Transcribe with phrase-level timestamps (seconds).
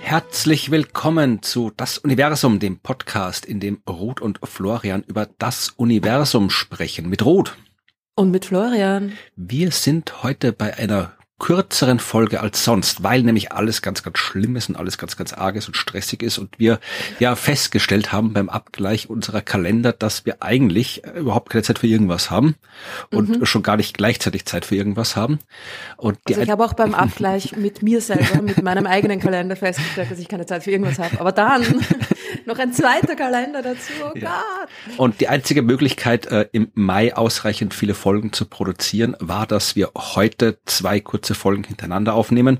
[0.00, 6.48] Herzlich willkommen zu Das Universum, dem Podcast, in dem Ruth und Florian über das Universum
[6.48, 7.10] sprechen.
[7.10, 7.54] Mit Ruth.
[8.14, 9.12] Und mit Florian.
[9.36, 14.56] Wir sind heute bei einer kürzeren Folge als sonst, weil nämlich alles ganz, ganz schlimm
[14.56, 16.80] ist und alles ganz, ganz arges und stressig ist und wir
[17.18, 22.30] ja festgestellt haben beim Abgleich unserer Kalender, dass wir eigentlich überhaupt keine Zeit für irgendwas
[22.30, 22.54] haben
[23.10, 23.46] und mhm.
[23.46, 25.38] schon gar nicht gleichzeitig Zeit für irgendwas haben.
[25.98, 30.10] Und also ich habe auch beim Abgleich mit mir selber, mit meinem eigenen Kalender festgestellt,
[30.10, 31.20] dass ich keine Zeit für irgendwas habe.
[31.20, 31.64] Aber dann
[32.46, 34.42] noch ein zweiter Kalender dazu, oh ja.
[34.86, 34.98] Gott.
[34.98, 39.90] Und die einzige Möglichkeit, äh, im Mai ausreichend viele Folgen zu produzieren, war, dass wir
[39.96, 42.58] heute zwei kurze kurze Folgen hintereinander aufnehmen.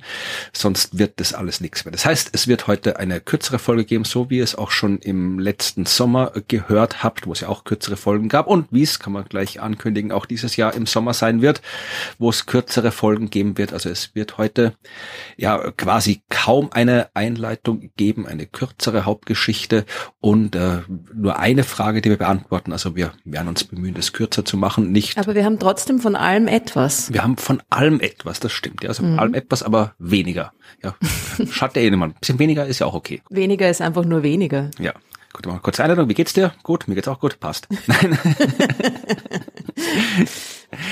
[0.53, 1.93] Sonst wird das alles nichts mehr.
[1.93, 5.39] Das heißt, es wird heute eine kürzere Folge geben, so wie es auch schon im
[5.39, 9.13] letzten Sommer gehört habt, wo es ja auch kürzere Folgen gab und wie es, kann
[9.13, 11.61] man gleich ankündigen, auch dieses Jahr im Sommer sein wird,
[12.19, 13.75] wo es kürzere Folgen geben wird.
[13.75, 14.73] Also es wird heute
[15.37, 19.76] ja quasi kaum eine Einleitung geben, eine kürzere Hauptgeschichte
[20.21, 20.79] und äh,
[21.15, 22.73] nur eine Frage, die wir beantworten.
[22.73, 24.93] Also wir werden uns bemühen, das kürzer zu machen.
[24.93, 25.19] Nicht.
[25.19, 27.13] Aber wir haben trotzdem von allem etwas.
[27.13, 28.41] Wir haben von allem etwas.
[28.41, 28.83] Das stimmt.
[28.83, 29.19] Ja, also mhm.
[29.19, 30.53] allem etwas, aber weniger.
[30.83, 30.95] Ja,
[31.51, 32.17] schadet ja eh niemand.
[32.17, 33.23] Ein bisschen weniger ist ja auch okay.
[33.31, 34.71] Weniger ist einfach nur weniger.
[34.79, 34.93] Ja.
[35.33, 36.09] Gut, mal kurze Einladung.
[36.09, 36.53] Wie geht's dir?
[36.63, 37.41] Gut, mir geht's auch gut.
[37.41, 37.69] Passt.
[37.87, 38.19] Nein.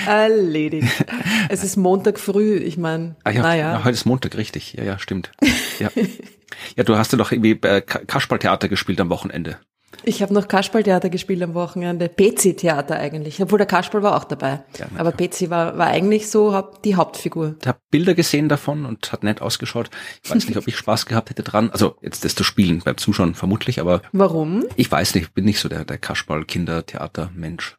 [0.07, 1.05] Erledigt.
[1.49, 3.73] Es ist Montag früh, ich meine, ah, ja, naja.
[3.73, 4.75] Ja, heute ist Montag, richtig.
[4.75, 5.33] Ja, ja, stimmt.
[5.79, 5.89] Ja,
[6.77, 9.59] ja du hast ja doch irgendwie äh, Kasperltheater gespielt am Wochenende.
[10.07, 14.63] Ich habe noch Kasperltheater gespielt am Wochenende, PC-Theater eigentlich, obwohl der Kasperl war auch dabei.
[14.79, 17.57] Ja, Aber PC war, war eigentlich so die Hauptfigur.
[17.61, 19.91] Ich habe Bilder gesehen davon und hat nett ausgeschaut.
[20.23, 21.71] Ich weiß nicht, ob ich Spaß gehabt hätte dran.
[21.71, 24.03] Also jetzt das zu spielen, beim Zuschauen vermutlich, aber...
[24.13, 24.65] Warum?
[24.77, 27.77] Ich weiß nicht, ich bin nicht so der, der Kasperl-Kindertheater-Mensch.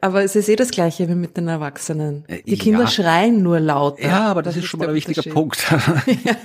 [0.00, 2.24] aber es ist eh das Gleiche wie mit den Erwachsenen.
[2.28, 2.88] Äh, die Kinder ja.
[2.88, 4.02] schreien nur lauter.
[4.02, 5.70] Ja, aber das, das ist schon mal ein wichtiger Punkt.
[6.24, 6.36] ja.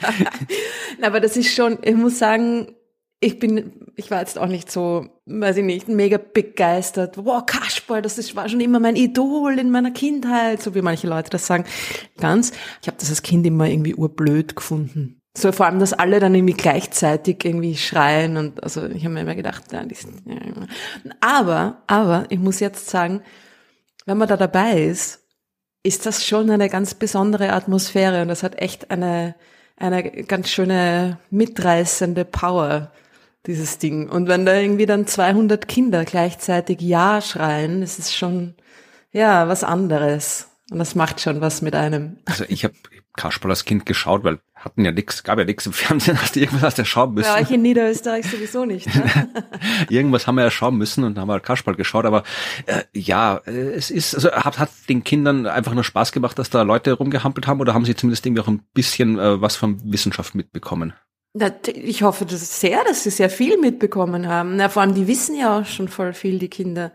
[1.02, 2.68] Aber das ist schon, ich muss sagen,
[3.25, 7.18] ich bin, ich war jetzt auch nicht so, weiß ich nicht, mega begeistert.
[7.18, 11.08] Wow, Kasperl, das ist, war schon immer mein Idol in meiner Kindheit, so wie manche
[11.08, 11.66] Leute das sagen.
[12.18, 15.22] Ganz, ich habe das als Kind immer irgendwie urblöd gefunden.
[15.35, 19.22] So vor allem, dass alle dann irgendwie gleichzeitig irgendwie schreien und also ich habe mir
[19.22, 20.38] immer gedacht, ja, die sind, ja.
[21.19, 23.22] aber, aber ich muss jetzt sagen,
[24.06, 25.24] wenn man da dabei ist,
[25.84, 29.35] ist das schon eine ganz besondere Atmosphäre und das hat echt eine
[29.78, 32.91] eine ganz schöne mitreißende Power
[33.47, 34.09] dieses Ding.
[34.09, 38.56] Und wenn da irgendwie dann 200 Kinder gleichzeitig Ja schreien, ist es schon,
[39.11, 40.50] ja, was anderes.
[40.72, 42.17] Und das macht schon was mit einem.
[42.25, 42.73] Also ich habe
[43.16, 46.39] Kasperl als Kind geschaut, weil hatten ja nichts, gab ja nichts im Fernsehen, hast du
[46.39, 47.28] irgendwas hast ja schauen müssen.
[47.28, 48.94] Ja, ich in Niederösterreich sowieso nicht.
[48.94, 49.29] Ne?
[49.89, 52.23] irgendwas haben wir ja schauen müssen und haben halt Kasperl geschaut, aber
[52.66, 56.50] äh, ja, äh, es ist, also hat, hat den Kindern einfach nur Spaß gemacht, dass
[56.50, 59.79] da Leute rumgehampelt haben oder haben sie zumindest irgendwie auch ein bisschen äh, was von
[59.91, 60.94] Wissenschaft mitbekommen?
[61.68, 64.56] Ich hoffe das sehr, dass sie sehr viel mitbekommen haben.
[64.56, 66.91] Na, vor allem, die wissen ja auch schon voll viel, die Kinder.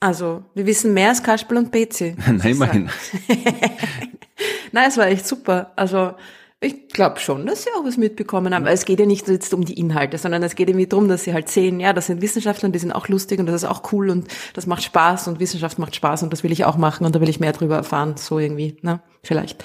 [0.00, 2.16] Also, wir wissen mehr als Kasperl und Betsy.
[2.26, 2.90] Nein, immerhin.
[4.72, 5.72] Nein, es war echt super.
[5.76, 6.14] Also,
[6.62, 8.64] ich glaube schon, dass sie auch was mitbekommen haben.
[8.64, 11.24] Weil es geht ja nicht jetzt um die Inhalte, sondern es geht irgendwie darum, dass
[11.24, 13.68] sie halt sehen, ja, das sind Wissenschaftler und die sind auch lustig und das ist
[13.68, 16.76] auch cool und das macht Spaß und Wissenschaft macht Spaß und das will ich auch
[16.76, 19.00] machen und da will ich mehr drüber erfahren, so irgendwie, ne?
[19.24, 19.64] Vielleicht.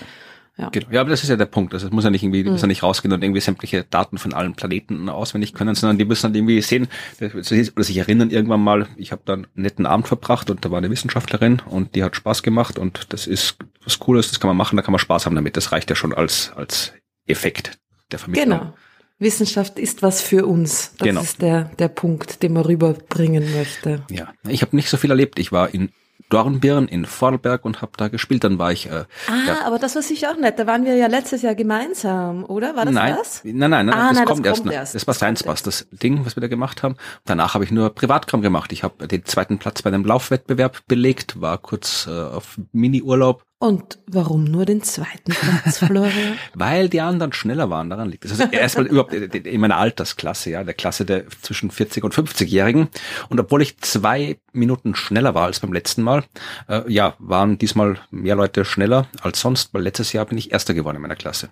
[0.57, 0.69] Ja.
[0.69, 0.87] Genau.
[0.91, 1.73] ja, aber das ist ja der Punkt.
[1.73, 4.17] Also es muss ja nicht irgendwie, die müssen ja nicht rausgehen und irgendwie sämtliche Daten
[4.17, 6.87] von allen Planeten auswendig können, sondern die müssen dann irgendwie sehen
[7.19, 10.79] oder sich erinnern irgendwann mal, ich habe da einen netten Abend verbracht und da war
[10.79, 14.57] eine Wissenschaftlerin und die hat Spaß gemacht und das ist was Cooles, das kann man
[14.57, 15.57] machen, da kann man Spaß haben damit.
[15.57, 16.93] Das reicht ja schon als, als
[17.27, 17.77] Effekt
[18.11, 18.59] der Vermittlung.
[18.59, 18.73] Genau.
[19.19, 20.93] Wissenschaft ist was für uns.
[20.97, 21.21] Das genau.
[21.21, 24.03] ist der, der Punkt, den man rüberbringen möchte.
[24.11, 25.39] Ja, ich habe nicht so viel erlebt.
[25.39, 25.89] Ich war in
[26.29, 28.43] Dornbirn in Vorarlberg und habe da gespielt.
[28.43, 28.87] Dann war ich.
[28.87, 29.65] Äh, ah, ja.
[29.65, 30.59] aber das war sicher auch nett.
[30.59, 32.75] Da waren wir ja letztes Jahr gemeinsam, oder?
[32.75, 33.41] War das nein, das?
[33.43, 34.95] Nein, nein, nein, ah, das, nein kommt, das erst, kommt erst.
[34.95, 36.95] Das war Science Bus, das Ding, was wir da gemacht haben.
[37.25, 38.71] Danach habe ich nur Privatkram gemacht.
[38.71, 43.97] Ich habe den zweiten Platz bei einem Laufwettbewerb belegt, war kurz äh, auf Mini-Urlaub und
[44.05, 46.37] warum nur den zweiten Platz, Florian?
[46.53, 48.31] Weil die anderen schneller waren, daran liegt es.
[48.31, 52.89] Also erstmal überhaupt in meiner Altersklasse, ja, der Klasse der zwischen 40 und 50-Jährigen.
[53.29, 56.23] Und obwohl ich zwei Minuten schneller war als beim letzten Mal,
[56.69, 60.75] äh, ja, waren diesmal mehr Leute schneller als sonst, weil letztes Jahr bin ich Erster
[60.75, 61.49] geworden in meiner Klasse.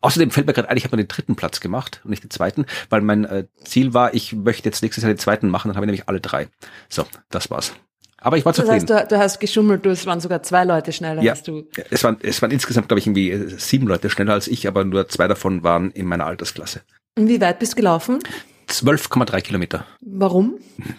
[0.00, 2.30] Außerdem fällt mir gerade ein, ich habe nur den dritten Platz gemacht und nicht den
[2.30, 5.76] zweiten, weil mein äh, Ziel war, ich möchte jetzt nächstes Jahr den zweiten machen, dann
[5.76, 6.48] habe ich nämlich alle drei.
[6.88, 7.72] So, das war's.
[8.26, 8.86] Aber ich war zufrieden.
[8.86, 11.44] Das heißt, du, du hast geschummelt, du, es waren sogar zwei Leute schneller ja, als
[11.44, 11.62] du.
[11.90, 15.06] Es waren, es waren insgesamt, glaube ich, irgendwie sieben Leute schneller als ich, aber nur
[15.06, 16.80] zwei davon waren in meiner Altersklasse.
[17.16, 18.18] Und wie weit bist du gelaufen?
[18.82, 19.86] 12,3 Kilometer.
[20.00, 20.54] Warum?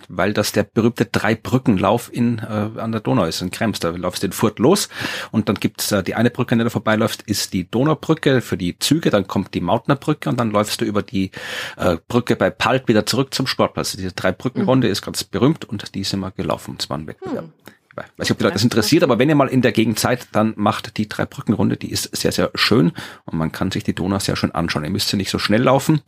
[0.08, 3.80] Weil das der berühmte Drei-Brücken-Lauf in, äh, an der Donau ist, in Krems.
[3.80, 4.90] Da läufst du in Furt los
[5.32, 8.58] und dann gibt's äh, die eine Brücke, an der du vorbeiläufst, ist die Donaubrücke für
[8.58, 11.32] die Züge, dann kommt die Mautnerbrücke und dann läufst du über die
[11.78, 13.94] äh, Brücke bei Palt wieder zurück zum Sportplatz.
[13.94, 14.92] Diese Drei-Brücken-Runde mhm.
[14.92, 16.76] ist ganz berühmt und die sind wir gelaufen.
[16.78, 17.46] Das war ein Wettbewerb.
[17.46, 17.52] Hm
[17.98, 20.28] weiß nicht, ob die Leute das interessiert, aber wenn ihr mal in der Gegend seid,
[20.32, 22.92] dann macht die Dreibrückenrunde, die ist sehr, sehr schön
[23.26, 24.84] und man kann sich die Donau sehr schön anschauen.
[24.84, 26.02] Ihr müsst sie nicht so schnell laufen,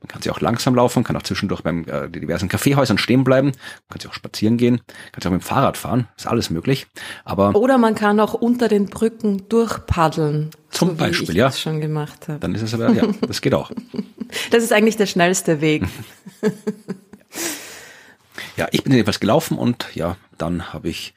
[0.00, 3.48] man kann sie auch langsam laufen, kann auch zwischendurch beim äh, diversen Kaffeehäusern stehen bleiben,
[3.48, 4.80] man kann sie auch spazieren gehen,
[5.12, 6.86] kann sie auch mit dem Fahrrad fahren, ist alles möglich.
[7.24, 10.50] Aber Oder man kann auch unter den Brücken durchpaddeln.
[10.70, 11.46] Zum so Beispiel, ich ja.
[11.46, 12.40] Das schon gemacht habe.
[12.40, 13.70] Dann ist es aber, ja, das geht auch.
[14.50, 15.84] Das ist eigentlich der schnellste Weg.
[18.56, 21.14] ja, ich bin jedenfalls gelaufen und ja, dann habe ich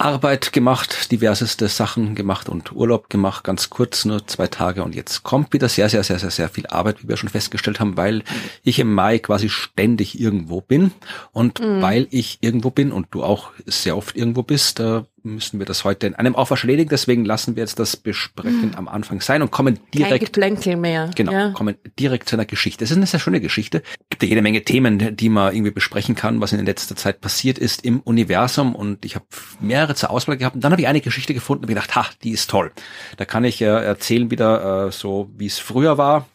[0.00, 5.24] Arbeit gemacht, diverseste Sachen gemacht und Urlaub gemacht, ganz kurz, nur zwei Tage und jetzt
[5.24, 8.22] kommt wieder sehr, sehr, sehr, sehr, sehr viel Arbeit, wie wir schon festgestellt haben, weil
[8.64, 10.92] ich im Mai quasi ständig irgendwo bin
[11.32, 11.82] und mhm.
[11.82, 15.84] weil ich irgendwo bin und du auch sehr oft irgendwo bist, äh, müssen wir das
[15.84, 16.88] heute in einem Aufwasch erledigen.
[16.90, 20.36] Deswegen lassen wir jetzt das Besprechen am Anfang sein und kommen direkt.
[20.80, 21.10] Mehr.
[21.14, 21.50] Genau, ja.
[21.50, 22.84] kommen direkt zu einer Geschichte.
[22.84, 23.82] Es ist eine sehr schöne Geschichte.
[23.84, 27.20] Es gibt ja jede Menge Themen, die man irgendwie besprechen kann, was in letzter Zeit
[27.20, 28.74] passiert ist im Universum.
[28.74, 29.26] Und ich habe
[29.60, 30.54] mehrere zur Auswahl gehabt.
[30.54, 32.72] Und dann habe ich eine Geschichte gefunden und gedacht, ha, die ist toll.
[33.16, 36.26] Da kann ich äh, erzählen wieder äh, so, wie es früher war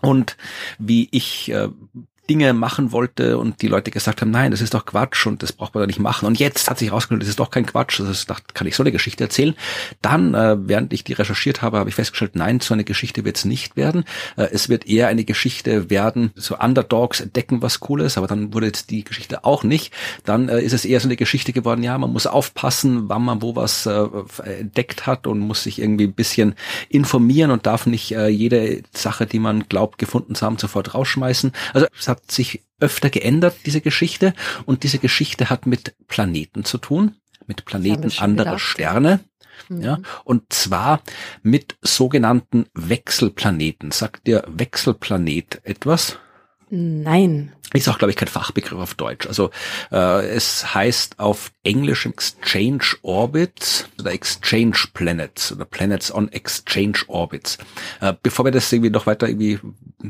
[0.00, 0.36] und
[0.78, 1.68] wie ich äh,
[2.28, 5.52] Dinge machen wollte und die Leute gesagt haben, nein, das ist doch Quatsch und das
[5.52, 6.26] braucht man doch nicht machen.
[6.26, 8.00] Und jetzt hat sich herausgestellt, das ist doch kein Quatsch.
[8.00, 9.54] Das ist, kann ich so eine Geschichte erzählen.
[10.02, 13.36] Dann, äh, während ich die recherchiert habe, habe ich festgestellt, nein, so eine Geschichte wird
[13.36, 14.04] es nicht werden.
[14.36, 18.66] Äh, es wird eher eine Geschichte werden, so Underdogs entdecken was Cooles, aber dann wurde
[18.66, 19.92] jetzt die Geschichte auch nicht.
[20.24, 23.42] Dann äh, ist es eher so eine Geschichte geworden, ja, man muss aufpassen, wann man
[23.42, 24.06] wo was äh,
[24.44, 26.54] entdeckt hat und muss sich irgendwie ein bisschen
[26.88, 31.52] informieren und darf nicht äh, jede Sache, die man glaubt, gefunden zu haben, sofort rausschmeißen.
[31.72, 34.34] Also es hat hat sich öfter geändert, diese Geschichte.
[34.66, 37.16] Und diese Geschichte hat mit Planeten zu tun,
[37.46, 38.60] mit Planeten anderer gedacht.
[38.60, 39.20] Sterne.
[39.68, 39.80] Mhm.
[39.82, 41.02] Ja, und zwar
[41.42, 43.90] mit sogenannten Wechselplaneten.
[43.90, 46.18] Sagt dir Wechselplanet etwas?
[46.70, 47.52] Nein.
[47.74, 49.26] Ist auch, glaube ich, kein Fachbegriff auf Deutsch.
[49.26, 49.50] Also
[49.92, 57.58] äh, es heißt auf Englisch Exchange Orbits oder Exchange Planets oder Planets on Exchange Orbits.
[58.00, 59.60] Äh, bevor wir das irgendwie noch weiter irgendwie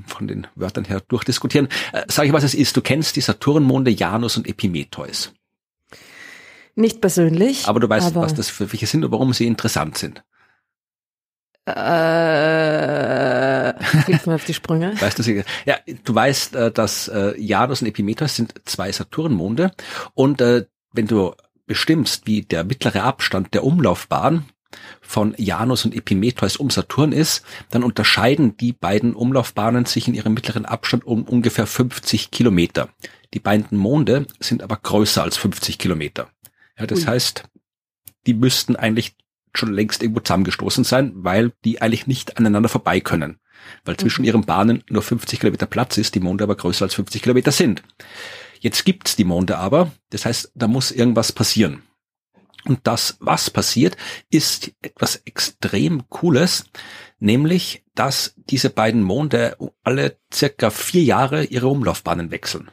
[0.07, 2.77] von den Wörtern her durchdiskutieren, äh, sage ich, was es ist.
[2.77, 5.33] Du kennst die Saturnmonde Janus und Epimetheus.
[6.77, 7.67] Nicht persönlich.
[7.67, 10.23] Aber du weißt, aber was das für welche sind und warum sie interessant sind.
[11.67, 11.73] Äh,
[14.07, 14.95] hilf mir auf die Sprünge.
[15.01, 15.45] Weißt du sicher?
[15.65, 19.73] Ja, du weißt, äh, dass äh, Janus und Epimetheus sind zwei Saturnmonde
[20.15, 21.35] und äh, wenn du
[21.67, 24.47] bestimmst, wie der mittlere Abstand der Umlaufbahn
[25.01, 30.35] von Janus und Epimetheus um Saturn ist, dann unterscheiden die beiden Umlaufbahnen sich in ihrem
[30.35, 32.89] mittleren Abstand um ungefähr 50 Kilometer.
[33.35, 36.31] Die beiden Monde sind aber größer als 50 Kilometer.
[36.79, 37.07] Ja, das Ui.
[37.07, 37.45] heißt,
[38.27, 39.17] die müssten eigentlich
[39.55, 43.41] schon längst irgendwo zusammengestoßen sein, weil die eigentlich nicht aneinander vorbei können.
[43.85, 47.23] Weil zwischen ihren Bahnen nur 50 Kilometer Platz ist, die Monde aber größer als 50
[47.23, 47.83] Kilometer sind.
[48.61, 51.83] Jetzt gibt's die Monde aber, das heißt, da muss irgendwas passieren.
[52.65, 53.97] Und das, was passiert,
[54.31, 56.65] ist etwas extrem Cooles,
[57.19, 62.71] nämlich, dass diese beiden Monde alle circa vier Jahre ihre Umlaufbahnen wechseln.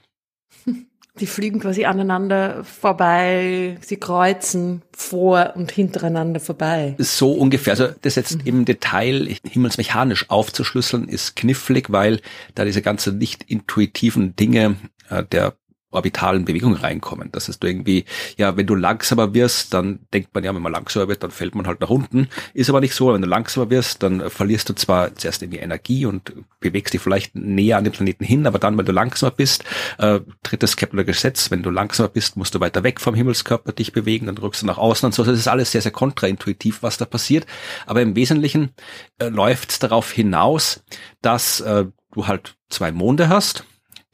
[1.20, 6.96] Die fliegen quasi aneinander vorbei, sie kreuzen vor und hintereinander vorbei.
[6.98, 7.72] So ungefähr.
[7.72, 8.42] Also das jetzt mhm.
[8.46, 12.20] im Detail himmelsmechanisch aufzuschlüsseln ist knifflig, weil
[12.54, 14.76] da diese ganze nicht intuitiven Dinge
[15.10, 15.54] äh, der
[15.96, 17.30] orbitalen Bewegung reinkommen.
[17.32, 18.06] Das heißt, irgendwie,
[18.38, 21.56] ja, wenn du langsamer wirst, dann denkt man ja, wenn man langsamer wird, dann fällt
[21.56, 22.28] man halt nach unten.
[22.54, 23.14] Ist aber nicht so.
[23.14, 27.36] Wenn du langsamer wirst, dann verlierst du zwar zuerst irgendwie Energie und bewegst dich vielleicht
[27.36, 29.64] näher an den Planeten hin, aber dann, wenn du langsamer bist,
[29.98, 31.52] äh, tritt das Kepler Gesetz.
[31.52, 34.66] Wenn du langsamer bist, musst du weiter weg vom Himmelskörper dich bewegen, dann drückst du
[34.66, 35.24] nach außen und so.
[35.24, 37.46] Das ist alles sehr, sehr kontraintuitiv, was da passiert.
[37.86, 38.72] Aber im Wesentlichen
[39.20, 40.84] äh, läuft es darauf hinaus,
[41.22, 43.66] dass äh, du halt zwei Monde hast,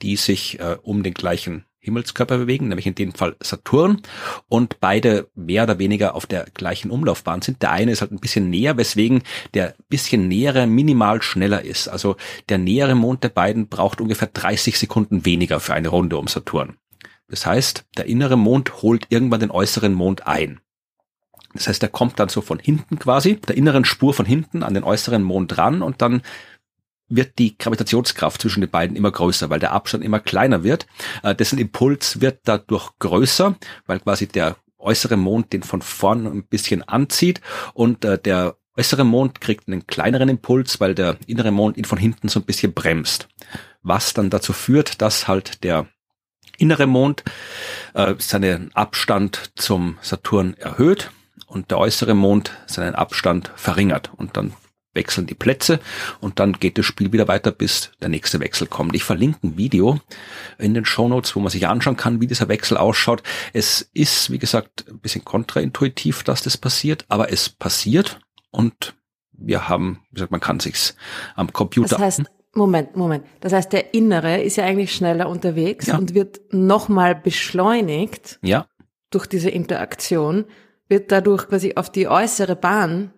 [0.02, 4.02] die sich äh, um den gleichen Himmelskörper bewegen, nämlich in dem Fall Saturn
[4.48, 7.62] und beide mehr oder weniger auf der gleichen Umlaufbahn sind.
[7.64, 9.24] Der eine ist halt ein bisschen näher, weswegen
[9.56, 11.88] der bisschen nähere minimal schneller ist.
[11.88, 12.18] Also
[12.50, 16.78] der nähere Mond der beiden braucht ungefähr 30 Sekunden weniger für eine Runde um Saturn.
[17.28, 20.60] Das heißt, der innere Mond holt irgendwann den äußeren Mond ein.
[21.54, 24.74] Das heißt, er kommt dann so von hinten quasi, der inneren Spur von hinten an
[24.74, 26.22] den äußeren Mond ran und dann
[27.16, 30.88] wird die Gravitationskraft zwischen den beiden immer größer, weil der Abstand immer kleiner wird.
[31.24, 36.44] Äh, dessen Impuls wird dadurch größer, weil quasi der äußere Mond den von vorn ein
[36.44, 37.42] bisschen anzieht
[37.74, 41.98] und äh, der äußere Mond kriegt einen kleineren Impuls, weil der innere Mond ihn von
[41.98, 43.28] hinten so ein bisschen bremst.
[43.84, 45.88] was dann dazu führt, dass halt der
[46.58, 47.24] innere Mond
[47.94, 51.12] äh, seinen Abstand zum Saturn erhöht
[51.48, 54.54] und der äußere Mond seinen Abstand verringert und dann
[54.94, 55.80] wechseln die Plätze
[56.20, 58.96] und dann geht das Spiel wieder weiter, bis der nächste Wechsel kommt.
[58.96, 60.00] Ich verlinke ein Video
[60.58, 63.24] in den Show Notes, wo man sich anschauen kann, wie dieser Wechsel ausschaut.
[63.54, 68.20] Es ist, wie gesagt, ein bisschen kontraintuitiv, dass das passiert, aber es passiert
[68.52, 68.96] und
[69.32, 70.96] wir haben, wie gesagt, man kann sich's
[71.36, 71.90] am Computer.
[71.90, 73.26] Das heißt, Moment, Moment.
[73.40, 75.98] Das heißt, der Innere ist ja eigentlich schneller unterwegs ja.
[75.98, 78.40] und wird nochmal beschleunigt.
[78.42, 78.68] Ja.
[79.10, 80.46] Durch diese Interaktion,
[80.92, 83.14] wird dadurch quasi auf die äußere Bahn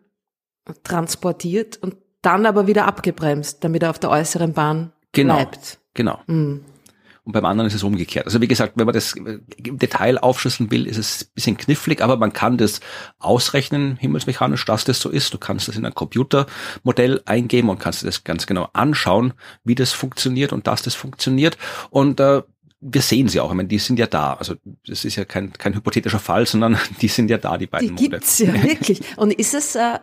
[0.84, 5.79] transportiert und dann aber wieder abgebremst, damit er auf der äußeren Bahn genau, bleibt.
[5.93, 6.20] Genau.
[6.27, 6.63] Mhm.
[7.25, 8.25] Und beim anderen ist es umgekehrt.
[8.25, 12.01] Also wie gesagt, wenn man das im Detail aufschlüsseln will, ist es ein bisschen knifflig,
[12.01, 12.82] aber man kann das
[13.17, 15.34] ausrechnen, himmelsmechanisch, dass das so ist.
[15.34, 19.93] Du kannst das in ein Computermodell eingeben und kannst das ganz genau anschauen, wie das
[19.93, 21.58] funktioniert und dass das funktioniert.
[21.91, 22.41] Und äh,
[22.82, 23.51] wir sehen sie auch.
[23.51, 24.34] Ich meine, die sind ja da.
[24.34, 24.55] Also
[24.86, 28.10] das ist ja kein, kein hypothetischer Fall, sondern die sind ja da, die beiden Die
[28.10, 29.01] gibt's ja wirklich.
[29.15, 30.00] Und ist es äh,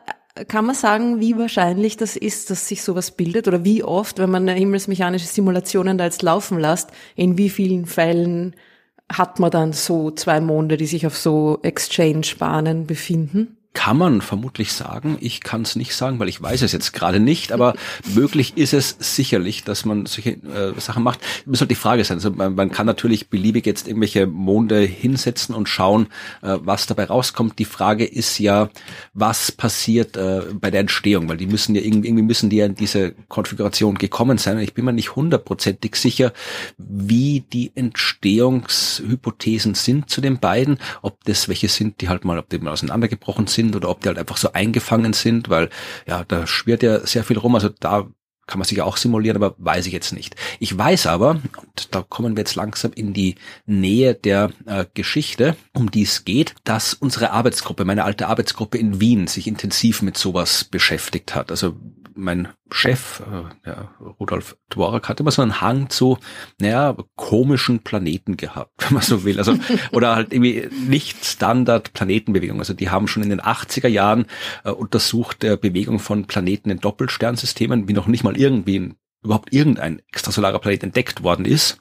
[0.49, 4.31] kann man sagen, wie wahrscheinlich das ist, dass sich sowas bildet oder wie oft, wenn
[4.31, 8.55] man himmelsmechanische Simulationen da jetzt laufen lässt, in wie vielen Fällen
[9.11, 13.57] hat man dann so zwei Monde, die sich auf so Exchange-Bahnen befinden?
[13.73, 15.17] Kann man vermutlich sagen.
[15.21, 17.75] Ich kann es nicht sagen, weil ich weiß es jetzt gerade nicht, aber
[18.15, 21.21] möglich ist es sicherlich, dass man solche äh, Sachen macht.
[21.47, 22.17] Das halt die Frage sein.
[22.17, 26.09] Also man, man, kann natürlich beliebig jetzt irgendwelche Monde hinsetzen und schauen,
[26.43, 27.61] äh, was dabei rauskommt.
[27.61, 28.71] Die Frage ist ja,
[29.15, 32.67] was passiert äh, bei der Entstehung, weil die müssen ja irgendwie, irgendwie müssen die ja
[32.67, 34.57] in diese Konfiguration gekommen sein.
[34.57, 36.33] Und ich bin mir nicht hundertprozentig sicher,
[36.77, 42.49] wie die Entstehungshypothesen sind zu den beiden, ob das welche sind, die halt mal, ob
[42.49, 45.69] die mal auseinandergebrochen sind sind oder ob die halt einfach so eingefangen sind, weil
[46.07, 47.55] ja, da schwirrt ja sehr viel rum.
[47.55, 48.09] Also da
[48.47, 50.35] kann man sich auch simulieren, aber weiß ich jetzt nicht.
[50.59, 55.57] Ich weiß aber, und da kommen wir jetzt langsam in die Nähe der äh, Geschichte,
[55.73, 60.19] um die es geht, dass unsere Arbeitsgruppe, meine alte Arbeitsgruppe in Wien sich intensiv mit
[60.19, 61.53] sowas beschäftigt hat.
[61.53, 61.77] Also
[62.15, 66.19] mein Chef, äh, ja, Rudolf Dvorak, hat immer so einen Hang zu,
[66.61, 69.39] naja, komischen Planeten gehabt, wenn man so will.
[69.39, 69.57] Also,
[69.93, 72.59] oder halt irgendwie nicht Standard Planetenbewegung.
[72.59, 74.27] Also die haben schon in den 80er Jahren
[74.65, 79.53] äh, untersucht der Bewegung von Planeten in Doppelsternsystemen, wie noch nicht mal irgendwie ein überhaupt
[79.53, 81.79] irgendein extrasolarer Planet entdeckt worden ist,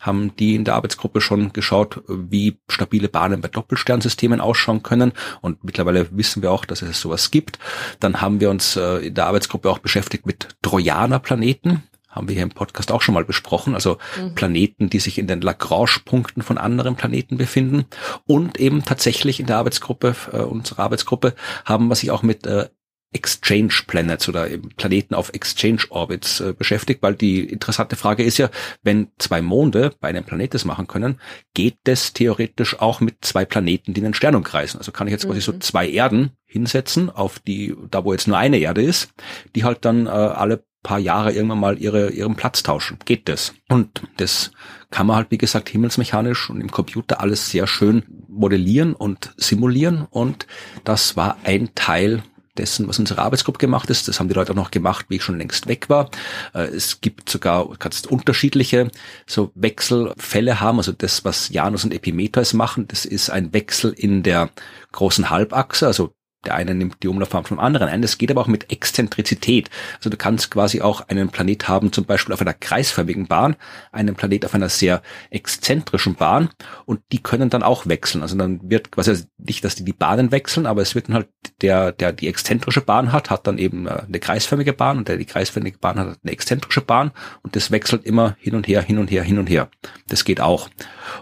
[0.00, 5.12] haben die in der Arbeitsgruppe schon geschaut, wie stabile Bahnen bei Doppelsternsystemen ausschauen können.
[5.40, 7.58] Und mittlerweile wissen wir auch, dass es sowas gibt.
[7.98, 11.82] Dann haben wir uns äh, in der Arbeitsgruppe auch beschäftigt mit Trojaner-Planeten.
[12.08, 13.74] Haben wir hier im Podcast auch schon mal besprochen.
[13.74, 14.34] Also mhm.
[14.34, 17.86] Planeten, die sich in den Lagrange-Punkten von anderen Planeten befinden.
[18.26, 22.68] Und eben tatsächlich in der Arbeitsgruppe, äh, unserer Arbeitsgruppe, haben wir sich auch mit äh,
[23.12, 28.50] Exchange Planets oder Planeten auf Exchange Orbits äh, beschäftigt, weil die interessante Frage ist ja,
[28.82, 31.20] wenn zwei Monde bei einem Planet das machen können,
[31.54, 34.78] geht das theoretisch auch mit zwei Planeten, die einen Stern umkreisen.
[34.78, 35.28] Also kann ich jetzt mhm.
[35.28, 35.60] quasi so mhm.
[35.60, 39.10] zwei Erden hinsetzen auf die, da wo jetzt nur eine Erde ist,
[39.54, 42.98] die halt dann äh, alle paar Jahre irgendwann mal ihre, ihren Platz tauschen.
[43.04, 43.54] Geht das?
[43.68, 44.52] Und das
[44.90, 50.06] kann man halt, wie gesagt, himmelsmechanisch und im Computer alles sehr schön modellieren und simulieren.
[50.08, 50.46] Und
[50.84, 52.22] das war ein Teil
[52.58, 54.08] dessen, was unsere Arbeitsgruppe gemacht ist.
[54.08, 56.10] Das haben die Leute auch noch gemacht, wie ich schon längst weg war.
[56.54, 58.90] Äh, es gibt sogar, kannst unterschiedliche
[59.26, 60.78] so Wechselfälle haben.
[60.78, 64.50] Also das, was Janus und Epimetheus machen, das ist ein Wechsel in der
[64.92, 66.14] großen Halbachse, also
[66.46, 68.02] der eine nimmt die Umlaufbahn vom anderen ein.
[68.02, 69.68] Das geht aber auch mit Exzentrizität.
[69.98, 73.56] Also du kannst quasi auch einen Planet haben, zum Beispiel auf einer kreisförmigen Bahn,
[73.92, 76.50] einen Planet auf einer sehr exzentrischen Bahn
[76.84, 78.22] und die können dann auch wechseln.
[78.22, 81.28] Also dann wird quasi nicht, dass die die Bahnen wechseln, aber es wird dann halt
[81.62, 85.16] der, der die exzentrische Bahn hat, hat dann eben äh, eine kreisförmige Bahn und der
[85.16, 88.82] die kreisförmige Bahn hat, hat eine exzentrische Bahn und das wechselt immer hin und her,
[88.82, 89.68] hin und her, hin und her.
[90.08, 90.68] Das geht auch.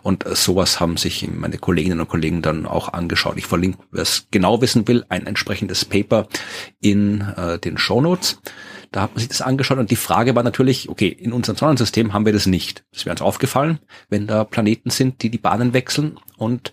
[0.03, 3.37] Und äh, sowas haben sich meine Kolleginnen und Kollegen dann auch angeschaut.
[3.37, 6.27] Ich verlinke, wer es genau wissen will, ein entsprechendes Paper
[6.81, 8.41] in äh, den Show Notes.
[8.91, 12.13] Da hat man sich das angeschaut und die Frage war natürlich, okay, in unserem Sonnensystem
[12.13, 12.85] haben wir das nicht.
[12.93, 16.73] Das wäre uns aufgefallen, wenn da Planeten sind, die die Bahnen wechseln und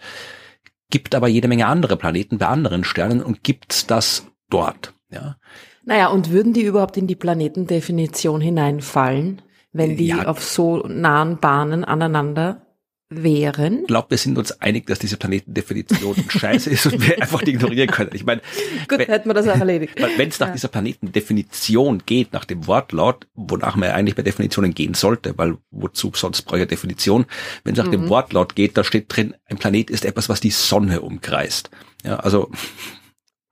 [0.91, 5.37] gibt aber jede Menge andere Planeten bei anderen Sternen und gibt's das dort, ja.
[5.83, 9.41] Naja, und würden die überhaupt in die Planetendefinition hineinfallen,
[9.73, 10.27] wenn die ja.
[10.27, 12.67] auf so nahen Bahnen aneinander
[13.11, 13.81] wären.
[13.81, 17.51] Ich glaube, wir sind uns einig, dass diese Planetendefinition scheiße ist und wir einfach die
[17.51, 18.11] ignorieren können.
[18.13, 18.41] Ich meine,
[18.87, 19.95] gut, wenn, hätten wir das auch erledigt.
[20.17, 20.53] Wenn es nach ja.
[20.53, 25.57] dieser Planetendefinition geht, nach dem Wortlaut, wonach man ja eigentlich bei Definitionen gehen sollte, weil
[25.71, 27.25] wozu sonst brauche ich Definition?
[27.63, 27.91] Wenn es nach mhm.
[27.91, 31.69] dem Wortlaut geht, da steht drin, ein Planet ist etwas, was die Sonne umkreist.
[32.03, 32.49] Ja, also.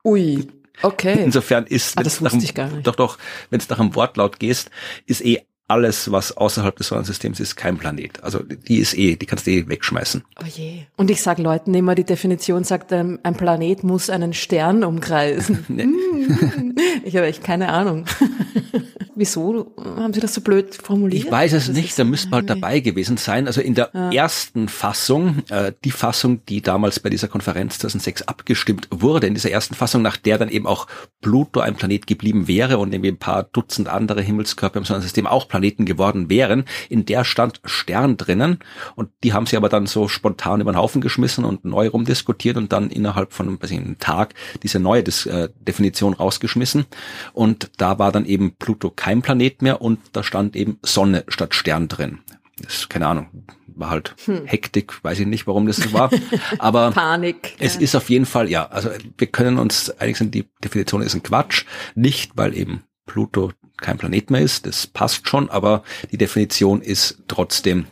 [0.04, 0.48] Ui.
[0.82, 1.22] Okay.
[1.22, 2.88] Insofern ist, ah, das wusste dem, ich gar nicht.
[2.88, 3.18] doch, doch,
[3.50, 4.72] wenn es nach dem Wortlaut gehst,
[5.06, 8.24] ist eh alles, was außerhalb des Sonnensystems ist, kein Planet.
[8.24, 10.24] Also die ist eh, die kannst du eh wegschmeißen.
[10.42, 10.84] Oh je.
[10.98, 15.66] Und ich sage Leuten immer, die Definition sagt, ähm, ein Planet muss einen Stern umkreisen.
[17.10, 18.06] ich habe echt keine Ahnung.
[19.16, 21.26] Wieso haben Sie das so blöd formuliert?
[21.26, 23.48] Ich weiß es das nicht, da müsste man halt dabei gewesen sein.
[23.48, 24.12] Also in der ja.
[24.12, 29.52] ersten Fassung, äh, die Fassung, die damals bei dieser Konferenz 2006 abgestimmt wurde, in dieser
[29.52, 30.88] ersten Fassung, nach der dann eben auch
[31.20, 35.50] Pluto ein Planet geblieben wäre und irgendwie ein paar Dutzend andere Himmelskörper im Sonnensystem auch
[35.50, 38.60] Planeten geworden wären, in der stand Stern drinnen
[38.96, 42.56] und die haben sie aber dann so spontan über den Haufen geschmissen und neu rumdiskutiert
[42.56, 46.86] und dann innerhalb von einem Tag diese neue Dis äh, Definition rausgeschmissen
[47.34, 51.56] und da war dann eben Pluto kein Planet mehr und da stand eben Sonne statt
[51.56, 52.20] Stern drin.
[52.62, 53.28] Das ist, keine Ahnung,
[53.68, 54.46] war halt hm.
[54.46, 56.12] Hektik, weiß ich nicht, warum das so war.
[56.60, 57.56] Aber Panik.
[57.60, 57.82] Es ja.
[57.82, 61.24] ist auf jeden Fall, ja, also wir können uns eigentlich sagen, die Definition ist ein
[61.24, 61.66] Quatsch.
[61.96, 67.24] Nicht, weil eben Pluto kein Planet mehr ist, das passt schon, aber die Definition ist
[67.28, 67.88] trotzdem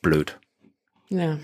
[0.00, 0.38] blöd.
[1.08, 1.38] Ja.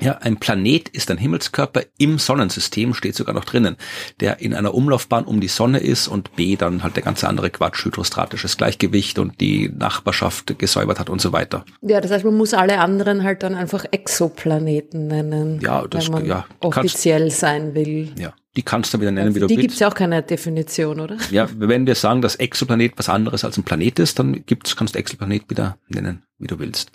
[0.00, 3.76] Ja, ein Planet ist ein Himmelskörper im Sonnensystem, steht sogar noch drinnen,
[4.20, 7.50] der in einer Umlaufbahn um die Sonne ist und B dann halt der ganze andere
[7.50, 11.64] Quatsch, hydrostratisches Gleichgewicht und die Nachbarschaft gesäubert hat und so weiter.
[11.82, 16.12] Ja, das heißt, man muss alle anderen halt dann einfach Exoplaneten nennen, ja, das, wenn
[16.12, 18.12] man ja, offiziell kannst, sein will.
[18.18, 19.62] Ja, die kannst du wieder nennen, also wie du die willst.
[19.62, 21.16] Die gibt's ja auch keine Definition, oder?
[21.30, 24.94] Ja, wenn wir sagen, dass Exoplanet was anderes als ein Planet ist, dann gibt's, kannst
[24.94, 26.92] du Exoplanet wieder nennen, wie du willst.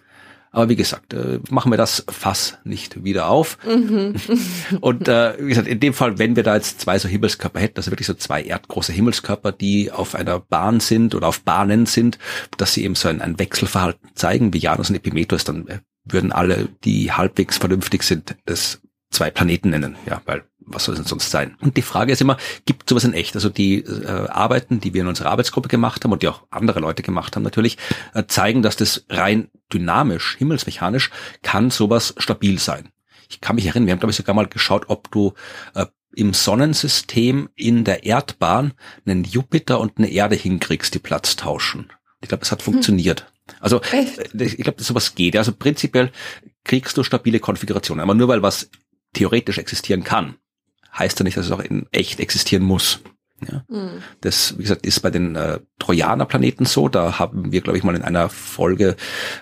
[0.51, 3.57] Aber wie gesagt, äh, machen wir das Fass nicht wieder auf.
[3.67, 4.15] Mhm.
[4.81, 7.77] Und äh, wie gesagt, in dem Fall, wenn wir da jetzt zwei so Himmelskörper hätten,
[7.77, 12.17] also wirklich so zwei erdgroße Himmelskörper, die auf einer Bahn sind oder auf Bahnen sind,
[12.57, 16.31] dass sie eben so ein, ein Wechselverhalten zeigen, wie Janus und Epimetheus, dann äh, würden
[16.31, 21.07] alle, die halbwegs vernünftig sind, das zwei Planeten nennen, ja, weil was soll es denn
[21.07, 21.57] sonst sein?
[21.61, 23.35] Und die Frage ist immer, gibt sowas in echt?
[23.35, 26.79] Also die äh, Arbeiten, die wir in unserer Arbeitsgruppe gemacht haben und die auch andere
[26.79, 27.77] Leute gemacht haben natürlich,
[28.13, 31.09] äh, zeigen, dass das rein dynamisch, himmelsmechanisch,
[31.41, 32.89] kann sowas stabil sein.
[33.29, 35.33] Ich kann mich erinnern, wir haben glaube ich sogar mal geschaut, ob du
[35.73, 35.85] äh,
[36.15, 38.73] im Sonnensystem in der Erdbahn
[39.05, 41.91] einen Jupiter und eine Erde hinkriegst, die Platz tauschen.
[42.21, 42.73] Ich glaube, es hat hm.
[42.73, 43.21] funktioniert.
[43.21, 43.55] Hm.
[43.59, 44.19] Also Echt?
[44.35, 45.35] Äh, ich glaube, dass sowas geht.
[45.35, 46.11] Also prinzipiell
[46.63, 48.03] kriegst du stabile Konfigurationen.
[48.03, 48.69] Aber nur weil was
[49.13, 50.35] theoretisch existieren kann,
[50.97, 52.99] heißt ja nicht, dass es auch in echt existieren muss.
[53.47, 53.63] Ja.
[53.69, 54.01] Mhm.
[54.21, 56.89] Das, wie gesagt, ist bei den äh, Trojaner-Planeten so.
[56.89, 58.95] Da haben wir, glaube ich, mal in einer Folge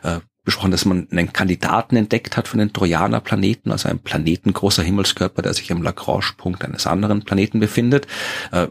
[0.04, 5.42] äh, besprochen, dass man einen Kandidaten entdeckt hat von den Trojaner-Planeten, also ein planetengroßer Himmelskörper,
[5.42, 8.08] der sich am Lagrange-Punkt eines anderen Planeten befindet.
[8.52, 8.68] Äh,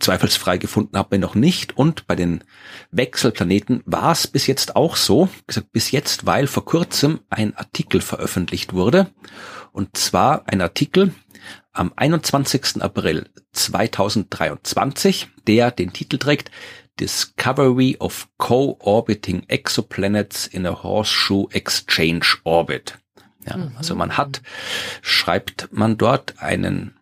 [0.00, 1.76] zweifelsfrei gefunden haben wir noch nicht.
[1.76, 2.44] Und bei den
[2.90, 8.00] Wechselplaneten war es bis jetzt auch so, gesagt, bis jetzt, weil vor kurzem ein Artikel
[8.00, 9.08] veröffentlicht wurde.
[9.72, 11.14] Und zwar ein Artikel,
[11.72, 12.82] am 21.
[12.82, 16.50] April 2023, der den Titel trägt
[16.98, 22.98] Discovery of Co-Orbiting Exoplanets in a Horseshoe Exchange Orbit.
[23.46, 23.72] Ja, mhm.
[23.76, 24.42] Also man hat,
[25.02, 26.98] schreibt man dort einen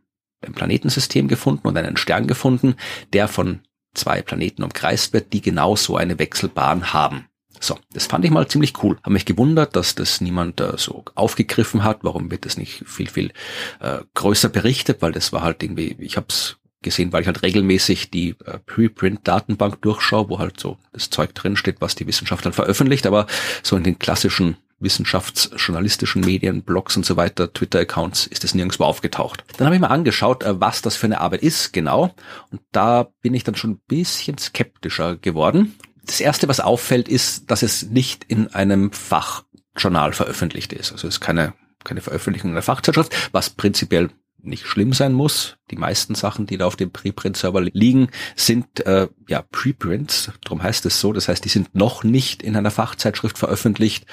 [0.46, 2.76] ein Planetensystem gefunden und einen Stern gefunden,
[3.12, 3.60] der von
[3.94, 7.28] zwei Planeten umkreist wird, die genau so eine Wechselbahn haben.
[7.60, 8.98] So, das fand ich mal ziemlich cool.
[9.02, 11.98] Habe mich gewundert, dass das niemand äh, so aufgegriffen hat.
[12.02, 13.32] Warum wird das nicht viel, viel
[13.80, 15.02] äh, größer berichtet?
[15.02, 18.58] Weil das war halt irgendwie, ich habe es gesehen, weil ich halt regelmäßig die äh,
[18.64, 23.06] Preprint-Datenbank durchschaue, wo halt so das Zeug drinsteht, was die Wissenschaft dann veröffentlicht.
[23.06, 23.26] Aber
[23.62, 29.42] so in den klassischen wissenschaftsjournalistischen Medien, Blogs und so weiter, Twitter-Accounts ist das nirgendwo aufgetaucht.
[29.56, 32.14] Dann habe ich mal angeschaut, äh, was das für eine Arbeit ist, genau.
[32.50, 35.74] Und da bin ich dann schon ein bisschen skeptischer geworden
[36.06, 40.92] das erste, was auffällt, ist, dass es nicht in einem Fachjournal veröffentlicht ist.
[40.92, 44.10] Also es ist keine, keine Veröffentlichung in der Fachzeitschrift, was prinzipiell
[44.46, 45.56] nicht schlimm sein muss.
[45.70, 50.30] Die meisten Sachen, die da auf dem Preprint-Server liegen, sind äh, ja Preprints.
[50.44, 51.12] Darum heißt es so.
[51.12, 54.06] Das heißt, die sind noch nicht in einer Fachzeitschrift veröffentlicht.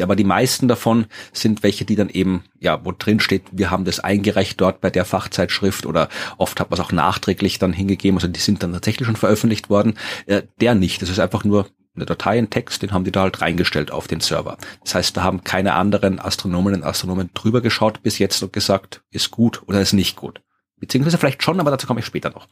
[0.00, 3.84] Aber die meisten davon sind welche, die dann eben ja wo drin steht, wir haben
[3.84, 6.08] das eingereicht dort bei der Fachzeitschrift oder
[6.38, 8.18] oft hat man es auch nachträglich dann hingegeben.
[8.18, 9.94] Also die sind dann tatsächlich schon veröffentlicht worden.
[10.26, 11.02] Äh, der nicht.
[11.02, 14.06] Das ist einfach nur eine Datei, einen Text, den haben die da halt reingestellt auf
[14.06, 14.58] den Server.
[14.84, 19.02] Das heißt, da haben keine anderen Astronominnen und Astronomen drüber geschaut bis jetzt und gesagt,
[19.10, 20.42] ist gut oder ist nicht gut.
[20.78, 22.46] Beziehungsweise vielleicht schon, aber dazu komme ich später noch.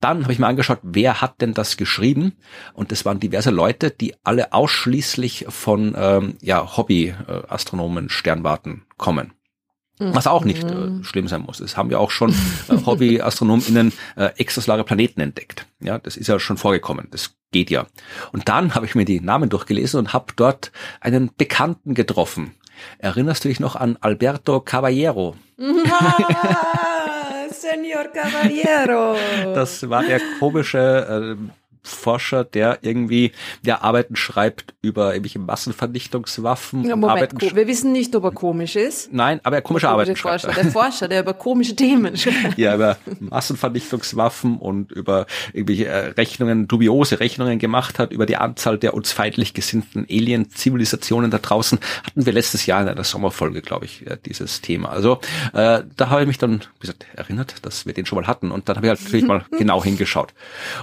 [0.00, 2.32] Dann habe ich mir angeschaut, wer hat denn das geschrieben?
[2.72, 9.34] Und das waren diverse Leute, die alle ausschließlich von ähm, ja, Hobby-Astronomen, Sternwarten kommen.
[10.00, 11.04] Was auch nicht äh, mhm.
[11.04, 11.60] schlimm sein muss.
[11.60, 15.66] Es haben ja auch schon äh, Hobby-AstronomInnen äh, extrasolare Planeten entdeckt.
[15.80, 17.08] Ja, das ist ja schon vorgekommen.
[17.10, 17.86] Das geht ja.
[18.32, 22.54] Und dann habe ich mir die Namen durchgelesen und habe dort einen Bekannten getroffen.
[22.98, 25.36] Erinnerst du dich noch an Alberto Caballero?
[25.60, 26.14] Ah,
[27.50, 29.16] Senor Caballero.
[29.54, 33.32] Das war der komische äh, Forscher, der irgendwie
[33.64, 36.84] ja Arbeiten schreibt über irgendwelche Massenvernichtungswaffen.
[36.84, 39.12] Ja, Moment, wir wissen nicht, ob er komisch ist.
[39.12, 40.56] Nein, aber er komische der Arbeiten Forscher, schreibt.
[40.56, 42.58] Der Forscher, der über komische Themen schreibt.
[42.58, 48.78] Ja, über Massenvernichtungswaffen und über irgendwelche äh, Rechnungen, dubiose Rechnungen gemacht hat, über die Anzahl
[48.78, 51.78] der uns feindlich gesinnten Alien-Zivilisationen da draußen.
[52.04, 54.90] Hatten wir letztes Jahr in einer Sommerfolge, glaube ich, dieses Thema.
[54.90, 55.20] Also
[55.52, 58.50] äh, da habe ich mich dann, wie gesagt, erinnert, dass wir den schon mal hatten.
[58.50, 60.34] Und dann habe ich halt natürlich mal genau hingeschaut.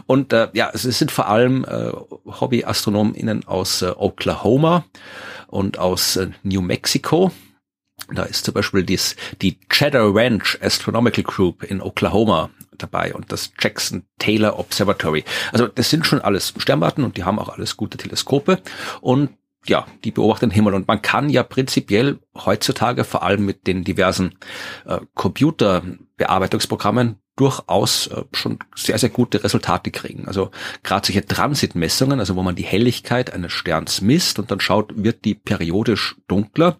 [0.05, 1.91] Und äh, ja, es sind vor allem äh,
[2.25, 4.85] Hobby-AstronomInnen aus äh, Oklahoma
[5.47, 7.31] und aus äh, New Mexico.
[8.13, 13.51] Da ist zum Beispiel dies, die Cheddar Ranch Astronomical Group in Oklahoma dabei und das
[13.59, 15.23] Jackson Taylor Observatory.
[15.51, 18.61] Also das sind schon alles Sternwarten und die haben auch alles gute Teleskope
[19.01, 19.31] und
[19.65, 23.83] ja, die beobachten den Himmel und man kann ja prinzipiell heutzutage vor allem mit den
[23.83, 24.35] diversen
[24.85, 30.27] äh, Computerbearbeitungsprogrammen durchaus äh, schon sehr, sehr gute Resultate kriegen.
[30.27, 30.51] Also
[30.83, 35.23] gerade solche Transitmessungen, also wo man die Helligkeit eines Sterns misst und dann schaut, wird
[35.23, 36.77] die periodisch dunkler.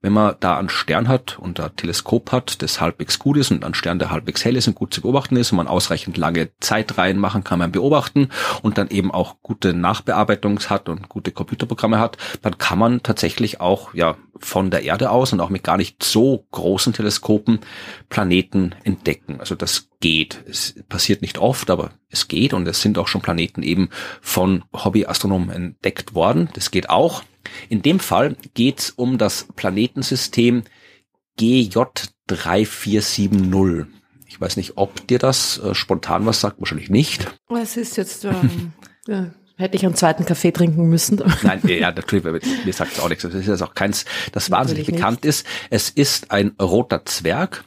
[0.00, 3.64] Wenn man da einen Stern hat und ein Teleskop hat, das halbwegs gut ist und
[3.64, 6.50] ein Stern, der halbwegs hell ist und gut zu beobachten ist und man ausreichend lange
[6.60, 8.28] Zeitreihen machen kann, man beobachten
[8.62, 13.60] und dann eben auch gute Nachbearbeitung hat und gute Computerprogramme hat, dann kann man tatsächlich
[13.60, 17.60] auch ja von der Erde aus und auch mit gar nicht so großen Teleskopen
[18.08, 19.40] Planeten entdecken.
[19.40, 20.44] Also das geht.
[20.48, 23.88] Es passiert nicht oft, aber es geht und es sind auch schon Planeten eben
[24.20, 26.48] von Hobbyastronomen entdeckt worden.
[26.54, 27.22] Das geht auch.
[27.68, 30.62] In dem Fall geht's um das Planetensystem
[31.38, 33.86] GJ3470.
[34.26, 37.26] Ich weiß nicht, ob dir das äh, spontan was sagt, wahrscheinlich nicht.
[37.48, 38.72] Es ist jetzt ähm,
[39.06, 41.20] ja, Hätte ich einen zweiten Kaffee trinken müssen.
[41.42, 43.24] Nein, ja, natürlich, mir sagt es auch nichts.
[43.24, 45.30] Das ist jetzt auch keins, das wahnsinnig natürlich bekannt nicht.
[45.30, 45.46] ist.
[45.68, 47.64] Es ist ein roter Zwerg,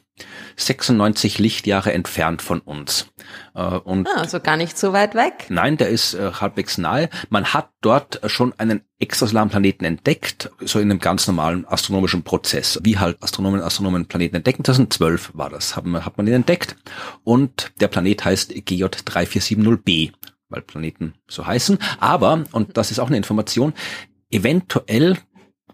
[0.61, 3.07] 96 Lichtjahre entfernt von uns.
[3.55, 5.47] Äh, und ah, also gar nicht so weit weg.
[5.49, 7.09] Nein, der ist äh, halbwegs nahe.
[7.29, 12.79] Man hat dort schon einen extrasolaren Planeten entdeckt, so in einem ganz normalen astronomischen Prozess.
[12.83, 14.63] Wie halt Astronomen Astronomen Planeten entdecken.
[14.63, 16.75] 2012 war das, hat man, hat man ihn entdeckt.
[17.23, 20.11] Und der Planet heißt GJ3470b
[20.51, 21.79] weil Planeten so heißen.
[21.99, 23.73] Aber, und das ist auch eine Information,
[24.29, 25.17] eventuell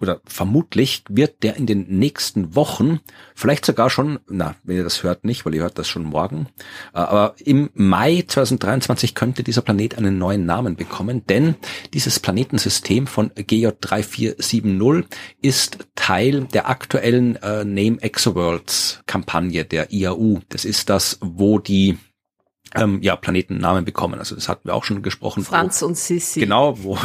[0.01, 2.99] oder vermutlich wird der in den nächsten Wochen,
[3.35, 6.47] vielleicht sogar schon, na, wenn ihr das hört nicht, weil ihr hört das schon morgen,
[6.93, 11.55] äh, aber im Mai 2023 könnte dieser Planet einen neuen Namen bekommen, denn
[11.93, 15.05] dieses Planetensystem von GJ3470
[15.41, 20.39] ist Teil der aktuellen äh, Name Exoworlds Kampagne der IAU.
[20.49, 21.97] Das ist das, wo die
[22.77, 24.19] ähm, ja, Planetennamen bekommen.
[24.19, 25.43] Also das hatten wir auch schon gesprochen.
[25.43, 26.39] Franz wo, und Sissi.
[26.39, 26.97] Genau, wo.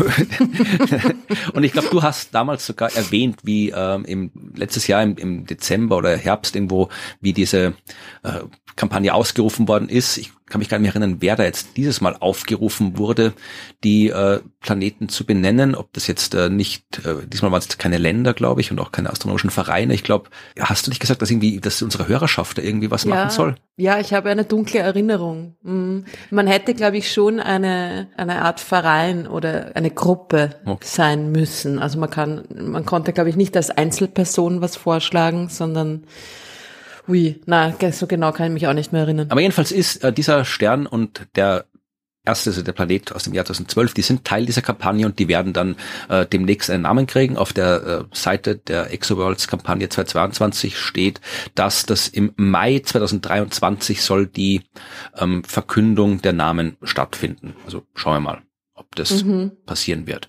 [1.55, 5.47] und ich glaube, du hast damals sogar erwähnt, wie ähm, im letztes Jahr im, im
[5.47, 6.89] Dezember oder Herbst irgendwo,
[7.21, 7.75] wie diese
[8.23, 8.41] äh,
[8.77, 10.19] Kampagne ausgerufen worden ist.
[10.19, 13.33] Ich kann mich gar nicht mehr erinnern, wer da jetzt dieses Mal aufgerufen wurde,
[13.85, 15.75] die äh, Planeten zu benennen.
[15.75, 18.93] Ob das jetzt äh, nicht, äh, diesmal waren es keine Länder, glaube ich, und auch
[18.93, 19.95] keine astronomischen Vereine.
[19.95, 20.29] Ich glaube,
[20.61, 23.55] hast du nicht gesagt, dass irgendwie, dass unsere Hörerschaft da irgendwie was ja, machen soll?
[23.79, 25.57] Ja, ich habe eine dunkle Erinnerung.
[25.63, 26.05] Mhm.
[26.31, 30.85] Man hätte, glaube ich, schon eine, eine Art Verein oder eine Gruppe okay.
[30.87, 31.79] sein müssen.
[31.79, 36.05] Also man kann, man konnte, glaube ich, nicht als Einzelperson was vorschlagen, sondern
[37.09, 39.31] Ui, na, so genau kann ich mich auch nicht mehr erinnern.
[39.31, 41.67] Aber jedenfalls ist äh, dieser Stern und der
[42.25, 45.29] erste, also der Planet aus dem Jahr 2012, die sind Teil dieser Kampagne und die
[45.29, 45.77] werden dann
[46.09, 47.37] äh, demnächst einen Namen kriegen.
[47.37, 51.21] Auf der äh, Seite der Exoworlds Kampagne 2022 steht,
[51.55, 54.63] dass das im Mai 2023 soll die
[55.17, 57.55] ähm, Verkündung der Namen stattfinden.
[57.65, 58.43] Also schauen wir mal
[58.83, 59.53] ob das mhm.
[59.65, 60.29] passieren wird.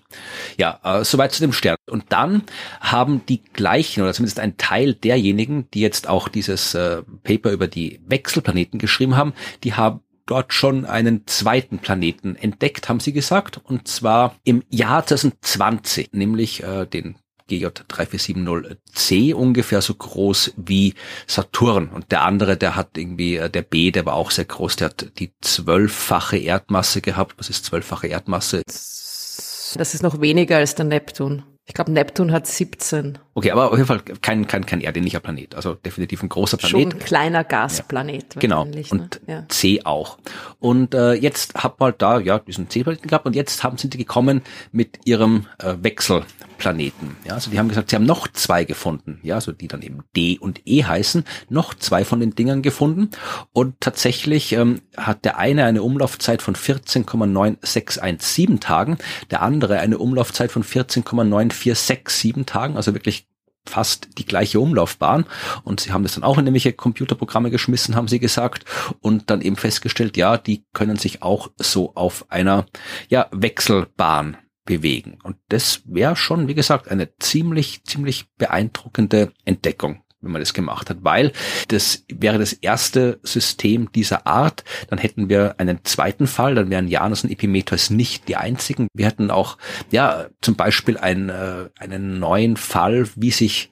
[0.56, 1.76] Ja, äh, soweit zu dem Stern.
[1.90, 2.42] Und dann
[2.80, 7.66] haben die gleichen, oder zumindest ein Teil derjenigen, die jetzt auch dieses äh, Paper über
[7.66, 13.60] die Wechselplaneten geschrieben haben, die haben dort schon einen zweiten Planeten entdeckt, haben sie gesagt,
[13.62, 17.16] und zwar im Jahr 2020, nämlich äh, den
[17.50, 20.94] GJ3470C ungefähr so groß wie
[21.26, 21.88] Saturn.
[21.88, 24.88] Und der andere, der hat irgendwie, äh, der B, der war auch sehr groß, der
[24.88, 27.34] hat die zwölffache Erdmasse gehabt.
[27.38, 28.62] Was ist zwölffache Erdmasse?
[28.66, 31.42] Das ist noch weniger als der Neptun.
[31.66, 33.18] Ich glaube, Neptun hat 17.
[33.32, 35.54] Okay, aber auf jeden Fall kein, kein, kein erdähnlicher Planet.
[35.54, 36.70] Also definitiv ein großer Planet.
[36.70, 38.34] Schon ein kleiner Gasplanet.
[38.34, 38.40] Ja.
[38.40, 38.62] Genau.
[38.62, 39.08] Und ne?
[39.26, 39.48] ja.
[39.48, 40.18] C auch.
[40.60, 43.98] Und äh, jetzt hat man da ja diesen C-Planeten gehabt und jetzt haben, sind die
[43.98, 46.24] gekommen mit ihrem äh, Wechsel
[46.64, 47.16] Planeten.
[47.26, 49.98] Ja, also die haben gesagt, sie haben noch zwei gefunden, ja, also die dann eben
[50.16, 53.10] D und E heißen, noch zwei von den Dingern gefunden.
[53.52, 58.96] Und tatsächlich ähm, hat der eine eine Umlaufzeit von 14,9617 Tagen,
[59.30, 63.28] der andere eine Umlaufzeit von 14,9467 Tagen, also wirklich
[63.66, 65.26] fast die gleiche Umlaufbahn.
[65.64, 68.64] Und sie haben das dann auch in irgendwelche Computerprogramme geschmissen, haben sie gesagt,
[69.02, 72.64] und dann eben festgestellt, ja, die können sich auch so auf einer
[73.10, 75.18] ja, Wechselbahn bewegen.
[75.22, 80.90] Und das wäre schon, wie gesagt, eine ziemlich, ziemlich beeindruckende Entdeckung wenn man das gemacht
[80.90, 81.32] hat, weil
[81.68, 84.64] das wäre das erste System dieser Art.
[84.88, 88.88] Dann hätten wir einen zweiten Fall, dann wären Janus und Epimetheus nicht die einzigen.
[88.94, 89.58] Wir hätten auch,
[89.90, 93.70] ja, zum Beispiel ein, äh, einen neuen Fall, wie sich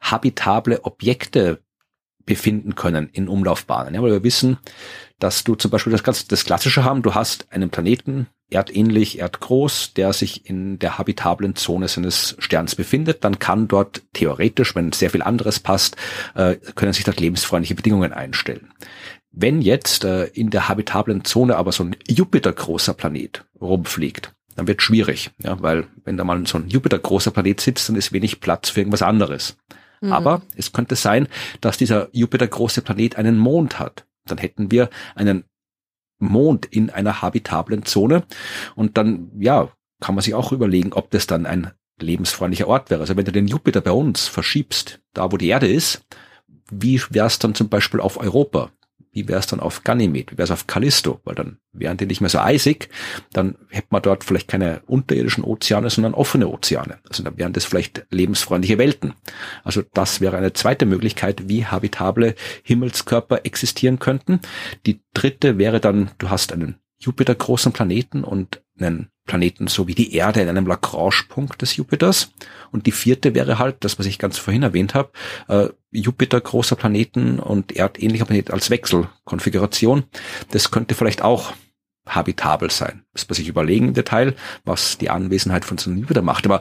[0.00, 1.60] habitable Objekte
[2.26, 3.94] befinden können in Umlaufbahnen.
[3.94, 4.58] Ja, weil wir wissen,
[5.18, 9.94] dass du zum Beispiel das, ganz, das Klassische haben, du hast einen Planeten, erdähnlich, erdgroß,
[9.94, 15.10] der sich in der habitablen Zone seines Sterns befindet, dann kann dort theoretisch, wenn sehr
[15.10, 15.96] viel anderes passt,
[16.34, 18.72] äh, können sich dort lebensfreundliche Bedingungen einstellen.
[19.32, 24.80] Wenn jetzt äh, in der habitablen Zone aber so ein Jupiter-großer Planet rumfliegt, dann wird
[24.80, 28.70] schwierig, ja, weil wenn da mal so ein Jupiter-großer Planet sitzt, dann ist wenig Platz
[28.70, 29.58] für irgendwas anderes.
[30.00, 30.12] Mhm.
[30.12, 31.28] Aber es könnte sein,
[31.60, 34.06] dass dieser Jupiter-große Planet einen Mond hat.
[34.26, 35.44] Dann hätten wir einen
[36.18, 38.24] Mond in einer habitablen Zone.
[38.74, 43.00] Und dann, ja, kann man sich auch überlegen, ob das dann ein lebensfreundlicher Ort wäre.
[43.00, 46.04] Also wenn du den Jupiter bei uns verschiebst, da wo die Erde ist,
[46.70, 48.70] wie wäre es dann zum Beispiel auf Europa?
[49.16, 50.30] Wie wäre es dann auf Ganymed?
[50.30, 51.22] Wie wäre es auf Callisto?
[51.24, 52.90] Weil dann wären die nicht mehr so eisig.
[53.32, 56.98] Dann hätte man dort vielleicht keine unterirdischen Ozeane, sondern offene Ozeane.
[57.08, 59.14] Also dann wären das vielleicht lebensfreundliche Welten.
[59.64, 64.40] Also das wäre eine zweite Möglichkeit, wie habitable Himmelskörper existieren könnten.
[64.84, 70.14] Die dritte wäre dann, du hast einen Jupiter-großen Planeten und einen Planeten so wie die
[70.14, 72.32] Erde in einem Lagrange-Punkt des Jupiters.
[72.70, 75.10] Und die vierte wäre halt, das, was ich ganz vorhin erwähnt habe,
[75.48, 80.04] äh, Jupiter großer Planeten und erdähnlicher Planet als Wechselkonfiguration.
[80.50, 81.52] Das könnte vielleicht auch
[82.06, 83.02] habitabel sein.
[83.12, 84.34] Das muss ich überlegen im Detail,
[84.64, 86.46] was die Anwesenheit von so einem Jupiter macht.
[86.46, 86.60] Aber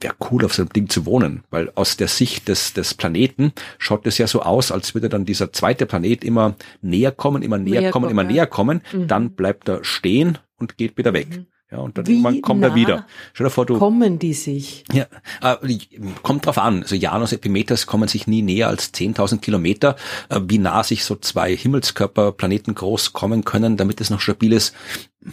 [0.00, 3.52] wäre cool, auf so einem Ding zu wohnen, weil aus der Sicht des, des Planeten
[3.78, 7.58] schaut es ja so aus, als würde dann dieser zweite Planet immer näher kommen, immer
[7.58, 8.28] näher, näher kommen, kommen, immer ja.
[8.28, 9.08] näher kommen, mhm.
[9.08, 11.28] dann bleibt er stehen und geht wieder weg.
[11.30, 11.46] Mhm.
[11.70, 13.06] Ja, und dann Wie irgendwann kommt er wieder.
[13.34, 13.78] Stell dir vor, du.
[13.78, 14.84] Kommen die sich?
[14.90, 15.06] Ja,
[15.42, 15.56] äh,
[16.22, 16.82] kommt drauf an.
[16.82, 19.96] Also Janus Epimetheus kommen sich nie näher als 10.000 Kilometer.
[20.30, 24.54] Äh, wie nah sich so zwei Himmelskörper, Planeten groß kommen können, damit es noch stabil
[24.54, 24.74] ist,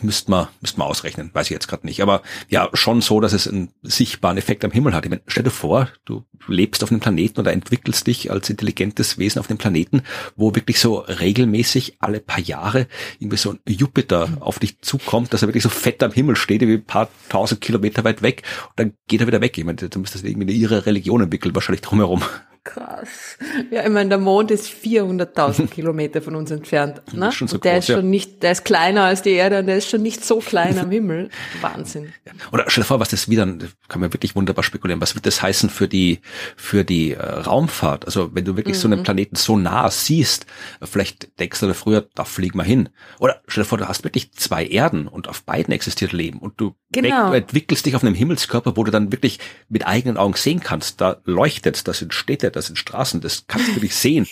[0.02, 1.30] müsste man, müsste man ausrechnen.
[1.34, 2.02] Weiß ich jetzt gerade nicht.
[2.02, 5.06] Aber ja, schon so, dass es einen sichtbaren Effekt am Himmel hat.
[5.06, 9.18] Ich meine, stell dir vor, du lebst auf einem Planeten oder entwickelst dich als intelligentes
[9.18, 10.04] Wesen auf dem Planeten,
[10.36, 12.88] wo wirklich so regelmäßig alle paar Jahre
[13.20, 16.62] irgendwie so ein Jupiter auf dich zukommt, dass er wirklich so fett am Himmel steht,
[16.62, 19.58] wie ein paar tausend Kilometer weit weg und dann geht er wieder weg.
[19.58, 22.24] Ich meine, du müsstest irgendwie eine ihre Religion entwickeln, wahrscheinlich drumherum.
[22.66, 23.38] Krass.
[23.70, 27.00] Ja, ich meine, der Mond ist 400.000 Kilometer von uns entfernt.
[27.14, 27.28] Ne?
[27.28, 28.10] Ist schon so der groß, ist schon ja.
[28.10, 30.90] nicht, der ist kleiner als die Erde und der ist schon nicht so klein am
[30.90, 31.30] Himmel.
[31.62, 32.12] Wahnsinn.
[32.26, 32.32] Ja.
[32.52, 33.46] Oder stell dir vor, was das wieder,
[33.88, 36.22] kann man wirklich wunderbar spekulieren, was wird das heißen für die,
[36.58, 38.06] für die äh, Raumfahrt?
[38.06, 38.82] Also wenn du wirklich mhm.
[38.82, 39.04] so einen mhm.
[39.04, 40.48] Planeten so nah siehst,
[40.82, 42.90] vielleicht denkst du da früher, da fliegen wir hin.
[43.20, 46.60] Oder stell dir vor, du hast wirklich zwei Erden und auf beiden existiert Leben und
[46.60, 47.32] du, genau.
[47.32, 51.18] entwickelst dich auf einem Himmelskörper, wo du dann wirklich mit eigenen Augen sehen kannst, da
[51.26, 54.28] leuchtet, das sind Städte, das sind Straßen, das kannst du nicht sehen.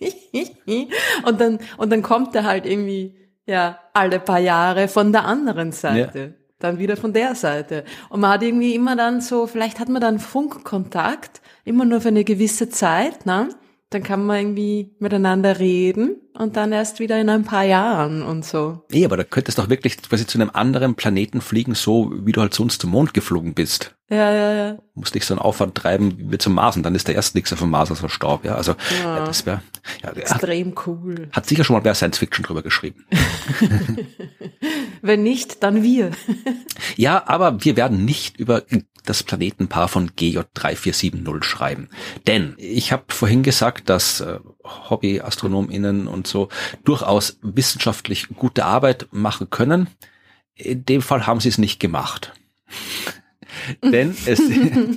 [1.24, 5.72] und dann, und dann kommt er halt irgendwie, ja, alle paar Jahre von der anderen
[5.72, 6.18] Seite.
[6.20, 6.28] Ja.
[6.58, 7.84] Dann wieder von der Seite.
[8.10, 12.08] Und man hat irgendwie immer dann so, vielleicht hat man dann Funkkontakt, immer nur für
[12.08, 13.48] eine gewisse Zeit, ne?
[13.90, 18.44] Dann kann man irgendwie miteinander reden und dann erst wieder in ein paar Jahren und
[18.44, 18.84] so.
[18.90, 22.30] Nee, aber da könntest du doch wirklich quasi zu einem anderen Planeten fliegen, so wie
[22.30, 23.96] du halt sonst zum Mond geflogen bist.
[24.08, 24.78] Ja, ja, ja.
[24.94, 27.52] Musst nicht so einen Aufwand treiben wie zum Mars und dann ist der erst nichts
[27.52, 28.54] auf dem Mars als Staub, ja.
[28.54, 29.18] Also, ja.
[29.18, 29.62] ja das wäre,
[30.02, 31.28] ja, extrem hat, cool.
[31.32, 33.06] Hat sicher schon mal wer Science Fiction drüber geschrieben.
[35.02, 36.12] Wenn nicht, dann wir.
[36.96, 38.64] ja, aber wir werden nicht über
[39.04, 41.88] das Planetenpaar von GJ3470 schreiben.
[42.26, 46.48] Denn ich habe vorhin gesagt, dass äh, Hobbyastronominnen und so
[46.84, 49.88] durchaus wissenschaftlich gute Arbeit machen können.
[50.54, 52.32] In dem Fall haben sie es nicht gemacht.
[53.82, 54.40] Denn es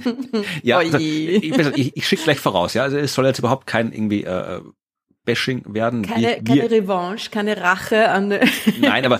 [0.63, 4.23] ja, also, ich, ich, schicke gleich voraus, ja, also es soll jetzt überhaupt kein irgendwie
[4.23, 4.61] äh,
[5.25, 6.03] Bashing werden.
[6.03, 8.29] Keine, wir, keine Revanche, keine Rache an
[8.81, 9.19] Nein, aber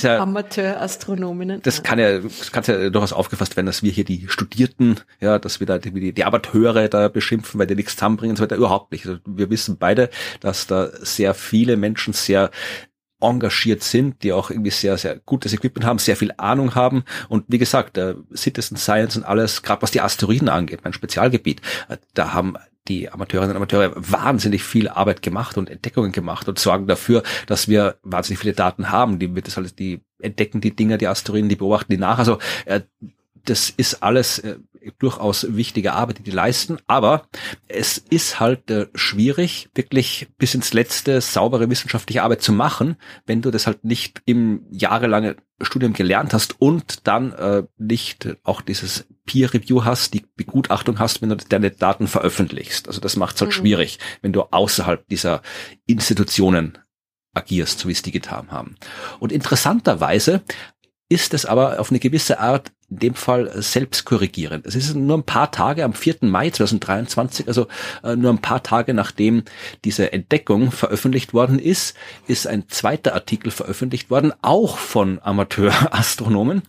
[0.00, 1.62] ja, Amateurastronominnen.
[1.62, 5.38] Das kann ja, das kann ja durchaus aufgefasst werden, dass wir hier die Studierten, ja,
[5.38, 8.56] dass wir da die, die Amateure da beschimpfen, weil die nichts zusammenbringen und so weiter.
[8.56, 9.06] Überhaupt nicht.
[9.06, 12.50] Also wir wissen beide, dass da sehr viele Menschen sehr
[13.20, 17.04] engagiert sind, die auch irgendwie sehr, sehr gutes Equipment haben, sehr viel Ahnung haben.
[17.28, 21.62] Und wie gesagt, äh, Citizen Science und alles, gerade was die Asteroiden angeht, mein Spezialgebiet,
[21.88, 22.56] äh, da haben
[22.88, 27.68] die Amateurinnen und Amateure wahnsinnig viel Arbeit gemacht und Entdeckungen gemacht und sorgen dafür, dass
[27.68, 29.18] wir wahnsinnig viele Daten haben.
[29.18, 32.18] Die das alles, die entdecken die Dinger, die Asteroiden, die beobachten die nach.
[32.18, 32.80] Also äh,
[33.44, 34.56] das ist alles äh,
[34.98, 37.26] durchaus wichtige Arbeit, die die leisten, aber
[37.68, 42.96] es ist halt äh, schwierig, wirklich bis ins letzte saubere wissenschaftliche Arbeit zu machen,
[43.26, 48.60] wenn du das halt nicht im jahrelange Studium gelernt hast und dann äh, nicht auch
[48.60, 52.88] dieses Peer Review hast, die Begutachtung hast, wenn du deine Daten veröffentlichst.
[52.88, 53.54] Also das macht es halt mhm.
[53.54, 55.42] schwierig, wenn du außerhalb dieser
[55.86, 56.78] Institutionen
[57.34, 58.76] agierst, so wie es die getan haben.
[59.18, 60.42] Und interessanterweise
[61.08, 64.62] ist es aber auf eine gewisse Art in dem Fall selbst korrigieren.
[64.64, 66.16] Es ist nur ein paar Tage, am 4.
[66.20, 67.66] Mai 2023, also
[68.04, 69.42] äh, nur ein paar Tage nachdem
[69.84, 71.96] diese Entdeckung veröffentlicht worden ist,
[72.28, 76.62] ist ein zweiter Artikel veröffentlicht worden, auch von Amateurastronomen.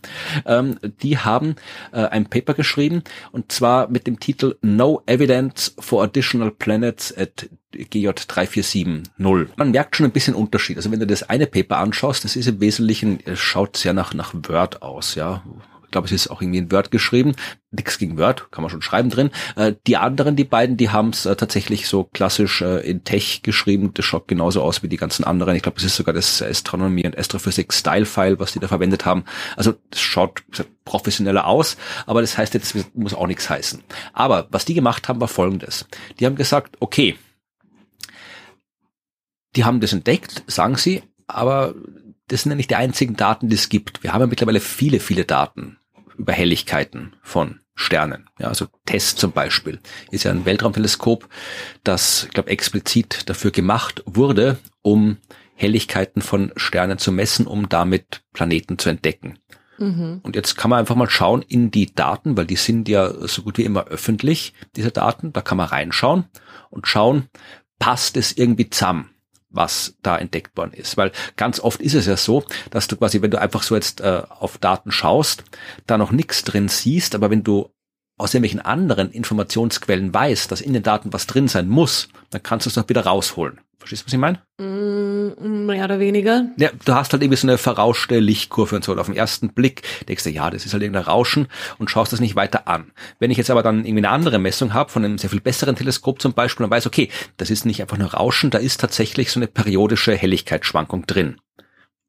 [0.44, 1.54] Ähm, die haben
[1.92, 7.48] äh, ein Paper geschrieben und zwar mit dem Titel No Evidence for Additional Planets at
[7.72, 9.10] GJ 3470.
[9.56, 10.78] Man merkt schon ein bisschen Unterschied.
[10.78, 14.34] Also wenn du das eine Paper anschaust, das ist im Wesentlichen, schaut sehr nach, nach
[14.34, 15.44] Word aus, ja
[15.88, 17.34] ich glaube, es ist auch irgendwie in Word geschrieben.
[17.70, 19.30] Nix gegen Word, kann man schon schreiben drin.
[19.56, 23.40] Äh, die anderen, die beiden, die haben es äh, tatsächlich so klassisch äh, in Tech
[23.42, 23.94] geschrieben.
[23.94, 25.56] Das schaut genauso aus wie die ganzen anderen.
[25.56, 29.06] Ich glaube, es ist sogar das Astronomie und Astrophysik Style File, was die da verwendet
[29.06, 29.24] haben.
[29.56, 30.42] Also das schaut
[30.84, 33.82] professioneller aus, aber das heißt jetzt, muss auch nichts heißen.
[34.12, 35.86] Aber was die gemacht haben, war folgendes.
[36.20, 37.16] Die haben gesagt, okay,
[39.56, 41.74] die haben das entdeckt, sagen sie, aber
[42.28, 44.02] das sind ja nicht die einzigen Daten, die es gibt.
[44.02, 45.78] Wir haben ja mittlerweile viele, viele Daten
[46.16, 48.28] über Helligkeiten von Sternen.
[48.38, 51.28] Ja, also TESS zum Beispiel ist ja ein Weltraumteleskop,
[51.84, 55.18] das, ich glaube, explizit dafür gemacht wurde, um
[55.54, 59.38] Helligkeiten von Sternen zu messen, um damit Planeten zu entdecken.
[59.78, 60.20] Mhm.
[60.22, 63.42] Und jetzt kann man einfach mal schauen in die Daten, weil die sind ja so
[63.42, 65.32] gut wie immer öffentlich, diese Daten.
[65.32, 66.24] Da kann man reinschauen
[66.70, 67.28] und schauen,
[67.78, 69.10] passt es irgendwie zusammen?
[69.58, 70.96] Was da entdeckt worden ist.
[70.96, 74.00] Weil ganz oft ist es ja so, dass du quasi, wenn du einfach so jetzt
[74.00, 75.44] äh, auf Daten schaust,
[75.86, 77.70] da noch nichts drin siehst, aber wenn du
[78.16, 82.66] aus irgendwelchen anderen Informationsquellen weißt, dass in den Daten was drin sein muss, dann kannst
[82.66, 83.60] du es noch wieder rausholen.
[83.88, 84.42] Verstehst du, was ich meine?
[84.58, 86.50] Mm, mehr oder weniger.
[86.58, 88.92] Ja, du hast halt irgendwie so eine verrauschte Lichtkurve und so.
[88.92, 91.48] Und auf den ersten Blick denkst du, ja, das ist halt irgendein Rauschen
[91.78, 92.92] und schaust das nicht weiter an.
[93.18, 95.74] Wenn ich jetzt aber dann irgendwie eine andere Messung habe, von einem sehr viel besseren
[95.74, 99.32] Teleskop zum Beispiel, dann weiß, okay, das ist nicht einfach nur Rauschen, da ist tatsächlich
[99.32, 101.38] so eine periodische Helligkeitsschwankung drin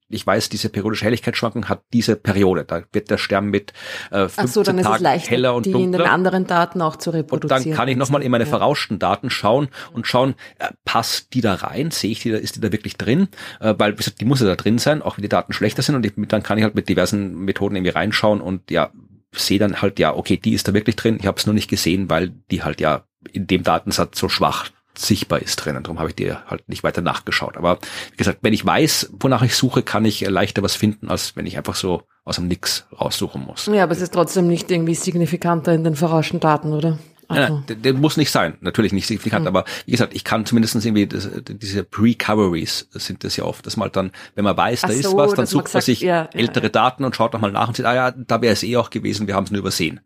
[0.10, 2.66] ich weiß, diese periodische Helligkeitsschwankung hat diese Periode.
[2.66, 3.74] Da wird der Stern mit
[4.12, 5.86] äh, 15 Ach so, dann Tagen ist es leichter, heller und die dunkler.
[5.86, 7.62] in den anderen Daten auch zu reproduzieren.
[7.62, 8.50] Und dann kann ich nochmal in meine ja.
[8.50, 11.92] verrauschten Daten schauen und schauen, äh, passt die da rein?
[11.92, 13.28] Sehe ich die da, ist die da wirklich drin?
[13.60, 16.06] Äh, weil die muss ja da drin sein, auch wenn die Daten schlechter sind und
[16.06, 18.92] ich, dann kann ich halt mit diversen Methoden irgendwie reinschauen und ja,
[19.32, 21.18] sehe dann halt, ja, okay, die ist da wirklich drin.
[21.20, 24.70] Ich habe es nur nicht gesehen, weil die halt ja in dem Datensatz so schwach
[25.00, 25.84] sichtbar ist drinnen.
[25.84, 27.58] Darum habe ich dir halt nicht weiter nachgeschaut.
[27.58, 27.80] Aber
[28.12, 31.46] wie gesagt, wenn ich weiß, wonach ich suche, kann ich leichter was finden, als wenn
[31.46, 33.66] ich einfach so aus dem Nix raussuchen muss.
[33.68, 37.00] Ja, aber es ist trotzdem nicht irgendwie signifikanter in den verrauschten Daten, oder?
[37.30, 37.62] Also.
[37.68, 39.50] Nein, der, muss nicht sein, natürlich nicht signifikant, mhm.
[39.50, 43.78] aber wie gesagt, ich kann zumindest irgendwie das, diese Pre-Coveries sind das ja oft, dass
[43.78, 46.66] man dann, wenn man weiß, da so, ist was, dann sucht man, sich ja, ältere
[46.66, 46.70] ja.
[46.70, 49.28] Daten und schaut nochmal nach und sieht, ah ja, da wäre es eh auch gewesen,
[49.28, 50.00] wir haben es nur übersehen.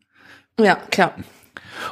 [0.60, 1.16] Ja, klar.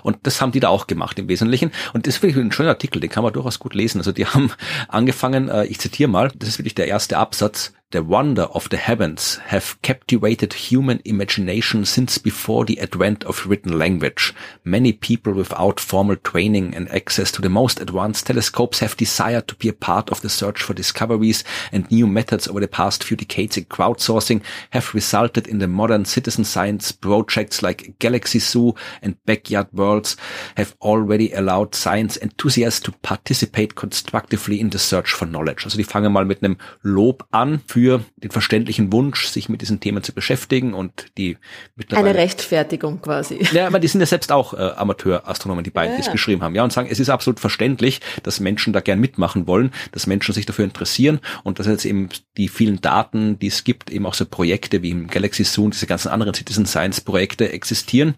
[0.04, 1.72] Und das haben die da auch gemacht im Wesentlichen.
[1.94, 4.00] Und das ist wirklich ein schöner Artikel, den kann man durchaus gut lesen.
[4.00, 4.52] Also die haben
[4.88, 8.78] angefangen, äh, ich zitiere mal, das ist wirklich der erste Absatz, The wonder of the
[8.78, 14.34] heavens have captivated human imagination since before the advent of written language.
[14.64, 19.56] Many people without formal training and access to the most advanced telescopes have desired to
[19.56, 23.18] be a part of the search for discoveries and new methods over the past few
[23.18, 29.18] decades in crowdsourcing have resulted in the modern citizen science projects like Galaxy Zoo and
[29.26, 30.16] Backyard Worlds
[30.56, 35.66] have already allowed science enthusiasts to participate constructively in the search for knowledge.
[35.66, 39.62] Also die fangen mal mit einem Lob an für für den verständlichen Wunsch, sich mit
[39.62, 41.38] diesen Themen zu beschäftigen und die
[41.76, 43.40] mittlerweile eine Rechtfertigung quasi.
[43.52, 45.98] Ja, aber die sind ja selbst auch äh, Amateurastronomen, die beiden, ja.
[45.98, 49.00] die es geschrieben haben, ja, und sagen, es ist absolut verständlich, dass Menschen da gern
[49.00, 53.48] mitmachen wollen, dass Menschen sich dafür interessieren und dass jetzt eben die vielen Daten, die
[53.48, 57.02] es gibt, eben auch so Projekte wie im Galaxy Zoom, diese ganzen anderen Citizen Science
[57.02, 58.14] Projekte existieren,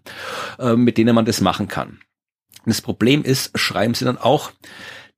[0.60, 1.99] äh, mit denen man das machen kann.
[2.65, 4.52] das Problem ist, schreiben sie dann auch,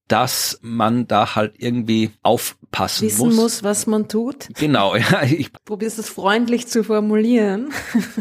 [0.07, 3.35] dass man da halt irgendwie aufpassen Wissen muss.
[3.35, 4.49] muss, was man tut.
[4.55, 5.23] Genau, ja.
[5.23, 7.71] Ich probier's es freundlich zu formulieren.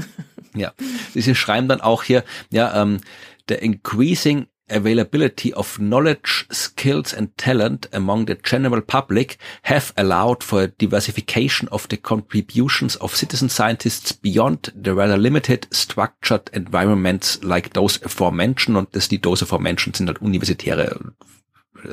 [0.55, 0.73] ja,
[1.15, 3.01] sie schreiben dann auch hier, ja, ähm,
[3.49, 10.63] the increasing availability of knowledge, skills and talent among the general public have allowed for
[10.63, 17.75] a diversification of the contributions of citizen scientists beyond the rather limited structured environments like
[17.75, 18.79] those aforementioned.
[18.79, 20.99] Und das die those aforementioned sind halt universitäre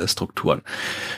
[0.08, 0.62] Strukturen.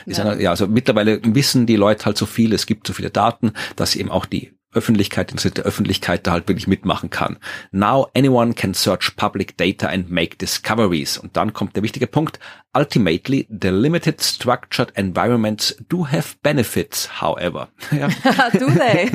[0.06, 0.34] Ja.
[0.34, 3.96] ja, also mittlerweile wissen die Leute halt so viel, es gibt so viele Daten, dass
[3.96, 7.38] eben auch die Öffentlichkeit, interessierte Öffentlichkeit da halt wirklich mitmachen kann.
[7.70, 11.16] Now anyone can search public data and make discoveries.
[11.16, 12.38] Und dann kommt der wichtige Punkt.
[12.76, 17.68] Ultimately, the limited structured environments do have benefits, however.
[17.94, 18.08] Ja.
[18.58, 19.10] do they?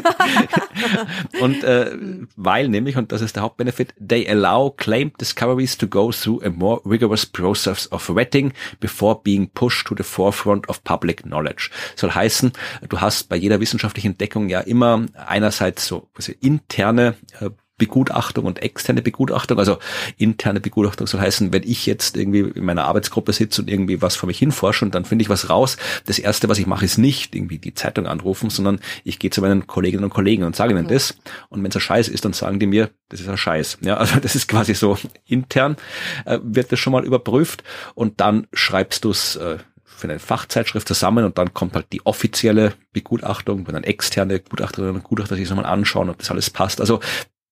[1.42, 1.92] und äh,
[2.38, 6.50] weil nämlich, und das ist der Hauptbenefit, they allow claimed discoveries to go through a
[6.50, 11.70] more rigorous process of vetting before being pushed to the forefront of public knowledge.
[11.96, 12.54] Soll heißen,
[12.88, 16.08] du hast bei jeder wissenschaftlichen Entdeckung ja immer einerseits so
[16.40, 17.50] interne äh,
[17.80, 19.58] Begutachtung und externe Begutachtung.
[19.58, 19.80] Also
[20.18, 24.16] interne Begutachtung soll heißen, wenn ich jetzt irgendwie in meiner Arbeitsgruppe sitze und irgendwie was
[24.16, 27.00] vor mich hinforsche und dann finde ich was raus, das erste, was ich mache, ist
[27.00, 30.74] nicht irgendwie die Zeitung anrufen, sondern ich gehe zu meinen Kolleginnen und Kollegen und sage
[30.74, 30.90] ihnen mhm.
[30.90, 31.16] das.
[31.50, 33.80] Und wenn es ein Scheiß ist, dann sagen die mir, das ist ein Scheiß.
[33.82, 35.78] Ja, also das ist quasi so intern
[36.26, 37.64] äh, wird das schon mal überprüft
[37.96, 42.06] und dann schreibst du es äh, für eine Fachzeitschrift zusammen und dann kommt halt die
[42.06, 46.50] offizielle Begutachtung, wenn dann externe Gutachterinnen und Gutachter sich das mal anschauen, ob das alles
[46.50, 46.80] passt.
[46.80, 47.02] Also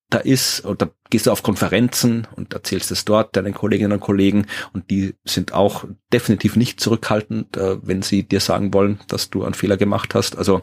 [0.10, 4.47] da ist, oder gehst du auf Konferenzen und erzählst es dort deinen Kolleginnen und Kollegen
[4.74, 9.43] und die sind auch definitiv nicht zurückhaltend, äh, wenn sie dir sagen wollen, dass du
[9.43, 10.38] einen Fehler gemacht hast.
[10.38, 10.62] Also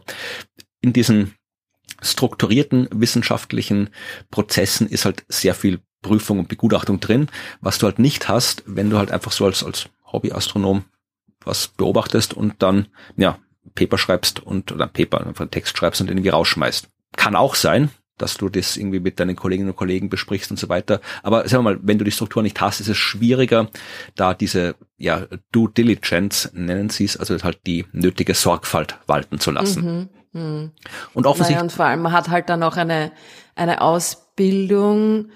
[0.80, 1.34] in diesen
[2.00, 3.90] strukturierten wissenschaftlichen
[4.30, 7.28] Prozessen ist halt sehr viel Prüfung und Begutachtung drin,
[7.60, 10.84] was du halt nicht hast, wenn du halt einfach so als, als Hobbyastronom
[11.44, 13.38] was beobachtest und dann, ja,
[13.74, 16.88] Paper schreibst und, oder Paper, einfach Text schreibst und irgendwie rausschmeißt.
[17.16, 20.68] Kann auch sein, dass du das irgendwie mit deinen Kolleginnen und Kollegen besprichst und so
[20.68, 21.00] weiter.
[21.22, 23.68] Aber sagen wir mal, wenn du die Struktur nicht hast, ist es schwieriger,
[24.16, 29.50] da diese ja, Due Diligence, nennen sie es, also halt die nötige Sorgfalt walten zu
[29.50, 30.08] lassen.
[30.32, 30.70] Mhm, mh.
[31.14, 31.56] Und offensichtlich.
[31.56, 33.12] Naja, und vor allem, man hat halt dann auch eine,
[33.56, 35.26] eine Ausbildung,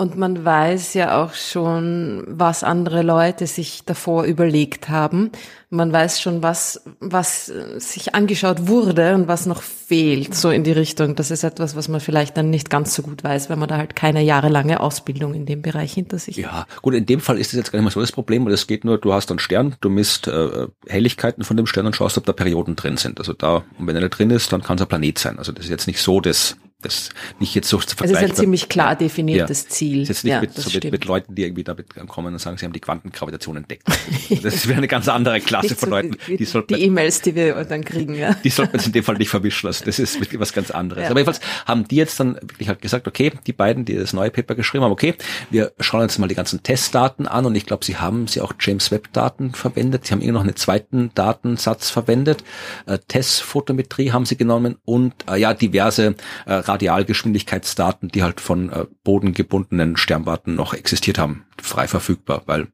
[0.00, 5.32] und man weiß ja auch schon, was andere Leute sich davor überlegt haben.
[5.70, 7.46] Man weiß schon, was, was
[7.78, 11.16] sich angeschaut wurde und was noch fehlt, so in die Richtung.
[11.16, 13.76] Das ist etwas, was man vielleicht dann nicht ganz so gut weiß, wenn man da
[13.76, 16.44] halt keine jahrelange Ausbildung in dem Bereich hinter sich hat.
[16.44, 18.52] Ja, gut, in dem Fall ist es jetzt gar nicht mal so das Problem, weil
[18.52, 21.96] es geht nur, du hast einen Stern, du misst äh, Helligkeiten von dem Stern und
[21.96, 23.18] schaust, ob da Perioden drin sind.
[23.18, 25.38] Also da, und wenn er drin ist, dann kann es ein Planet sein.
[25.40, 27.10] Also das ist jetzt nicht so das das
[27.40, 28.24] nicht jetzt so zu vergleichen.
[28.24, 29.68] Es ist ein ziemlich klar definiertes ja.
[29.68, 30.02] Ziel.
[30.02, 32.56] ist jetzt nicht ja, mit, so mit, mit, Leuten, die irgendwie damit kommen und sagen,
[32.56, 33.82] sie haben die Quantengravitation entdeckt.
[34.42, 36.16] Das wäre eine ganz andere Klasse von so Leuten.
[36.28, 38.34] Die, sollte die E-Mails, die wir dann kriegen, ja.
[38.44, 39.84] Die sollte man in dem Fall nicht verwischen lassen.
[39.86, 41.04] Das ist wirklich was ganz anderes.
[41.04, 41.10] Ja.
[41.10, 44.30] Aber jedenfalls haben die jetzt dann wirklich halt gesagt, okay, die beiden, die das neue
[44.30, 45.14] Paper geschrieben haben, okay,
[45.50, 48.52] wir schauen uns mal die ganzen Testdaten an und ich glaube, sie haben sie auch
[48.60, 50.06] James Webb Daten verwendet.
[50.06, 52.44] Sie haben immer noch einen zweiten Datensatz verwendet.
[52.86, 56.14] Äh, Testphotometrie haben sie genommen und äh, ja, diverse
[56.46, 62.68] äh, Radialgeschwindigkeitsdaten, die halt von äh, bodengebundenen Sternwarten noch existiert haben, frei verfügbar, weil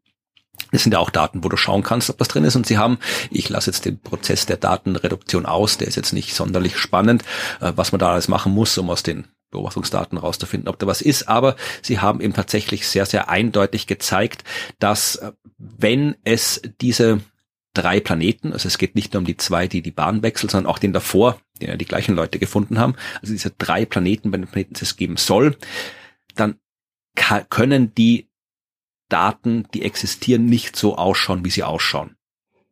[0.72, 2.57] das sind ja auch Daten, wo du schauen kannst, ob was drin ist.
[2.57, 2.99] Und sie haben,
[3.30, 7.22] ich lasse jetzt den Prozess der Datenreduktion aus, der ist jetzt nicht sonderlich spannend,
[7.61, 11.01] äh, was man da alles machen muss, um aus den Beobachtungsdaten rauszufinden, ob da was
[11.01, 11.28] ist.
[11.28, 14.45] Aber sie haben eben tatsächlich sehr, sehr eindeutig gezeigt,
[14.78, 17.20] dass äh, wenn es diese
[17.75, 20.70] drei Planeten, also es geht nicht nur um die zwei, die die Bahn wechseln, sondern
[20.70, 24.39] auch den davor, den ja die gleichen Leute gefunden haben, also diese drei Planeten bei
[24.39, 25.57] den Planeten es geben soll,
[26.35, 26.59] dann
[27.51, 28.29] können die
[29.09, 32.16] Daten, die existieren, nicht so ausschauen, wie sie ausschauen.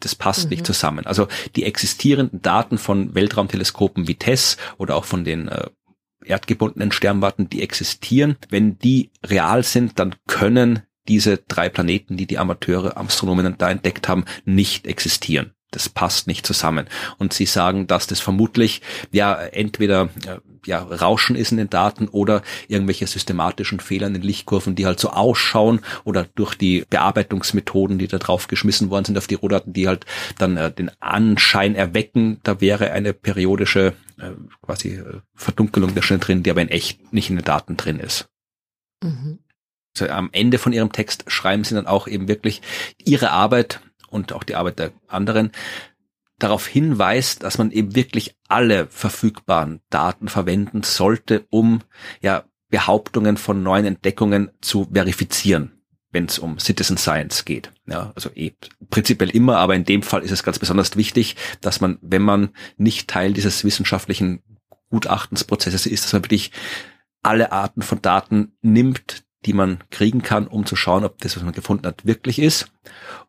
[0.00, 0.50] Das passt mhm.
[0.50, 1.06] nicht zusammen.
[1.06, 5.68] Also die existierenden Daten von Weltraumteleskopen wie TESS oder auch von den äh,
[6.24, 12.38] erdgebundenen Sternwarten, die existieren, wenn die real sind, dann können diese drei Planeten, die die
[12.38, 15.52] Amateure Astronomen da entdeckt haben, nicht existieren.
[15.72, 16.86] Das passt nicht zusammen.
[17.18, 20.10] Und sie sagen, dass das vermutlich ja entweder
[20.66, 25.00] ja Rauschen ist in den Daten oder irgendwelche systematischen Fehler in den Lichtkurven, die halt
[25.00, 29.72] so ausschauen oder durch die Bearbeitungsmethoden, die da drauf geschmissen worden sind auf die Rohdaten,
[29.72, 30.04] die halt
[30.38, 34.30] dann äh, den Anschein erwecken, da wäre eine periodische äh,
[34.60, 37.98] quasi äh, Verdunkelung der Stelle drin, die aber in echt nicht in den Daten drin
[37.98, 38.28] ist.
[39.02, 39.38] Mhm
[40.00, 42.62] am Ende von ihrem Text schreiben sie dann auch eben wirklich
[42.98, 45.52] ihre Arbeit und auch die Arbeit der anderen
[46.38, 51.82] darauf hinweist, dass man eben wirklich alle verfügbaren Daten verwenden sollte, um
[52.20, 55.72] ja Behauptungen von neuen Entdeckungen zu verifizieren,
[56.10, 57.70] wenn es um Citizen Science geht.
[57.86, 58.54] Ja, also eh
[58.90, 62.50] prinzipiell immer, aber in dem Fall ist es ganz besonders wichtig, dass man, wenn man
[62.76, 64.42] nicht Teil dieses wissenschaftlichen
[64.90, 66.50] Gutachtensprozesses ist, dass man wirklich
[67.22, 71.42] alle Arten von Daten nimmt, die man kriegen kann, um zu schauen, ob das, was
[71.42, 72.70] man gefunden hat, wirklich ist.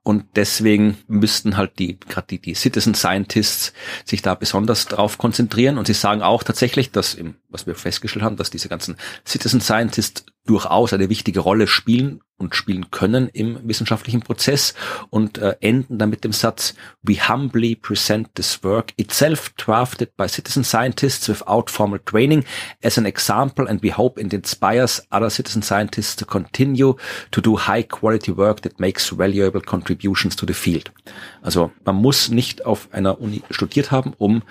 [0.04, 3.74] Und deswegen müssten halt die, gerade die, die Citizen Scientists
[4.04, 5.78] sich da besonders drauf konzentrieren.
[5.78, 9.62] Und sie sagen auch tatsächlich, dass, im, was wir festgestellt haben, dass diese ganzen Citizen
[9.62, 14.74] Scientists durchaus eine wichtige Rolle spielen und spielen können im wissenschaftlichen Prozess
[15.10, 20.28] und äh, enden dann mit dem Satz, we humbly present this work itself drafted by
[20.28, 22.44] citizen scientists without formal training
[22.84, 26.96] as an example and we hope it inspires other citizen scientists to continue
[27.32, 29.06] to do high quality work that makes
[29.44, 30.92] valuable contributions to the field.
[31.42, 34.44] Also man muss nicht auf einer Uni studiert haben, um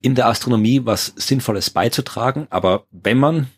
[0.00, 3.48] in der Astronomie was Sinnvolles beizutragen, aber wenn man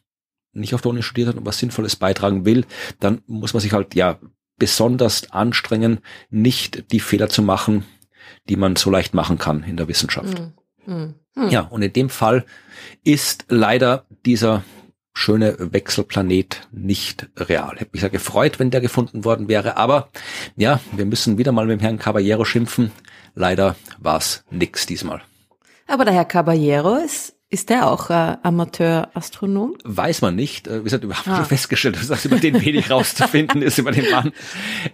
[0.52, 2.64] nicht auf der Uni studiert hat und was Sinnvolles beitragen will,
[2.98, 4.18] dann muss man sich halt ja
[4.56, 6.00] besonders anstrengen,
[6.30, 7.84] nicht die Fehler zu machen,
[8.48, 10.40] die man so leicht machen kann in der Wissenschaft.
[10.86, 11.14] Mhm.
[11.34, 11.48] Mhm.
[11.50, 12.44] Ja, und in dem Fall
[13.04, 14.64] ist leider dieser
[15.20, 17.76] schöne Wechselplanet nicht real.
[17.76, 20.08] Hätte mich sehr gefreut, wenn der gefunden worden wäre, aber
[20.56, 22.90] ja, wir müssen wieder mal mit dem Herrn Caballero schimpfen.
[23.34, 25.22] Leider war's nix diesmal.
[25.86, 29.76] Aber der Herr Caballero ist ist der auch äh, Amateur-Astronom?
[29.82, 30.68] Weiß man nicht.
[30.68, 31.36] Äh, wir haben ah.
[31.36, 34.30] schon festgestellt, dass über den wenig rauszufinden ist, über den Mann.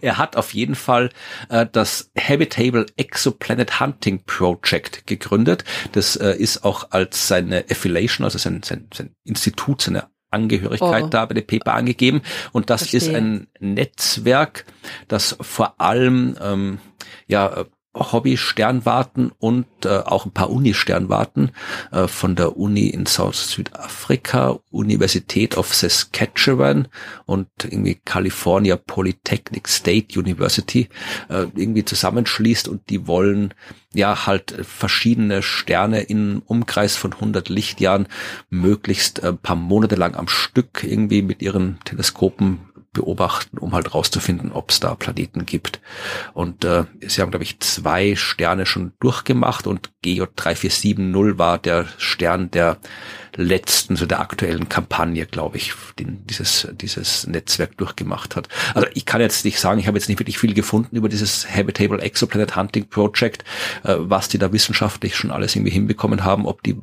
[0.01, 1.11] Er hat auf jeden Fall
[1.51, 5.65] äh, das Habitable Exoplanet Hunting Project gegründet.
[5.93, 11.09] Das äh, ist auch als seine Affiliation, also sein, sein, sein Institut, seine Angehörigkeit oh.
[11.09, 12.23] da bei der Paper angegeben.
[12.53, 13.01] Und das Verstehe.
[13.01, 14.65] ist ein Netzwerk,
[15.09, 16.79] das vor allem ähm,
[17.27, 17.65] ja
[17.97, 21.51] Hobby-Sternwarten und äh, auch ein paar Uni-Sternwarten
[21.93, 26.89] äh, von der Uni in South Südafrika, Universität of Saskatchewan
[27.25, 30.89] und irgendwie California Polytechnic State University
[31.29, 33.55] äh, irgendwie zusammenschließt und die wollen
[33.95, 38.09] ja halt verschiedene Sterne in Umkreis von 100 Lichtjahren
[38.51, 42.66] möglichst ein äh, paar Monate lang am Stück irgendwie mit ihren Teleskopen
[42.97, 45.81] beobachten, um halt rauszufinden, ob es da Planeten gibt.
[46.35, 51.87] Und äh, sie haben, glaube ich, zwei Sterne schon durchgemacht und GJ 3470 war der
[51.99, 52.79] Stern der
[53.37, 58.49] letzten, so der aktuellen Kampagne, glaube ich, den dieses, dieses Netzwerk durchgemacht hat.
[58.75, 61.47] Also ich kann jetzt nicht sagen, ich habe jetzt nicht wirklich viel gefunden über dieses
[61.49, 63.45] Habitable Exoplanet Hunting Project,
[63.85, 66.79] äh, was die da wissenschaftlich schon alles irgendwie hinbekommen haben, ob die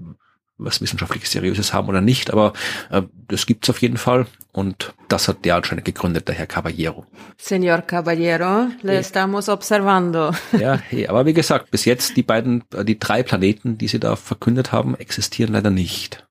[0.64, 2.53] was wissenschaftlich Seriöses haben oder nicht, aber
[2.89, 7.05] äh, das gibt's auf jeden Fall und das hat der anscheinend gegründet, der Herr Caballero.
[7.39, 10.32] Señor Caballero, le estamos observando.
[10.59, 13.99] Ja, hey, aber wie gesagt, bis jetzt die beiden, äh, die drei Planeten, die sie
[13.99, 16.26] da verkündet haben, existieren leider nicht.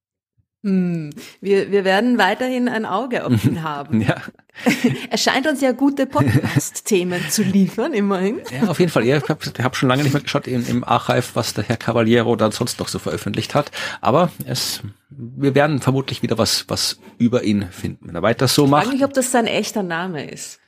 [0.64, 1.10] Hm,
[1.40, 4.00] wir, wir werden weiterhin ein Auge auf ihn haben.
[4.00, 4.16] Ja.
[5.10, 8.40] Er scheint uns ja gute Podcast-Themen zu liefern, immerhin.
[8.50, 9.04] Ja, auf jeden Fall.
[9.04, 12.36] Ich habe hab schon lange nicht mehr geschaut im, im Archive, was der Herr Cavaliero
[12.36, 13.70] da sonst noch so veröffentlicht hat.
[14.02, 18.66] Aber es, wir werden vermutlich wieder was, was über ihn finden, wenn er weiter so
[18.66, 18.82] macht.
[18.82, 20.60] Ich frage mich, ob das sein echter Name ist.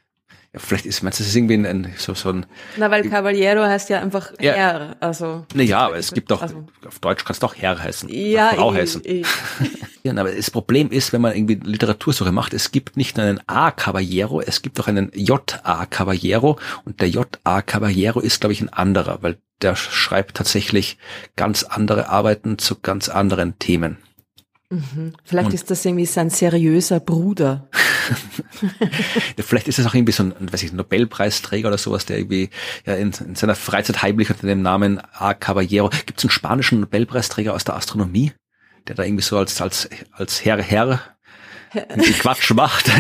[0.55, 2.47] Ja, vielleicht ist, meinst du, das ist irgendwie ein, ein so, so ein.
[2.77, 5.45] Na, weil Cavaliero heißt ja einfach ja, Herr, also.
[5.53, 8.09] Na ja, aber es gibt doch, also, auf Deutsch kannst du auch Herr heißen.
[8.09, 9.03] Ja, Frau ich, heißen.
[9.05, 9.27] Ich.
[10.05, 13.41] ja, aber das Problem ist, wenn man irgendwie Literatursuche macht, es gibt nicht nur einen
[13.49, 18.41] A Caballero, es gibt auch einen J A Caballero und der J A Caballero ist,
[18.41, 20.99] glaube ich, ein anderer, weil der schreibt tatsächlich
[21.35, 23.99] ganz andere Arbeiten zu ganz anderen Themen.
[24.71, 25.15] Mhm.
[25.25, 27.69] Vielleicht und ist das irgendwie sein seriöser Bruder.
[29.39, 32.51] Vielleicht ist es auch irgendwie so ein, weiß ich, Nobelpreisträger oder sowas, der irgendwie
[32.87, 35.35] ja, in, in seiner Freizeit heimlich unter dem Namen A.
[35.35, 35.91] Caballero.
[35.91, 38.33] Gibt es einen spanischen Nobelpreisträger aus der Astronomie,
[38.89, 41.01] der da irgendwie so als, als, als Herr, Herr
[42.21, 42.91] Quatsch macht?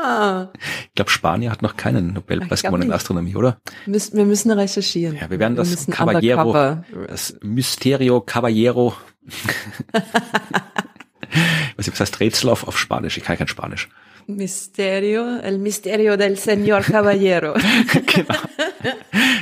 [0.00, 0.52] Ah.
[0.84, 3.58] Ich glaube, Spanier hat noch keinen Nobelpreis gewonnen in Astronomie, oder?
[3.86, 5.16] Wir müssen recherchieren.
[5.16, 8.94] Ja, wir werden das wir Caballero, das Mysterio Caballero
[11.76, 13.18] was ich, was heißt Rätsel auf, auf Spanisch?
[13.18, 13.88] Ich kann kein Spanisch.
[14.28, 17.54] Misterio, el misterio del señor Caballero.
[18.06, 18.34] genau.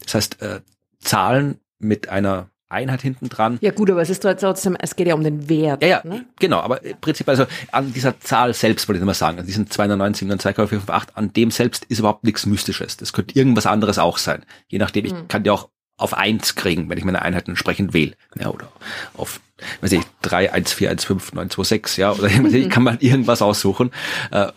[0.04, 0.62] Das heißt, äh,
[1.00, 3.58] Zahlen mit einer Einheit hinten dran.
[3.62, 5.84] Ja gut, aber es ist trotzdem, es geht ja um den Wert.
[5.84, 6.26] Ja, ja, ne?
[6.40, 10.40] genau, aber prinzipiell also an dieser Zahl selbst wollte ich mal sagen, an diesen 209,
[10.40, 12.98] 2,458, an dem selbst ist überhaupt nichts Mystisches.
[12.98, 14.44] Das könnte irgendwas anderes auch sein.
[14.68, 15.28] Je nachdem, ich hm.
[15.28, 18.16] kann die auch auf eins kriegen, wenn ich meine Einheiten entsprechend wähle.
[18.38, 18.70] Ja, oder
[19.16, 19.40] auf,
[19.82, 23.00] weiß ich, 3, 1, 4, 1, 5, 9, 2, 6, ja, oder ich kann man
[23.00, 23.92] irgendwas aussuchen.
[24.32, 24.48] Äh,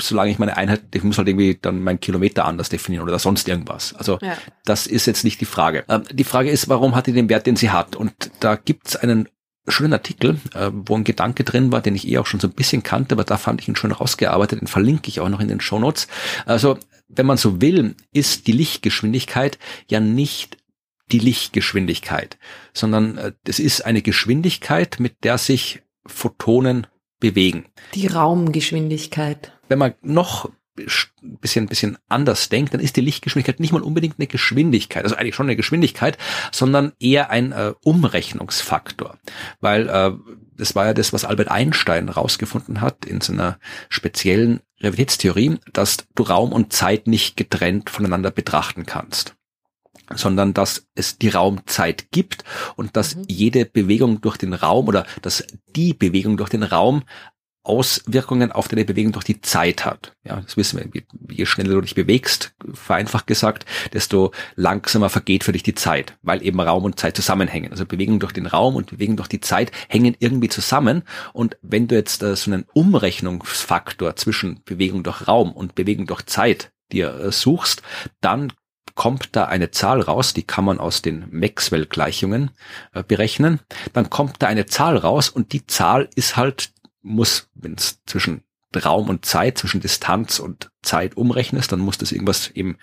[0.00, 3.48] solange ich meine Einheit, ich muss halt irgendwie dann meinen Kilometer anders definieren oder sonst
[3.48, 3.94] irgendwas.
[3.94, 4.36] Also ja.
[4.64, 5.84] das ist jetzt nicht die Frage.
[5.88, 7.96] Ähm, die Frage ist, warum hat die den Wert, den sie hat?
[7.96, 9.28] Und da gibt's einen
[9.68, 12.54] schönen Artikel, äh, wo ein Gedanke drin war, den ich eh auch schon so ein
[12.54, 15.48] bisschen kannte, aber da fand ich ihn schön rausgearbeitet, den verlinke ich auch noch in
[15.48, 16.08] den Show Notes.
[16.46, 16.78] Also,
[17.08, 20.58] wenn man so will, ist die Lichtgeschwindigkeit ja nicht
[21.12, 22.38] die Lichtgeschwindigkeit,
[22.72, 26.86] sondern äh, es ist eine Geschwindigkeit, mit der sich Photonen
[27.20, 27.66] bewegen.
[27.94, 29.52] Die Raumgeschwindigkeit.
[29.68, 34.16] Wenn man noch ein bisschen, bisschen anders denkt, dann ist die Lichtgeschwindigkeit nicht mal unbedingt
[34.18, 36.16] eine Geschwindigkeit, also eigentlich schon eine Geschwindigkeit,
[36.52, 39.18] sondern eher ein äh, Umrechnungsfaktor.
[39.60, 40.12] Weil äh,
[40.56, 43.58] das war ja das, was Albert Einstein rausgefunden hat in seiner
[43.88, 49.36] speziellen Realitätstheorie, dass du Raum und Zeit nicht getrennt voneinander betrachten kannst
[50.14, 52.44] sondern dass es die Raumzeit gibt
[52.76, 53.24] und dass mhm.
[53.28, 55.44] jede Bewegung durch den Raum oder dass
[55.76, 57.02] die Bewegung durch den Raum
[57.62, 60.16] Auswirkungen auf deine Bewegung durch die Zeit hat.
[60.24, 61.02] Ja, das wissen wir.
[61.28, 66.42] Je schneller du dich bewegst, vereinfacht gesagt, desto langsamer vergeht für dich die Zeit, weil
[66.42, 67.70] eben Raum und Zeit zusammenhängen.
[67.70, 71.02] Also Bewegung durch den Raum und Bewegung durch die Zeit hängen irgendwie zusammen.
[71.34, 76.24] Und wenn du jetzt äh, so einen Umrechnungsfaktor zwischen Bewegung durch Raum und Bewegung durch
[76.24, 77.82] Zeit dir äh, suchst,
[78.22, 78.52] dann
[78.94, 82.50] kommt da eine Zahl raus, die kann man aus den Maxwell-Gleichungen
[82.92, 83.60] äh, berechnen.
[83.92, 86.72] Dann kommt da eine Zahl raus und die Zahl ist halt,
[87.02, 88.42] muss, wenn es zwischen
[88.76, 92.76] Raum und Zeit, zwischen Distanz und Zeit umrechnest, dann muss das irgendwas eben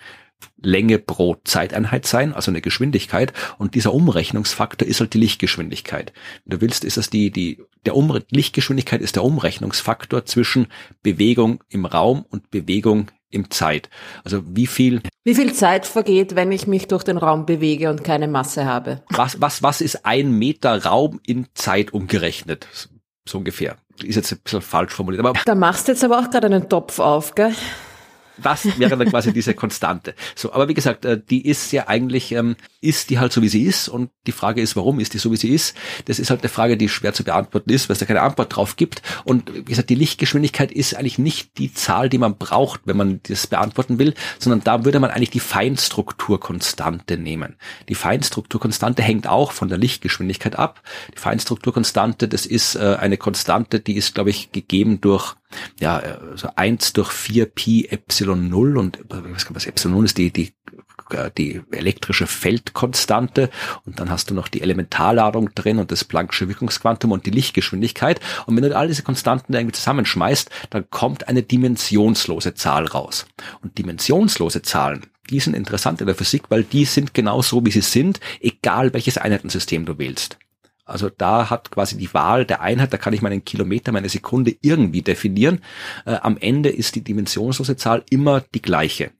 [0.60, 3.32] Länge pro Zeiteinheit sein, also eine Geschwindigkeit.
[3.58, 6.12] Und dieser Umrechnungsfaktor ist halt die Lichtgeschwindigkeit.
[6.44, 10.66] Wenn du willst, ist das die, die, der um Lichtgeschwindigkeit ist der Umrechnungsfaktor zwischen
[11.02, 13.88] Bewegung im Raum und Bewegung im Zeit.
[14.24, 15.02] Also wie viel.
[15.24, 19.02] Wie viel Zeit vergeht, wenn ich mich durch den Raum bewege und keine Masse habe?
[19.10, 22.66] Was, was, was ist ein Meter Raum in Zeit umgerechnet?
[23.28, 23.76] So ungefähr.
[24.02, 25.24] Ist jetzt ein bisschen falsch formuliert.
[25.24, 27.54] Aber da machst du jetzt aber auch gerade einen Topf auf, gell?
[28.42, 30.14] Das wäre dann quasi diese Konstante.
[30.34, 33.48] So, aber wie gesagt, äh, die ist ja eigentlich, ähm, ist die halt so wie
[33.48, 35.76] sie ist und die Frage ist, warum ist die so wie sie ist?
[36.04, 38.54] Das ist halt eine Frage, die schwer zu beantworten ist, weil es da keine Antwort
[38.54, 39.02] drauf gibt.
[39.24, 43.20] Und wie gesagt, die Lichtgeschwindigkeit ist eigentlich nicht die Zahl, die man braucht, wenn man
[43.28, 47.56] das beantworten will, sondern da würde man eigentlich die Feinstrukturkonstante nehmen.
[47.88, 50.82] Die Feinstrukturkonstante hängt auch von der Lichtgeschwindigkeit ab.
[51.14, 55.34] Die Feinstrukturkonstante, das ist äh, eine Konstante, die ist, glaube ich, gegeben durch
[55.80, 58.98] ja, also eins durch vier Pi Epsilon null und
[59.50, 60.52] was Epsilon null ist die, die,
[61.36, 63.50] die elektrische Feldkonstante
[63.86, 68.20] und dann hast du noch die Elementarladung drin und das Planck'sche Wirkungsquantum und die Lichtgeschwindigkeit
[68.46, 73.26] und wenn du all diese Konstanten irgendwie zusammenschmeißt, dann kommt eine dimensionslose Zahl raus.
[73.62, 77.70] Und dimensionslose Zahlen, die sind interessant in der Physik, weil die sind genau so, wie
[77.70, 80.38] sie sind, egal welches Einheitensystem du wählst.
[80.88, 84.56] Also da hat quasi die Wahl der Einheit, da kann ich meinen Kilometer, meine Sekunde
[84.60, 85.60] irgendwie definieren.
[86.06, 89.10] Äh, am Ende ist die dimensionslose Zahl immer die gleiche,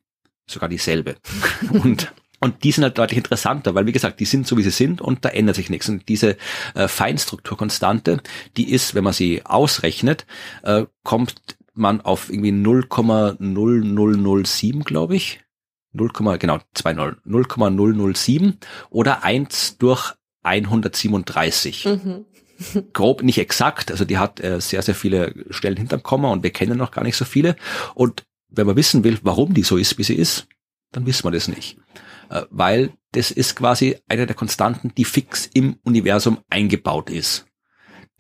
[0.47, 1.17] sogar dieselbe.
[1.71, 4.71] und und die sind halt deutlich interessanter, weil wie gesagt, die sind so wie sie
[4.71, 5.89] sind und da ändert sich nichts.
[5.89, 6.37] Und diese
[6.75, 8.21] äh, Feinstrukturkonstante,
[8.57, 10.25] die ist, wenn man sie ausrechnet,
[10.63, 11.35] äh, kommt
[11.75, 15.41] man auf irgendwie 0,0007, glaube ich.
[15.93, 18.59] 0, genau, 2,0, 0,007
[18.91, 20.15] oder 1 durch
[20.49, 21.85] 137.
[21.85, 22.25] Mhm.
[22.93, 26.51] Grob nicht exakt, also die hat äh, sehr, sehr viele Stellen hinterm Komma und wir
[26.51, 27.57] kennen noch gar nicht so viele.
[27.95, 30.49] Und wenn man wissen will, warum die so ist, wie sie ist,
[30.91, 31.79] dann wissen wir das nicht.
[32.31, 37.47] Äh, weil das ist quasi eine der Konstanten, die fix im Universum eingebaut ist.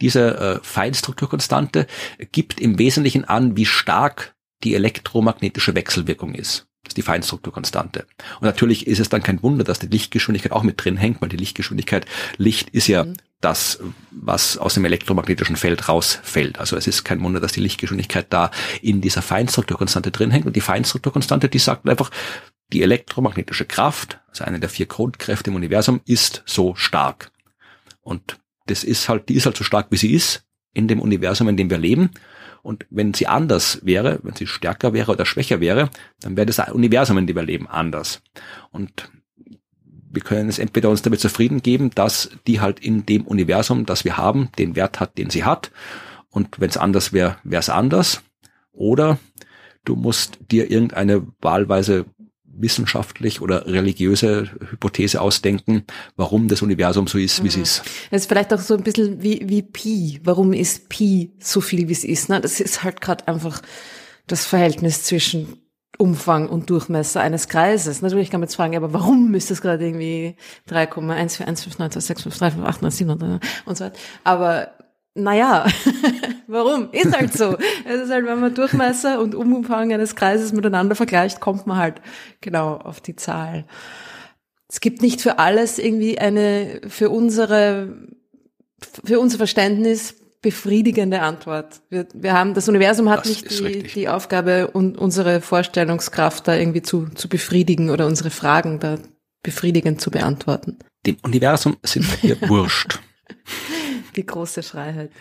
[0.00, 1.86] Diese äh, Feinstrukturkonstante
[2.30, 6.67] gibt im Wesentlichen an, wie stark die elektromagnetische Wechselwirkung ist.
[6.84, 8.06] Das ist die Feinstrukturkonstante.
[8.40, 11.28] Und natürlich ist es dann kein Wunder, dass die Lichtgeschwindigkeit auch mit drin hängt, weil
[11.28, 12.06] die Lichtgeschwindigkeit,
[12.36, 13.14] Licht ist ja mhm.
[13.40, 16.58] das, was aus dem elektromagnetischen Feld rausfällt.
[16.58, 18.50] Also es ist kein Wunder, dass die Lichtgeschwindigkeit da
[18.80, 20.46] in dieser Feinstrukturkonstante drin hängt.
[20.46, 22.10] Und die Feinstrukturkonstante, die sagt einfach,
[22.72, 27.32] die elektromagnetische Kraft, also eine der vier Grundkräfte im Universum, ist so stark.
[28.00, 31.48] Und das ist halt, die ist halt so stark, wie sie ist in dem Universum,
[31.48, 32.10] in dem wir leben.
[32.62, 35.90] Und wenn sie anders wäre, wenn sie stärker wäre oder schwächer wäre,
[36.20, 38.22] dann wäre das Universum, in dem wir leben, anders.
[38.70, 39.10] Und
[40.10, 44.04] wir können es entweder uns damit zufrieden geben, dass die halt in dem Universum, das
[44.04, 45.70] wir haben, den Wert hat, den sie hat.
[46.30, 48.22] Und wenn es anders wäre, wäre es anders.
[48.72, 49.18] Oder
[49.84, 52.06] du musst dir irgendeine wahlweise
[52.60, 55.84] wissenschaftlich oder religiöse Hypothese ausdenken,
[56.16, 57.48] warum das Universum so ist, wie mhm.
[57.48, 57.82] es ist.
[58.10, 60.20] Das ist vielleicht auch so ein bisschen wie, wie Pi.
[60.24, 62.28] Warum ist Pi so viel, wie es ist?
[62.28, 62.40] Ne?
[62.40, 63.62] Das ist halt gerade einfach
[64.26, 65.58] das Verhältnis zwischen
[65.98, 68.02] Umfang und Durchmesser eines Kreises.
[68.02, 70.36] Natürlich kann man jetzt fragen, aber warum ist das gerade irgendwie
[70.70, 73.98] 3,1415926535897 und so weiter.
[74.22, 74.70] Aber
[75.22, 75.66] naja,
[76.46, 76.90] warum?
[76.92, 77.56] Ist halt so.
[77.84, 82.00] Es ist halt, wenn man Durchmesser und Umfang eines Kreises miteinander vergleicht, kommt man halt
[82.40, 83.64] genau auf die Zahl.
[84.68, 88.08] Es gibt nicht für alles irgendwie eine, für unsere,
[89.04, 91.80] für unser Verständnis befriedigende Antwort.
[91.90, 96.54] Wir, wir haben, das Universum hat das nicht die, die Aufgabe, un, unsere Vorstellungskraft da
[96.54, 98.98] irgendwie zu, zu befriedigen oder unsere Fragen da
[99.42, 100.78] befriedigend zu beantworten.
[101.06, 103.00] Dem Universum sind wir wurscht.
[104.18, 105.12] Die große Freiheit.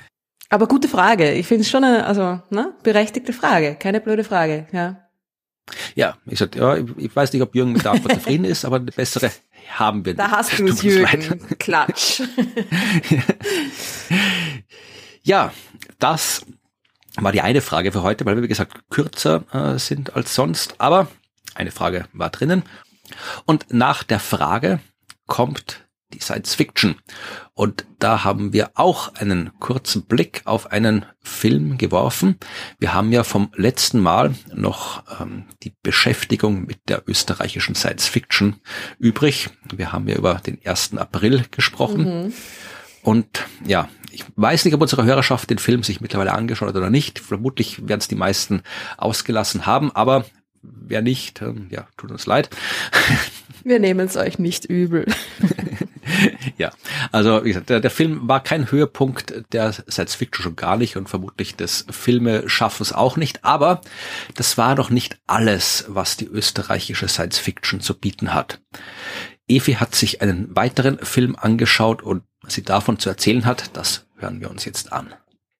[0.49, 1.33] Aber gute Frage.
[1.33, 3.75] Ich finde es schon eine, also, ne, berechtigte Frage.
[3.75, 5.03] Keine blöde Frage, ja.
[5.93, 8.77] Ja, ich sag, ja, ich weiß nicht, ob Jürgen mit der Antwort zufrieden ist, aber
[8.77, 9.31] eine bessere
[9.69, 10.19] haben wir nicht.
[10.19, 11.45] Da hast du es, Jürgen.
[11.59, 12.23] Klatsch.
[15.21, 15.53] ja,
[15.99, 16.43] das
[17.17, 20.73] war die eine Frage für heute, weil wir, wie gesagt, kürzer äh, sind als sonst.
[20.79, 21.07] Aber
[21.53, 22.63] eine Frage war drinnen.
[23.45, 24.79] Und nach der Frage
[25.27, 26.95] kommt die Science Fiction.
[27.53, 32.37] Und da haben wir auch einen kurzen Blick auf einen Film geworfen.
[32.79, 38.57] Wir haben ja vom letzten Mal noch ähm, die Beschäftigung mit der österreichischen Science Fiction
[38.99, 39.49] übrig.
[39.75, 40.97] Wir haben ja über den 1.
[40.97, 42.25] April gesprochen.
[42.25, 42.33] Mhm.
[43.01, 46.89] Und ja, ich weiß nicht, ob unsere Hörerschaft den Film sich mittlerweile angeschaut hat oder
[46.89, 47.19] nicht.
[47.19, 48.61] Vermutlich werden es die meisten
[48.97, 50.25] ausgelassen haben, aber
[50.61, 52.49] wer nicht, ähm, ja, tut uns leid.
[53.63, 55.05] Wir nehmen es euch nicht übel.
[56.57, 56.71] ja,
[57.11, 60.97] also wie gesagt, der, der, Film war kein Höhepunkt der Science Fiction schon gar nicht
[60.97, 63.81] und vermutlich des Filmeschaffens auch nicht, aber
[64.35, 68.59] das war doch nicht alles, was die österreichische Science Fiction zu bieten hat.
[69.47, 74.05] Evi hat sich einen weiteren Film angeschaut und was sie davon zu erzählen hat, das
[74.17, 75.13] hören wir uns jetzt an.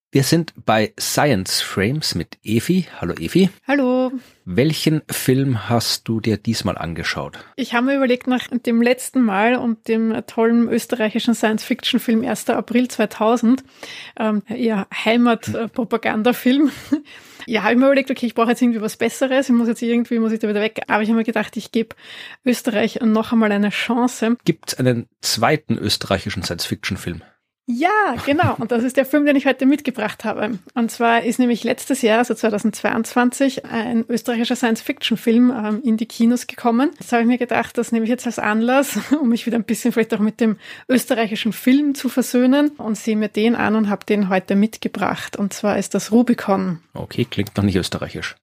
[0.10, 2.88] Wir sind bei Science Frames mit Evi.
[3.01, 3.49] Hallo Evi.
[3.68, 4.14] Hallo.
[4.45, 7.38] Welchen Film hast du dir diesmal angeschaut?
[7.58, 12.49] Ich habe mir überlegt, nach dem letzten Mal und dem tollen österreichischen Science-Fiction-Film 1.
[12.51, 13.66] April 2000,
[14.18, 16.72] ähm, ihr Heimat-Propagandafilm,
[17.45, 19.82] ja, habe ich mir überlegt, okay, ich brauche jetzt irgendwie was Besseres, ich muss jetzt
[19.82, 20.84] irgendwie, muss ich da wieder weg.
[20.88, 21.97] Aber ich habe mir gedacht, ich gebe
[22.45, 24.38] Österreich noch einmal eine Chance.
[24.45, 27.24] Gibt es einen zweiten österreichischen Science-Fiction-Film?
[27.70, 28.55] Ja, genau.
[28.57, 30.57] Und das ist der Film, den ich heute mitgebracht habe.
[30.74, 36.47] Und zwar ist nämlich letztes Jahr, also 2022, ein österreichischer Science-Fiction-Film ähm, in die Kinos
[36.47, 36.91] gekommen.
[36.97, 39.65] Das habe ich mir gedacht, das nehme ich jetzt als Anlass, um mich wieder ein
[39.65, 40.55] bisschen vielleicht auch mit dem
[40.88, 45.36] österreichischen Film zu versöhnen und sehe mir den an und habe den heute mitgebracht.
[45.36, 46.80] Und zwar ist das Rubicon.
[46.93, 48.38] Okay, klingt noch nicht österreichisch.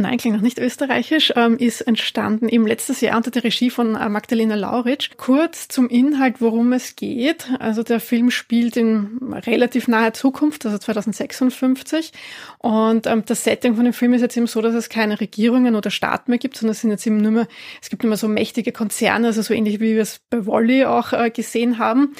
[0.00, 3.96] Nein, klingt noch nicht österreichisch, ähm, ist entstanden im letztes Jahr unter der Regie von
[3.96, 5.10] äh, Magdalena Lauritsch.
[5.18, 7.50] Kurz zum Inhalt, worum es geht.
[7.58, 12.12] Also der Film spielt in relativ naher Zukunft, also 2056.
[12.58, 15.74] Und ähm, das Setting von dem Film ist jetzt eben so, dass es keine Regierungen
[15.74, 17.48] oder Staat mehr gibt, sondern es sind jetzt eben nur mehr,
[17.82, 21.12] es gibt mehr so mächtige Konzerne, also so ähnlich wie wir es bei Wally auch
[21.12, 22.14] äh, gesehen haben.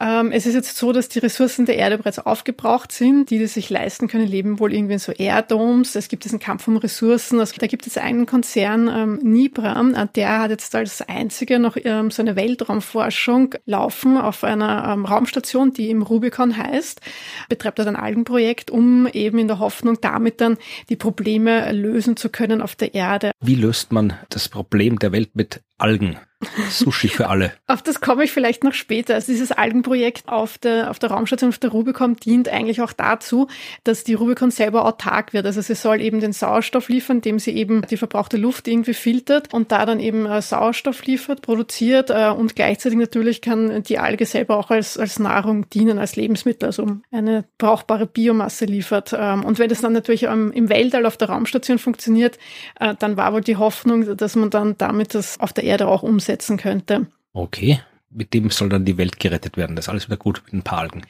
[0.00, 3.30] Ähm, es ist jetzt so, dass die Ressourcen der Erde bereits aufgebraucht sind.
[3.30, 5.94] Die, die sich leisten können, leben wohl irgendwie in so Airdomes.
[5.94, 7.40] Es gibt diesen Kampf um Ressourcen Ressourcen.
[7.40, 11.76] Also da gibt es einen Konzern, ähm, Nibra, äh, der hat jetzt als einziger noch
[11.82, 17.00] ähm, so eine Weltraumforschung laufen auf einer ähm, Raumstation, die im Rubicon heißt,
[17.48, 20.56] betreibt dort ein Algenprojekt, um eben in der Hoffnung, damit dann
[20.88, 23.32] die Probleme lösen zu können auf der Erde.
[23.40, 26.18] Wie löst man das Problem der Welt mit Algen?
[26.70, 27.52] Sushi für alle.
[27.66, 29.14] Auf das komme ich vielleicht noch später.
[29.14, 33.48] Also dieses Algenprojekt auf der, auf der Raumstation, auf der Rubicon dient eigentlich auch dazu,
[33.84, 35.44] dass die Rubicon selber autark wird.
[35.44, 39.52] Also sie soll eben den Sauerstoff liefern, indem sie eben die verbrauchte Luft irgendwie filtert
[39.52, 44.24] und da dann eben äh, Sauerstoff liefert, produziert äh, und gleichzeitig natürlich kann die Alge
[44.24, 49.14] selber auch als, als Nahrung dienen, als Lebensmittel, also eine brauchbare Biomasse liefert.
[49.16, 52.38] Ähm, und wenn das dann natürlich im Weltall auf der Raumstation funktioniert,
[52.78, 56.02] äh, dann war wohl die Hoffnung, dass man dann damit das auf der Erde auch
[56.02, 57.06] umsetzt umsetzen könnte.
[57.32, 59.76] Okay, mit dem soll dann die Welt gerettet werden.
[59.76, 61.02] Das ist alles wieder gut mit ein paar Algen.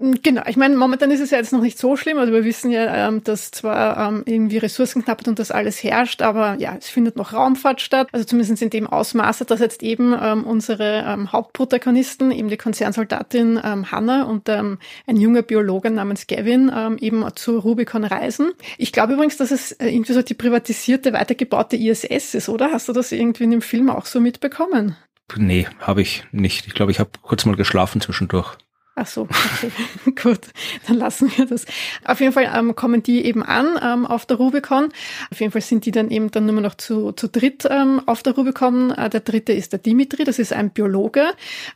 [0.00, 2.18] Genau, ich meine, momentan ist es ja jetzt noch nicht so schlimm.
[2.18, 6.54] Also wir wissen ja, ähm, dass zwar ähm, irgendwie Ressourcenknappheit und das alles herrscht, aber
[6.58, 8.08] ja, es findet noch Raumfahrt statt.
[8.12, 13.60] Also zumindest in dem Ausmaße, dass jetzt eben ähm, unsere ähm, Hauptprotagonisten, eben die Konzernsoldatin
[13.62, 18.52] ähm, Hannah und ähm, ein junger Biologe namens Gavin ähm, eben zu Rubicon reisen.
[18.76, 22.70] Ich glaube übrigens, dass es äh, irgendwie so die privatisierte, weitergebaute ISS ist, oder?
[22.72, 24.96] Hast du das irgendwie in dem Film auch so mitbekommen?
[25.36, 26.66] Nee, habe ich nicht.
[26.66, 28.56] Ich glaube, ich habe kurz mal geschlafen zwischendurch.
[29.00, 29.70] Ach so, okay.
[30.22, 30.40] gut,
[30.88, 31.66] dann lassen wir das.
[32.04, 34.88] Auf jeden Fall ähm, kommen die eben an ähm, auf der Rubicon.
[35.30, 38.24] Auf jeden Fall sind die dann eben dann nur noch zu, zu dritt ähm, auf
[38.24, 38.90] der Rubicon.
[38.90, 41.26] Äh, der dritte ist der Dimitri, das ist ein Biologe,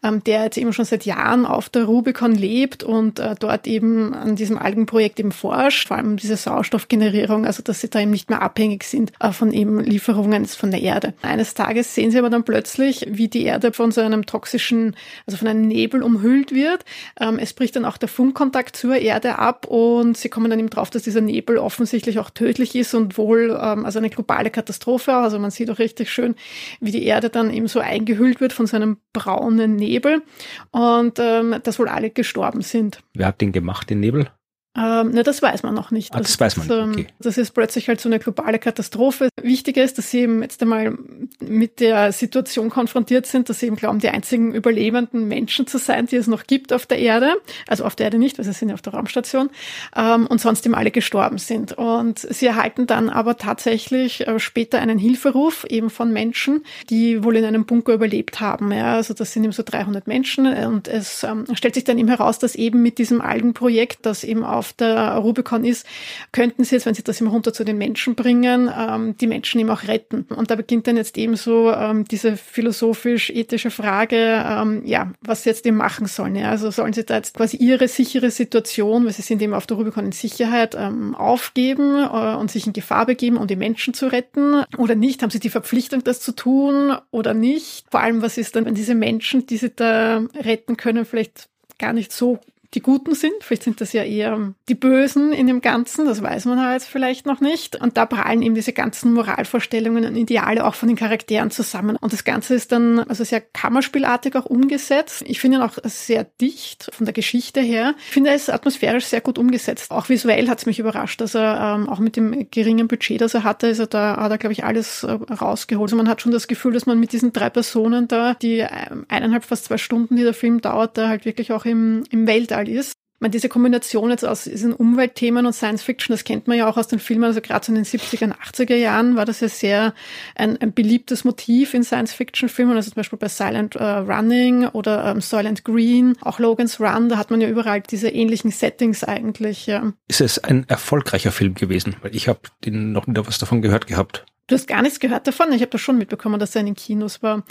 [0.02, 4.14] ähm, der jetzt eben schon seit Jahren auf der Rubicon lebt und äh, dort eben
[4.14, 8.30] an diesem Algenprojekt eben forscht, vor allem diese Sauerstoffgenerierung, also dass sie da eben nicht
[8.30, 11.14] mehr abhängig sind äh, von eben Lieferungen von der Erde.
[11.22, 15.36] Eines Tages sehen sie aber dann plötzlich, wie die Erde von so einem toxischen, also
[15.36, 16.84] von einem Nebel umhüllt wird
[17.20, 20.70] ähm, es bricht dann auch der Funkkontakt zur Erde ab und sie kommen dann eben
[20.70, 25.14] drauf, dass dieser Nebel offensichtlich auch tödlich ist und wohl ähm, also eine globale Katastrophe.
[25.14, 26.34] Also man sieht auch richtig schön,
[26.80, 30.22] wie die Erde dann eben so eingehüllt wird von so einem braunen Nebel
[30.70, 33.00] und ähm, dass wohl alle gestorben sind.
[33.14, 34.28] Wer hat den gemacht, den Nebel?
[34.74, 36.14] Ähm, ne, das weiß man noch nicht.
[36.14, 36.76] Ah, das, das weiß man nicht.
[36.76, 37.06] Ähm, okay.
[37.20, 39.28] Das ist plötzlich halt so eine globale Katastrophe.
[39.42, 40.96] Wichtig ist, dass sie eben jetzt einmal
[41.40, 46.06] mit der Situation konfrontiert sind, dass sie eben glauben, die einzigen überlebenden Menschen zu sein,
[46.06, 47.34] die es noch gibt auf der Erde.
[47.68, 49.50] Also auf der Erde nicht, weil sie sind ja auf der Raumstation.
[49.94, 51.72] Ähm, und sonst eben alle gestorben sind.
[51.72, 57.36] Und sie erhalten dann aber tatsächlich äh, später einen Hilferuf eben von Menschen, die wohl
[57.36, 58.72] in einem Bunker überlebt haben.
[58.72, 60.46] Ja, also das sind eben so 300 Menschen.
[60.46, 64.44] Und es ähm, stellt sich dann eben heraus, dass eben mit diesem Algenprojekt, das eben
[64.44, 65.84] auch auf der Rubicon ist,
[66.30, 69.60] könnten sie jetzt, wenn sie das immer runter zu den Menschen bringen, ähm, die Menschen
[69.60, 70.22] eben auch retten.
[70.28, 75.50] Und da beginnt dann jetzt eben so ähm, diese philosophisch-ethische Frage, ähm, ja, was sie
[75.50, 76.36] jetzt eben machen sollen.
[76.36, 76.50] Ja?
[76.50, 79.78] Also sollen sie da jetzt quasi ihre sichere Situation, weil sie sind eben auf der
[79.78, 84.06] Rubicon in Sicherheit, ähm, aufgeben äh, und sich in Gefahr begeben, um die Menschen zu
[84.06, 85.22] retten oder nicht?
[85.22, 87.86] Haben sie die Verpflichtung, das zu tun oder nicht?
[87.90, 91.48] Vor allem, was ist dann, wenn diese Menschen, die sie da retten können, vielleicht
[91.78, 92.38] gar nicht so
[92.74, 93.34] die Guten sind.
[93.40, 97.26] Vielleicht sind das ja eher die Bösen in dem Ganzen, das weiß man halt vielleicht
[97.26, 97.76] noch nicht.
[97.76, 101.96] Und da prallen eben diese ganzen Moralvorstellungen und Ideale auch von den Charakteren zusammen.
[101.96, 105.22] Und das Ganze ist dann also sehr kammerspielartig auch umgesetzt.
[105.26, 107.94] Ich finde ihn auch sehr dicht von der Geschichte her.
[108.06, 109.90] Ich finde, er ist atmosphärisch sehr gut umgesetzt.
[109.90, 113.34] Auch visuell hat es mich überrascht, dass er ähm, auch mit dem geringen Budget, das
[113.34, 115.90] er hatte, ist er da, hat er, glaube ich, alles äh, rausgeholt.
[115.90, 119.04] Also man hat schon das Gefühl, dass man mit diesen drei Personen da, die ähm,
[119.08, 122.61] eineinhalb, fast zwei Stunden, die der Film dauert, da halt wirklich auch im, im Weltall
[122.62, 122.94] Weltall ist.
[123.20, 126.76] Man, diese Kombination jetzt aus diesen Umweltthemen und Science Fiction, das kennt man ja auch
[126.76, 129.48] aus den Filmen, also gerade so in den 70er und 80er Jahren war das ja
[129.48, 129.94] sehr
[130.34, 134.66] ein, ein beliebtes Motiv in Science Fiction Filmen, also zum Beispiel bei Silent uh, Running
[134.66, 139.04] oder ähm, Silent Green, auch Logan's Run, da hat man ja überall diese ähnlichen Settings
[139.04, 139.68] eigentlich.
[139.68, 139.92] Ja.
[140.08, 141.94] Ist es ein erfolgreicher Film gewesen?
[142.02, 144.24] Weil ich habe noch nie was davon gehört gehabt.
[144.48, 145.52] Du hast gar nichts gehört davon.
[145.52, 147.44] Ich habe das schon mitbekommen, dass er in den Kinos war.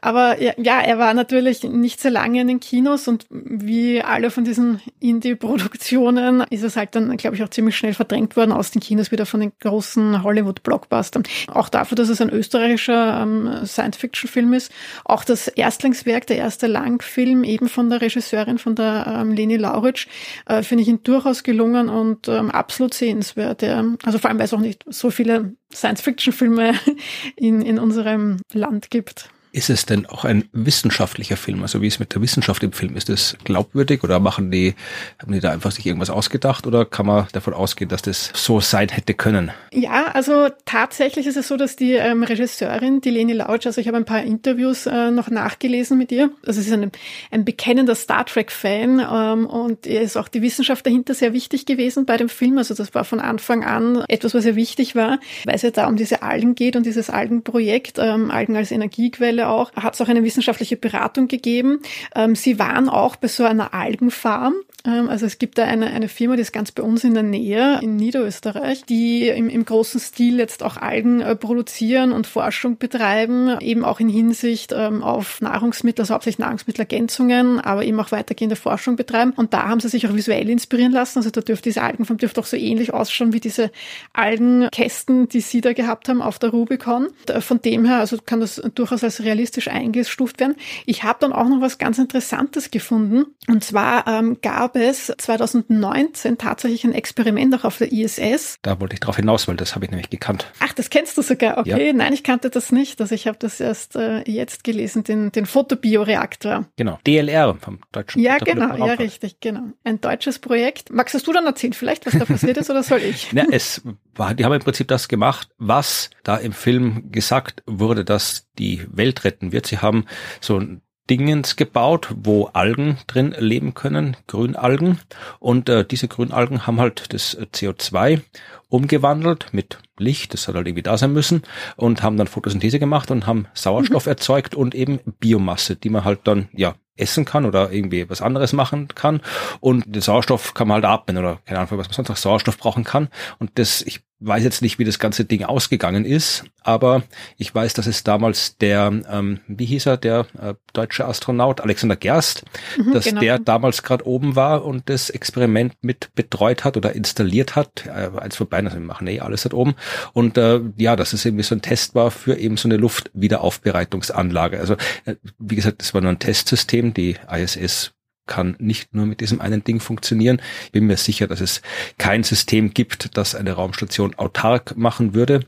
[0.00, 4.44] Aber ja, er war natürlich nicht sehr lange in den Kinos und wie alle von
[4.44, 8.80] diesen Indie-Produktionen ist es halt dann, glaube ich, auch ziemlich schnell verdrängt worden aus den
[8.80, 11.22] Kinos wieder von den großen Hollywood-Blockbustern.
[11.48, 14.72] Auch dafür, dass es ein österreichischer ähm, Science-Fiction-Film ist.
[15.04, 20.06] Auch das Erstlingswerk, der erste Langfilm eben von der Regisseurin, von der ähm, Leni Lauritsch,
[20.46, 23.62] äh, finde ich ihn durchaus gelungen und ähm, absolut sehenswert.
[23.62, 23.84] Ja.
[24.04, 26.74] Also vor allem, weil es auch nicht so viele Science-Fiction-Filme
[27.36, 29.30] in, in unserem Land gibt.
[29.56, 31.62] Ist es denn auch ein wissenschaftlicher Film?
[31.62, 34.74] Also wie es mit der Wissenschaft im Film ist, das glaubwürdig oder machen die,
[35.18, 38.60] haben die da einfach sich irgendwas ausgedacht oder kann man davon ausgehen, dass das so
[38.60, 39.52] sein hätte können?
[39.72, 43.88] Ja, also tatsächlich ist es so, dass die ähm, Regisseurin, die Leni Lautsch, also ich
[43.88, 46.30] habe ein paar Interviews äh, noch nachgelesen mit ihr.
[46.46, 46.92] Also sie ist ein,
[47.30, 52.04] ein bekennender Star Trek-Fan ähm, und ihr ist auch die Wissenschaft dahinter sehr wichtig gewesen
[52.04, 52.58] bei dem Film.
[52.58, 55.86] Also das war von Anfang an etwas, was ihr wichtig war, weil es ja da
[55.86, 60.08] um diese Algen geht und dieses Algenprojekt, ähm, Algen als Energiequelle auch, hat es auch
[60.08, 61.80] eine wissenschaftliche Beratung gegeben.
[62.14, 64.54] Ähm, sie waren auch bei so einer Algenfarm
[64.86, 67.80] also es gibt da eine, eine Firma, die ist ganz bei uns in der Nähe,
[67.82, 73.58] in Niederösterreich, die im, im großen Stil jetzt auch Algen äh, produzieren und Forschung betreiben,
[73.60, 78.94] eben auch in Hinsicht ähm, auf Nahrungsmittel, also hauptsächlich Nahrungsmittelergänzungen, aber eben auch weitergehende Forschung
[78.94, 79.32] betreiben.
[79.34, 81.18] Und da haben sie sich auch visuell inspirieren lassen.
[81.18, 83.72] Also da dürfte diese Algenform dürfte auch so ähnlich ausschauen wie diese
[84.12, 87.08] Algenkästen, die sie da gehabt haben auf der Rubicon.
[87.40, 90.54] Von dem her, also kann das durchaus als realistisch eingestuft werden.
[90.84, 93.26] Ich habe dann auch noch was ganz Interessantes gefunden.
[93.48, 98.56] Und zwar ähm, gab es 2019 tatsächlich ein Experiment auch auf der ISS.
[98.62, 100.50] Da wollte ich drauf hinaus, weil das habe ich nämlich gekannt.
[100.60, 101.58] Ach, das kennst du sogar.
[101.58, 101.92] Okay, ja.
[101.92, 103.00] nein, ich kannte das nicht.
[103.00, 106.66] Also ich habe das erst äh, jetzt gelesen, den, den Fotobioreaktor.
[106.76, 108.20] Genau, DLR vom deutschen.
[108.20, 109.72] Ja, genau, ja, richtig, genau.
[109.84, 110.92] Ein deutsches Projekt.
[110.92, 113.28] Magst du dann erzählen vielleicht, was da passiert ist, oder soll ich?
[113.32, 113.82] Na, es
[114.14, 118.86] war, die haben im Prinzip das gemacht, was da im Film gesagt wurde, dass die
[118.90, 119.66] Welt retten wird.
[119.66, 120.06] Sie haben
[120.40, 124.98] so ein Dingens gebaut, wo Algen drin leben können, Grünalgen.
[125.38, 128.20] Und äh, diese Grünalgen haben halt das CO2
[128.68, 131.42] umgewandelt mit Licht, das hat halt irgendwie da sein müssen,
[131.76, 134.10] und haben dann Photosynthese gemacht und haben Sauerstoff mhm.
[134.10, 138.52] erzeugt und eben Biomasse, die man halt dann, ja, essen kann oder irgendwie was anderes
[138.52, 139.20] machen kann.
[139.60, 142.58] Und den Sauerstoff kann man halt atmen oder keine Ahnung, was man sonst noch Sauerstoff
[142.58, 143.08] brauchen kann.
[143.38, 147.02] Und das, ich weiß jetzt nicht, wie das ganze Ding ausgegangen ist, aber
[147.36, 151.96] ich weiß, dass es damals der, ähm, wie hieß er, der äh, deutsche Astronaut Alexander
[151.96, 152.44] Gerst,
[152.78, 153.20] mhm, dass genau.
[153.20, 157.84] der damals gerade oben war und das Experiment mit betreut hat oder installiert hat.
[157.86, 159.74] Äh, eins vorbei, also wir machen eh alles dort oben.
[160.12, 164.58] Und äh, ja, dass es irgendwie so ein Test war für eben so eine Luftwiederaufbereitungsanlage.
[164.58, 166.94] Also äh, wie gesagt, das war nur ein Testsystem.
[166.94, 167.92] Die ISS
[168.26, 170.40] kann nicht nur mit diesem einen Ding funktionieren.
[170.66, 171.62] Ich bin mir sicher, dass es
[171.98, 175.40] kein System gibt, das eine Raumstation autark machen würde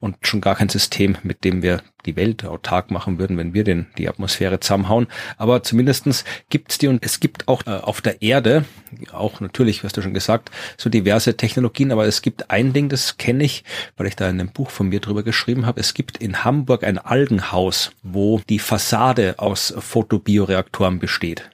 [0.00, 3.64] und schon gar kein System, mit dem wir die Welt autark machen würden, wenn wir
[3.64, 5.06] den, die Atmosphäre zusammenhauen.
[5.36, 8.64] Aber zumindestens gibt's die und es gibt auch äh, auf der Erde,
[9.12, 13.18] auch natürlich, hast du schon gesagt, so diverse Technologien, aber es gibt ein Ding, das
[13.18, 13.64] kenne ich,
[13.96, 15.80] weil ich da in einem Buch von mir drüber geschrieben habe.
[15.80, 21.50] Es gibt in Hamburg ein Algenhaus, wo die Fassade aus Photobioreaktoren besteht.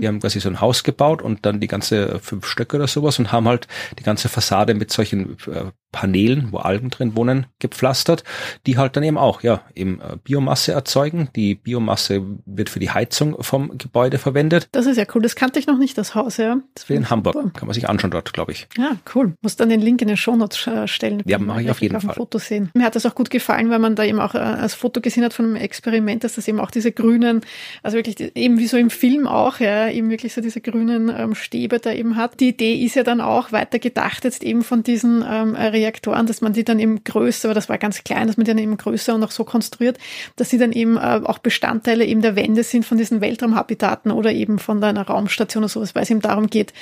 [0.00, 3.18] Die haben quasi so ein Haus gebaut und dann die ganze fünf Stöcke oder sowas
[3.18, 3.66] und haben halt
[3.98, 8.24] die ganze Fassade mit solchen äh, Paneelen, wo Algen drin wohnen, gepflastert,
[8.66, 11.30] die halt dann eben auch, ja, eben äh, Biomasse erzeugen.
[11.34, 14.68] Die Biomasse wird für die Heizung vom Gebäude verwendet.
[14.72, 15.22] Das ist ja cool.
[15.22, 16.58] Das kannte ich noch nicht, das Haus, ja.
[16.74, 17.34] Das in Hamburg.
[17.34, 17.50] Super.
[17.50, 18.68] Kann man sich anschauen dort, glaube ich.
[18.76, 19.34] Ja, cool.
[19.40, 21.22] Muss dann den Link in den Shownotes äh, stellen.
[21.26, 22.14] Ja, mache ich auf jeden auf Fall.
[22.14, 22.70] Foto sehen.
[22.74, 25.24] Mir hat das auch gut gefallen, weil man da eben auch äh, als Foto gesehen
[25.24, 27.40] hat von einem Experiment, dass das eben auch diese grünen,
[27.82, 31.34] also wirklich eben wie so im Film auch, ja, eben wirklich so diese grünen ähm,
[31.34, 32.40] Stäbe da eben hat.
[32.40, 36.40] Die Idee ist ja dann auch weiter gedacht jetzt eben von diesen ähm, Reaktoren, dass
[36.40, 38.76] man die dann eben größer, aber das war ganz klein, dass man die dann eben
[38.76, 39.98] größer und auch so konstruiert,
[40.36, 44.32] dass sie dann eben äh, auch Bestandteile eben der Wände sind von diesen Weltraumhabitaten oder
[44.32, 46.72] eben von einer Raumstation oder sowas, weil es eben darum geht,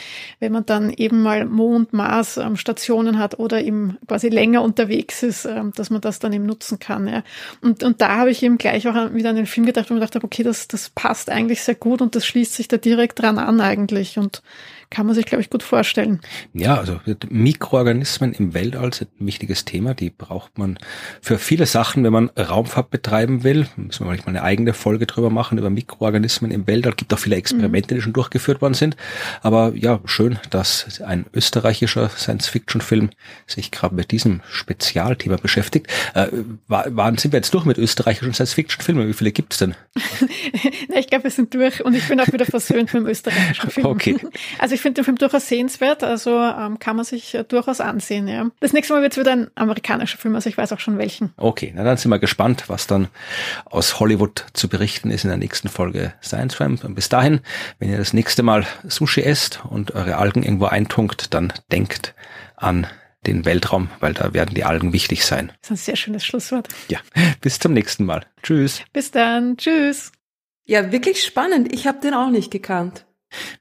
[0.41, 5.23] wenn man dann eben mal Mond, Mars ähm, Stationen hat oder eben quasi länger unterwegs
[5.23, 7.07] ist, ähm, dass man das dann eben nutzen kann.
[7.09, 7.23] Ja.
[7.61, 10.17] Und, und da habe ich eben gleich auch wieder an den Film gedacht und gedacht
[10.23, 13.61] okay, das, das passt eigentlich sehr gut und das schließt sich da direkt dran an
[13.61, 14.43] eigentlich und
[14.91, 16.21] kann man sich, glaube ich, gut vorstellen.
[16.53, 19.95] Ja, also Mikroorganismen im Weltall sind ein wichtiges Thema.
[19.95, 20.79] Die braucht man
[21.21, 23.67] für viele Sachen, wenn man Raumfahrt betreiben will.
[23.77, 26.93] Müssen wir vielleicht mal eine eigene Folge drüber machen, über Mikroorganismen im Weltall.
[26.93, 27.99] Gibt auch viele Experimente, mhm.
[27.99, 28.97] die schon durchgeführt worden sind.
[29.43, 33.11] Aber ja, schön, dass ein österreichischer Science-Fiction-Film
[33.47, 35.89] sich gerade mit diesem Spezialthema beschäftigt.
[36.15, 36.29] Äh,
[36.69, 39.09] waren, sind wir jetzt durch mit österreichischen Science-Fiction-Filmen?
[39.09, 39.75] Wie viele gibt's denn?
[40.89, 43.71] Na, ich glaube, wir sind durch und ich bin auch wieder versöhnt mit dem österreichischen
[43.71, 43.87] Film.
[43.87, 44.17] Okay.
[44.59, 48.29] Also ich finde den Film durchaus sehenswert, also ähm, kann man sich äh, durchaus ansehen.
[48.29, 48.51] Ja.
[48.61, 51.33] Das nächste Mal wird es wieder ein amerikanischer Film, also ich weiß auch schon welchen.
[51.39, 53.09] Okay, na dann sind wir gespannt, was dann
[53.65, 56.85] aus Hollywood zu berichten ist in der nächsten Folge Science Tramp.
[56.85, 57.41] Und bis dahin,
[57.79, 62.15] wenn ihr das nächste Mal Sushi esst und eure Algen irgendwo eintunkt, dann denkt
[62.57, 62.87] an
[63.27, 65.53] den Weltraum, weil da werden die Algen wichtig sein.
[65.63, 66.69] Das ist ein sehr schönes Schlusswort.
[66.89, 66.99] Ja,
[67.41, 68.27] bis zum nächsten Mal.
[68.43, 68.83] Tschüss.
[68.93, 69.57] Bis dann.
[69.57, 70.13] Tschüss.
[70.67, 71.73] Ja, wirklich spannend.
[71.73, 73.06] Ich habe den auch nicht gekannt.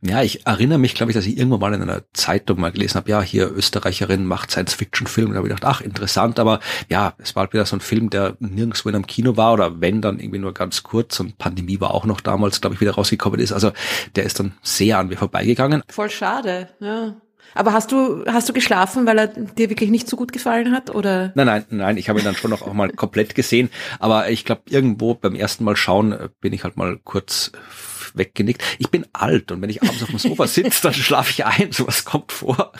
[0.01, 2.95] Ja, ich erinnere mich, glaube ich, dass ich irgendwann mal in einer Zeitung mal gelesen
[2.95, 5.31] habe, ja, hier Österreicherin macht Science-Fiction-Film.
[5.31, 6.59] Da habe ich gedacht, ach, interessant, aber
[6.89, 9.81] ja, es war halt wieder so ein Film, der nirgendwo in einem Kino war oder
[9.81, 12.93] wenn, dann irgendwie nur ganz kurz und Pandemie war auch noch damals, glaube ich, wieder
[12.93, 13.51] rausgekommen ist.
[13.51, 13.71] Also
[14.15, 15.81] der ist dann sehr an mir vorbeigegangen.
[15.89, 17.15] Voll schade, ja.
[17.53, 20.93] Aber hast du, hast du geschlafen, weil er dir wirklich nicht so gut gefallen hat,
[20.93, 21.31] oder?
[21.35, 23.69] Nein, nein, nein, ich habe ihn dann schon noch auch mal komplett gesehen.
[23.99, 27.53] Aber ich glaube, irgendwo beim ersten Mal schauen bin ich halt mal kurz
[28.17, 28.63] weggenickt.
[28.79, 31.71] Ich bin alt und wenn ich abends auf dem Sofa sitze, dann schlafe ich ein.
[31.71, 32.71] Sowas kommt vor.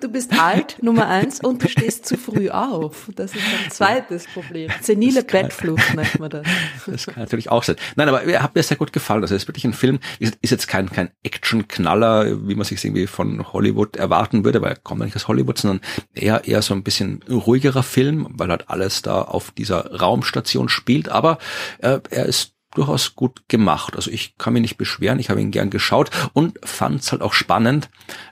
[0.00, 3.08] Du bist alt, Nummer eins, und du stehst zu früh auf.
[3.14, 4.70] Das ist ein zweites Problem.
[4.80, 6.46] Senile Bettflucht nennt man das.
[6.86, 7.76] Das kann natürlich auch sein.
[7.96, 9.22] Nein, aber er hat mir sehr gut gefallen.
[9.22, 12.84] Also es ist wirklich ein Film, ist, ist jetzt kein, kein Action-Knaller, wie man sich
[12.84, 15.80] irgendwie von Hollywood erwarten würde, weil er kommt nicht aus Hollywood, sondern
[16.14, 21.08] eher, eher so ein bisschen ruhigerer Film, weil halt alles da auf dieser Raumstation spielt.
[21.08, 21.38] Aber
[21.78, 23.96] äh, er ist durchaus gut gemacht.
[23.96, 27.22] Also ich kann mich nicht beschweren, ich habe ihn gern geschaut und fand es halt
[27.22, 27.88] auch spannend,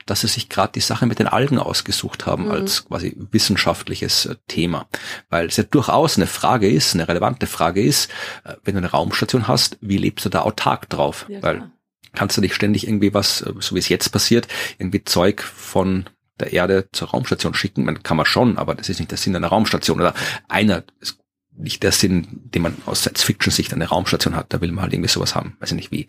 [0.06, 2.50] dass sie sich gerade die Sache mit den Algen ausgesucht haben mhm.
[2.50, 4.86] als quasi wissenschaftliches äh, Thema.
[5.30, 8.10] Weil es ja durchaus eine Frage ist, eine relevante Frage ist,
[8.44, 11.26] äh, wenn du eine Raumstation hast, wie lebst du da autark drauf?
[11.28, 11.70] Ja, Weil
[12.14, 16.06] kannst du nicht ständig irgendwie was, äh, so wie es jetzt passiert, irgendwie Zeug von
[16.40, 17.84] der Erde zur Raumstation schicken.
[17.84, 20.14] Man kann man schon, aber das ist nicht der Sinn einer Raumstation oder
[20.48, 20.82] einer.
[21.00, 21.18] Es
[21.56, 24.46] nicht der Sinn, den man aus Science-Fiction-Sicht eine Raumstation hat.
[24.52, 25.56] Da will man halt irgendwie sowas haben.
[25.60, 26.06] Weiß ich nicht, wie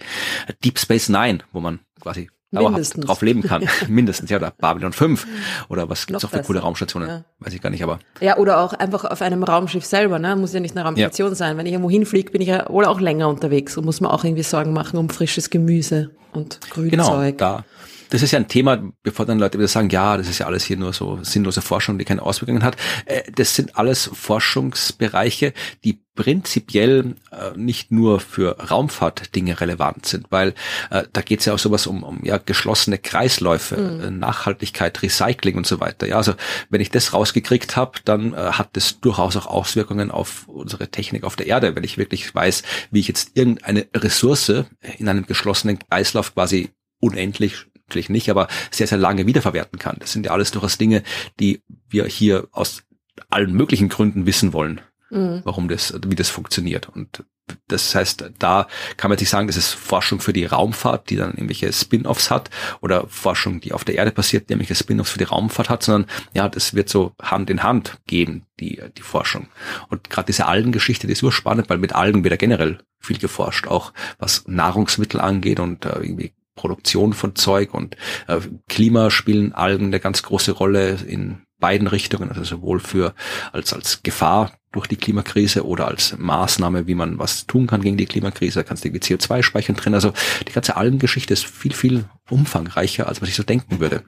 [0.64, 3.68] Deep Space Nine, wo man quasi dauerhaft drauf leben kann.
[3.88, 5.28] Mindestens, ja, oder Babylon 5.
[5.70, 7.10] Oder was gibt's noch für coole Raumstationen?
[7.10, 7.26] Ja.
[7.40, 8.00] Weiß ich gar nicht, aber.
[8.22, 10.36] Ja, oder auch einfach auf einem Raumschiff selber, ne?
[10.36, 11.36] Muss ja nicht eine Raumstation ja.
[11.36, 11.58] sein.
[11.58, 14.24] Wenn ich irgendwo hinfliege, bin ich ja wohl auch länger unterwegs und muss mir auch
[14.24, 16.92] irgendwie Sorgen machen um frisches Gemüse und Grünzeug.
[16.92, 17.66] Genau, da
[18.14, 20.64] das ist ja ein Thema, bevor dann Leute wieder sagen, ja, das ist ja alles
[20.64, 22.78] hier nur so sinnlose Forschung, die keine Auswirkungen hat.
[23.06, 25.52] Äh, das sind alles Forschungsbereiche,
[25.84, 30.54] die prinzipiell äh, nicht nur für Raumfahrt Dinge relevant sind, weil
[30.92, 34.20] äh, da geht es ja auch sowas um, um ja geschlossene Kreisläufe, mhm.
[34.20, 36.06] Nachhaltigkeit, Recycling und so weiter.
[36.06, 36.36] Ja, also
[36.70, 41.24] wenn ich das rausgekriegt habe, dann äh, hat das durchaus auch Auswirkungen auf unsere Technik
[41.24, 42.62] auf der Erde, wenn ich wirklich weiß,
[42.92, 44.66] wie ich jetzt irgendeine Ressource
[45.00, 49.98] in einem geschlossenen Kreislauf quasi unendlich natürlich nicht, aber sehr, sehr lange wiederverwerten kann.
[50.00, 51.04] Das sind ja alles durchaus Dinge,
[51.40, 52.84] die wir hier aus
[53.30, 54.82] allen möglichen Gründen wissen wollen,
[55.12, 55.42] mhm.
[55.44, 56.90] warum das, wie das funktioniert.
[56.90, 57.24] Und
[57.68, 61.34] das heißt, da kann man sich sagen, das ist Forschung für die Raumfahrt, die dann
[61.34, 62.50] irgendwelche Spin-offs hat,
[62.82, 66.10] oder Forschung, die auf der Erde passiert, die irgendwelche Spin-offs für die Raumfahrt hat, sondern
[66.34, 69.50] ja, das wird so Hand in Hand gehen, die, die Forschung.
[69.90, 73.68] Und gerade diese Algengeschichte, die ist urspannend, weil mit Algen wird ja generell viel geforscht,
[73.68, 77.98] auch was Nahrungsmittel angeht und äh, irgendwie Produktion von Zeug und
[78.28, 83.14] äh, Klima spielen Algen eine ganz große Rolle in beiden Richtungen, also sowohl für
[83.54, 87.96] als als Gefahr durch die Klimakrise oder als Maßnahme, wie man was tun kann gegen
[87.96, 88.60] die Klimakrise.
[88.60, 89.94] Da kannst du irgendwie CO2 speichern drin.
[89.94, 90.14] Also
[90.48, 94.04] die ganze Algengeschichte ist viel, viel umfangreicher, als man sich so denken würde.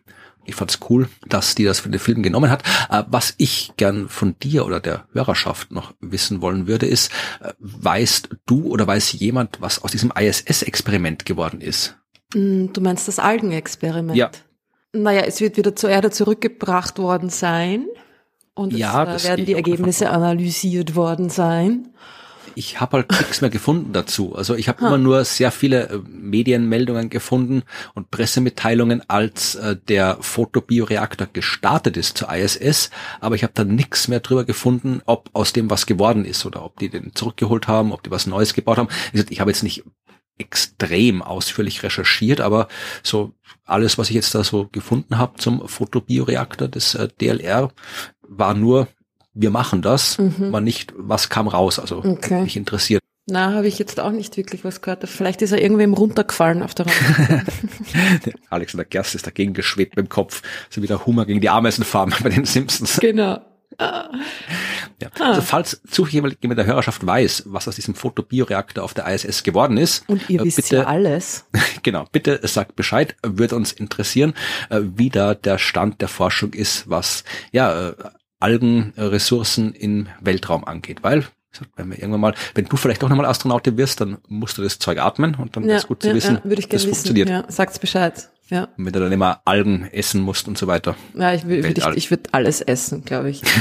[0.46, 2.64] Ich fand's cool, dass die das für den Film genommen hat.
[2.90, 7.54] Äh, was ich gern von dir oder der Hörerschaft noch wissen wollen würde, ist, äh,
[7.60, 11.98] weißt du oder weiß jemand, was aus diesem ISS-Experiment geworden ist?
[12.34, 14.18] Hm, du meinst das Algenexperiment?
[14.18, 14.32] Ja.
[14.94, 17.86] Naja, es wird wieder zur Erde zurückgebracht worden sein.
[18.54, 21.90] Und ja, es, äh, werden die Ergebnisse analysiert worden sein.
[22.58, 24.34] Ich habe halt nichts mehr gefunden dazu.
[24.34, 27.64] Also ich habe immer nur sehr viele äh, Medienmeldungen gefunden
[27.96, 32.92] und Pressemitteilungen, als äh, der Photobioreaktor gestartet ist zur ISS.
[33.20, 36.64] Aber ich habe da nichts mehr drüber gefunden, ob aus dem was geworden ist oder
[36.64, 38.90] ob die den zurückgeholt haben, ob die was Neues gebaut haben.
[39.12, 39.84] Ich habe jetzt nicht
[40.38, 42.68] extrem ausführlich recherchiert, aber
[43.04, 43.34] so
[43.66, 47.72] alles, was ich jetzt da so gefunden habe zum Photobioreaktor des äh, DLR,
[48.22, 48.88] war nur,
[49.34, 50.52] wir machen das, mhm.
[50.52, 51.80] war nicht, was kam raus.
[51.80, 52.42] Also okay.
[52.42, 53.02] mich interessiert.
[53.28, 55.08] Na, habe ich jetzt auch nicht wirklich was gehört.
[55.10, 57.44] Vielleicht ist er irgendwem runtergefallen auf der Rampe.
[58.52, 62.14] Alexander Gerst ist dagegen geschwebt mit dem Kopf, so wie der Hummer gegen die Ameisenfarm
[62.22, 63.00] bei den Simpsons.
[63.02, 63.40] Genau.
[65.02, 65.10] Ja.
[65.20, 69.78] Also falls zufällig jemand der Hörerschaft weiß, was aus diesem Photobioreaktor auf der ISS geworden
[69.78, 70.08] ist.
[70.08, 71.46] Und ihr äh, wisst bitte, ja alles.
[71.84, 74.34] Genau, bitte sagt Bescheid, würde uns interessieren,
[74.70, 77.96] äh, wie da der Stand der Forschung ist, was ja äh,
[78.40, 81.04] Algenressourcen im Weltraum angeht.
[81.04, 81.26] Weil
[81.76, 84.80] wenn wir irgendwann mal, wenn du vielleicht auch nochmal Astronautin wirst, dann musst du das
[84.80, 86.88] Zeug atmen und dann ja, ist gut zu ja, wissen, ja, würde ich gerne das
[86.88, 86.96] wissen.
[86.96, 87.30] funktioniert.
[87.30, 88.30] Ja, sagt's Bescheid.
[88.50, 88.66] Ja.
[88.78, 90.96] Und wenn du dann immer Algen essen musst und so weiter.
[91.16, 93.42] Ja, ich würde ich, ich würd alles essen, glaube ich.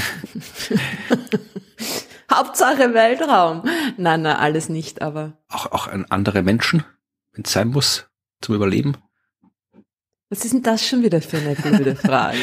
[2.32, 3.62] Hauptsache Weltraum.
[3.96, 5.38] Nein, nein, alles nicht, aber.
[5.48, 6.84] Auch, auch an andere Menschen,
[7.32, 8.08] wenn es sein muss,
[8.40, 8.96] zum Überleben?
[10.34, 12.38] Was ist denn das schon wieder für eine blöde Frage?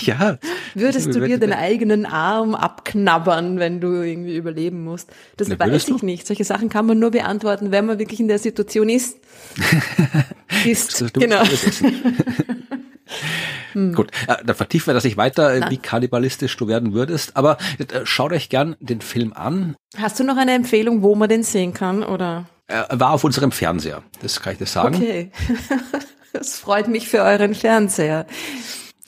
[0.00, 0.38] ja.
[0.74, 5.10] Würdest du dir den eigenen Arm abknabbern, wenn du irgendwie überleben musst?
[5.36, 6.06] Das Na, weiß ich du?
[6.06, 6.26] nicht.
[6.26, 9.18] Solche Sachen kann man nur beantworten, wenn man wirklich in der Situation ist.
[10.64, 11.12] ist.
[11.12, 11.44] genau.
[13.74, 13.94] hm.
[13.94, 15.70] Gut, äh, da vertiefen wir das nicht weiter, Na.
[15.70, 17.36] wie kannibalistisch du werden würdest.
[17.36, 19.76] Aber äh, schaut euch gern den Film an.
[19.98, 22.46] Hast du noch eine Empfehlung, wo man den sehen kann, oder?
[22.68, 24.94] Er war auf unserem Fernseher, das kann ich dir sagen.
[24.94, 25.30] Okay.
[26.32, 28.26] Das freut mich für euren Fernseher.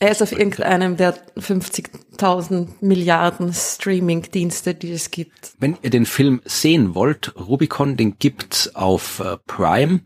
[0.01, 5.53] Er ist auf irgendeinem der 50.000 Milliarden Streaming-Dienste, die es gibt.
[5.59, 10.01] Wenn ihr den Film sehen wollt, Rubicon, den gibt's auf äh, Prime.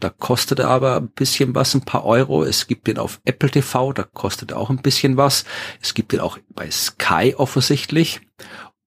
[0.00, 2.44] Da kostet er aber ein bisschen was, ein paar Euro.
[2.44, 5.44] Es gibt den auf Apple TV, da kostet er auch ein bisschen was.
[5.80, 8.20] Es gibt den auch bei Sky offensichtlich.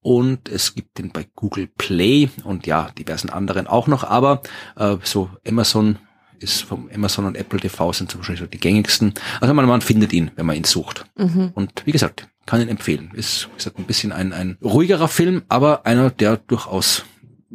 [0.02, 4.04] Und es gibt den bei Google Play und ja, diversen anderen auch noch.
[4.04, 4.44] Aber
[4.78, 5.98] äh, so Amazon
[6.40, 9.14] ist vom Amazon und Apple TV sind zum Beispiel so die gängigsten.
[9.42, 11.06] Also man, man findet ihn, wenn man ihn sucht.
[11.18, 11.52] Mhm.
[11.54, 13.12] Und wie gesagt, kann ihn empfehlen.
[13.14, 17.06] Ist, wie gesagt, ein bisschen ein, ein ruhigerer Film, aber einer, der durchaus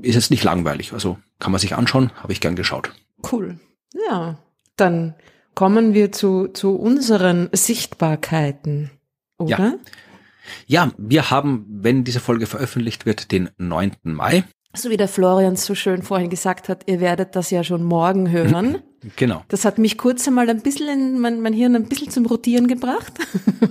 [0.03, 0.93] ist jetzt nicht langweilig.
[0.93, 2.93] Also kann man sich anschauen, habe ich gern geschaut.
[3.31, 3.59] Cool.
[4.09, 4.39] Ja,
[4.77, 5.15] dann
[5.55, 8.91] kommen wir zu, zu unseren Sichtbarkeiten,
[9.39, 9.59] oder?
[10.67, 10.85] Ja.
[10.87, 13.93] ja, wir haben, wenn diese Folge veröffentlicht wird, den 9.
[14.03, 14.45] Mai.
[14.75, 18.31] So wie der Florian so schön vorhin gesagt hat, ihr werdet das ja schon morgen
[18.31, 18.83] hören.
[19.17, 19.45] Genau.
[19.49, 22.69] Das hat mich kurz einmal ein bisschen in mein, mein Hirn ein bisschen zum Rotieren
[22.69, 23.13] gebracht.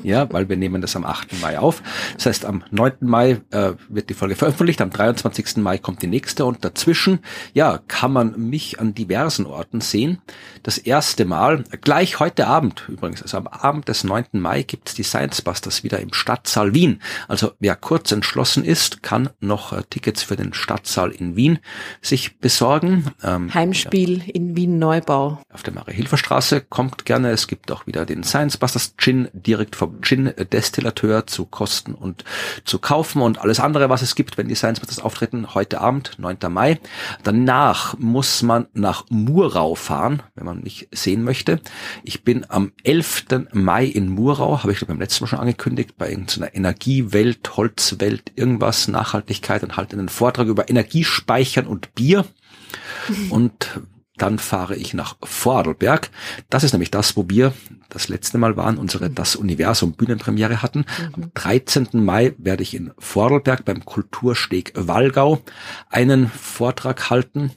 [0.04, 1.42] Ja, weil wir nehmen das am 8.
[1.42, 1.82] Mai auf.
[2.16, 2.94] Das heißt, am 9.
[3.02, 5.58] Mai äh, wird die Folge veröffentlicht, am 23.
[5.58, 7.20] Mai kommt die nächste und dazwischen,
[7.54, 10.20] ja, kann man mich an diversen Orten sehen.
[10.64, 14.26] Das erste Mal, gleich heute Abend übrigens, also am Abend des 9.
[14.34, 17.02] Mai gibt's die Science Busters wieder im Stadtsaal Wien.
[17.28, 21.60] Also wer kurz entschlossen ist, kann noch äh, Tickets für den Stadtsaal in Wien
[22.02, 23.06] sich besorgen.
[23.24, 24.34] Ähm, Heimspiel ja.
[24.34, 25.42] in Wien Neubau Genau.
[25.52, 27.32] Auf der Marie-Hilfer-Straße kommt gerne.
[27.32, 32.24] Es gibt auch wieder den Science Busters Gin direkt vom Gin-Destillateur zu kosten und
[32.64, 36.14] zu kaufen und alles andere, was es gibt, wenn die Science Busters auftreten, heute Abend,
[36.18, 36.38] 9.
[36.50, 36.80] Mai.
[37.24, 41.60] Danach muss man nach Murau fahren, wenn man mich sehen möchte.
[42.04, 43.26] Ich bin am 11.
[43.52, 48.88] Mai in Murau, habe ich beim letzten Mal schon angekündigt, bei irgendeiner Energiewelt, Holzwelt, irgendwas,
[48.88, 52.26] Nachhaltigkeit und halte einen Vortrag über Energiespeichern und Bier.
[53.32, 53.82] Und
[54.22, 56.10] dann fahre ich nach Vorarlberg.
[56.50, 57.54] Das ist nämlich das, wo wir
[57.90, 59.16] das letzte Mal waren, unsere mhm.
[59.16, 60.80] Das Universum Bühnenpremiere hatten.
[60.80, 61.14] Mhm.
[61.14, 61.88] Am 13.
[61.94, 65.42] Mai werde ich in Vorarlberg beim Kultursteg Wallgau
[65.90, 67.52] einen Vortrag halten.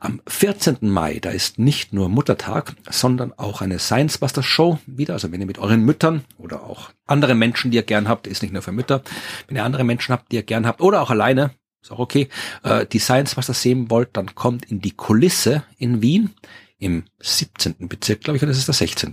[0.00, 0.78] Am 14.
[0.80, 5.14] Mai, da ist nicht nur Muttertag, sondern auch eine Science Buster Show wieder.
[5.14, 8.42] Also wenn ihr mit euren Müttern oder auch andere Menschen, die ihr gern habt, ist
[8.42, 9.02] nicht nur für Mütter,
[9.46, 12.28] wenn ihr andere Menschen habt, die ihr gern habt oder auch alleine, ist auch okay.
[12.62, 16.30] Äh, die Science, was ihr sehen wollt, dann kommt in die Kulisse in Wien
[16.78, 17.88] im 17.
[17.88, 19.12] Bezirk, glaube ich, oder ist es der 16.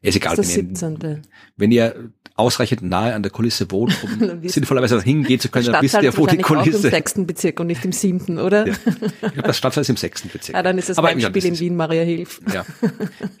[0.00, 0.36] Ist egal.
[0.36, 1.22] Das ist der 17.
[1.56, 6.00] wenn ihr ausreichend nahe an der Kulisse wohnt, um sinnvollerweise hingehen zu können, dann wisst
[6.00, 6.78] ihr, wo die Kulisse.
[6.78, 8.66] Auch im sechsten Bezirk und nicht im siebten, oder?
[8.68, 8.74] Ja.
[8.74, 10.54] Ich glaube, das Stadtteil ist im sechsten Bezirk.
[10.54, 12.40] Ja, dann ist es ein Spiel in Wien, Maria Hilf.
[12.52, 12.64] Ja.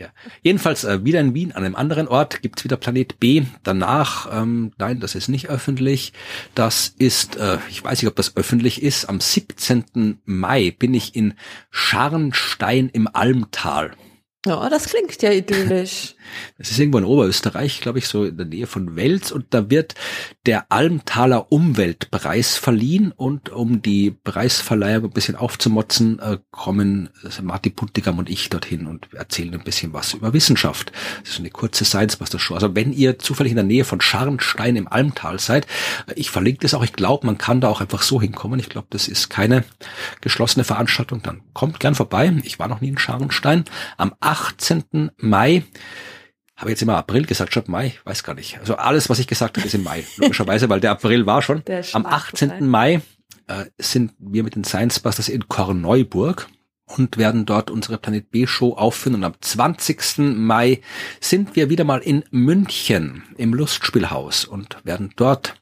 [0.00, 0.08] ja.
[0.42, 3.44] Jedenfalls äh, wieder in Wien, an einem anderen Ort gibt's wieder Planet B.
[3.62, 6.12] Danach, ähm, nein, das ist nicht öffentlich.
[6.56, 9.08] Das ist, äh, ich weiß nicht, ob das öffentlich ist.
[9.08, 10.18] Am 17.
[10.24, 11.34] Mai bin ich in
[11.70, 13.92] Scharnstein im Almtal.
[14.46, 16.14] Ja, das klingt ja idyllisch.
[16.58, 19.70] Das ist irgendwo in Oberösterreich, glaube ich, so in der Nähe von Wels und da
[19.70, 19.94] wird
[20.44, 27.08] der Almtaler Umweltpreis verliehen und um die Preisverleiher ein bisschen aufzumotzen, äh, kommen
[27.42, 30.92] Martin Puntigam und ich dorthin und erzählen ein bisschen was über Wissenschaft.
[31.22, 32.54] Das ist eine kurze Science Buster Show.
[32.54, 35.66] Also wenn ihr zufällig in der Nähe von Scharnstein im Almtal seid,
[36.08, 36.84] äh, ich verlinke das auch.
[36.84, 38.60] Ich glaube, man kann da auch einfach so hinkommen.
[38.60, 39.64] Ich glaube, das ist keine
[40.20, 41.22] geschlossene Veranstaltung.
[41.22, 42.32] Dann kommt gern vorbei.
[42.44, 43.64] Ich war noch nie in Scharnstein.
[43.96, 45.10] Am 18.
[45.16, 45.64] Mai
[46.54, 48.58] habe jetzt immer April gesagt, schon Mai, weiß gar nicht.
[48.58, 51.62] Also alles, was ich gesagt habe, ist im Mai, logischerweise, weil der April war schon.
[51.92, 52.66] Am 18.
[52.66, 53.00] Mai
[53.46, 56.48] äh, sind wir mit den Science Busters in Korneuburg
[56.96, 59.16] und werden dort unsere Planet B Show aufführen.
[59.16, 60.18] Und am 20.
[60.18, 60.80] Mai
[61.20, 65.54] sind wir wieder mal in München im Lustspielhaus und werden dort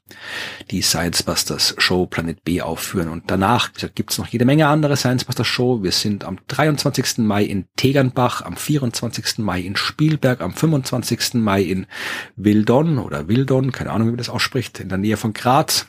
[0.71, 3.09] die Science Busters Show Planet B aufführen.
[3.09, 5.83] Und danach gibt es noch jede Menge andere Science Busters Show.
[5.83, 7.19] Wir sind am 23.
[7.19, 9.39] Mai in Tegernbach, am 24.
[9.39, 11.35] Mai in Spielberg, am 25.
[11.35, 11.87] Mai in
[12.35, 15.85] Wildon oder Wildon, keine Ahnung, wie man das ausspricht, in der Nähe von Graz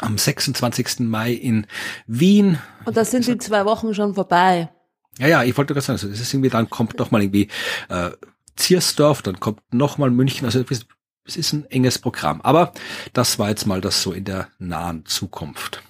[0.00, 1.00] am 26.
[1.00, 1.66] Mai in
[2.06, 2.58] Wien.
[2.84, 4.70] Und da sind die zwei Wochen schon vorbei.
[5.18, 7.48] Ja, ja, ich wollte gerade sagen, also das ist irgendwie, dann kommt noch mal irgendwie
[7.88, 8.10] äh,
[8.56, 10.64] Ziersdorf, dann kommt noch mal München, also
[11.26, 12.40] es ist ein enges Programm.
[12.42, 12.72] Aber
[13.12, 15.82] das war jetzt mal das so in der nahen Zukunft.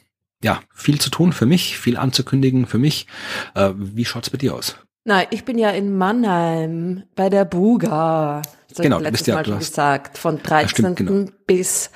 [0.43, 3.06] Ja, viel zu tun für mich, viel anzukündigen für mich.
[3.55, 4.76] Äh, wie schaut's bei dir aus?
[5.05, 8.43] Nein, ich bin ja in Mannheim bei der Buga.
[8.68, 10.18] Das genau, ich letztes ja, Mal schon gesagt.
[10.18, 10.68] Von 13.
[10.68, 11.31] Stimmt, genau.
[11.47, 11.90] bis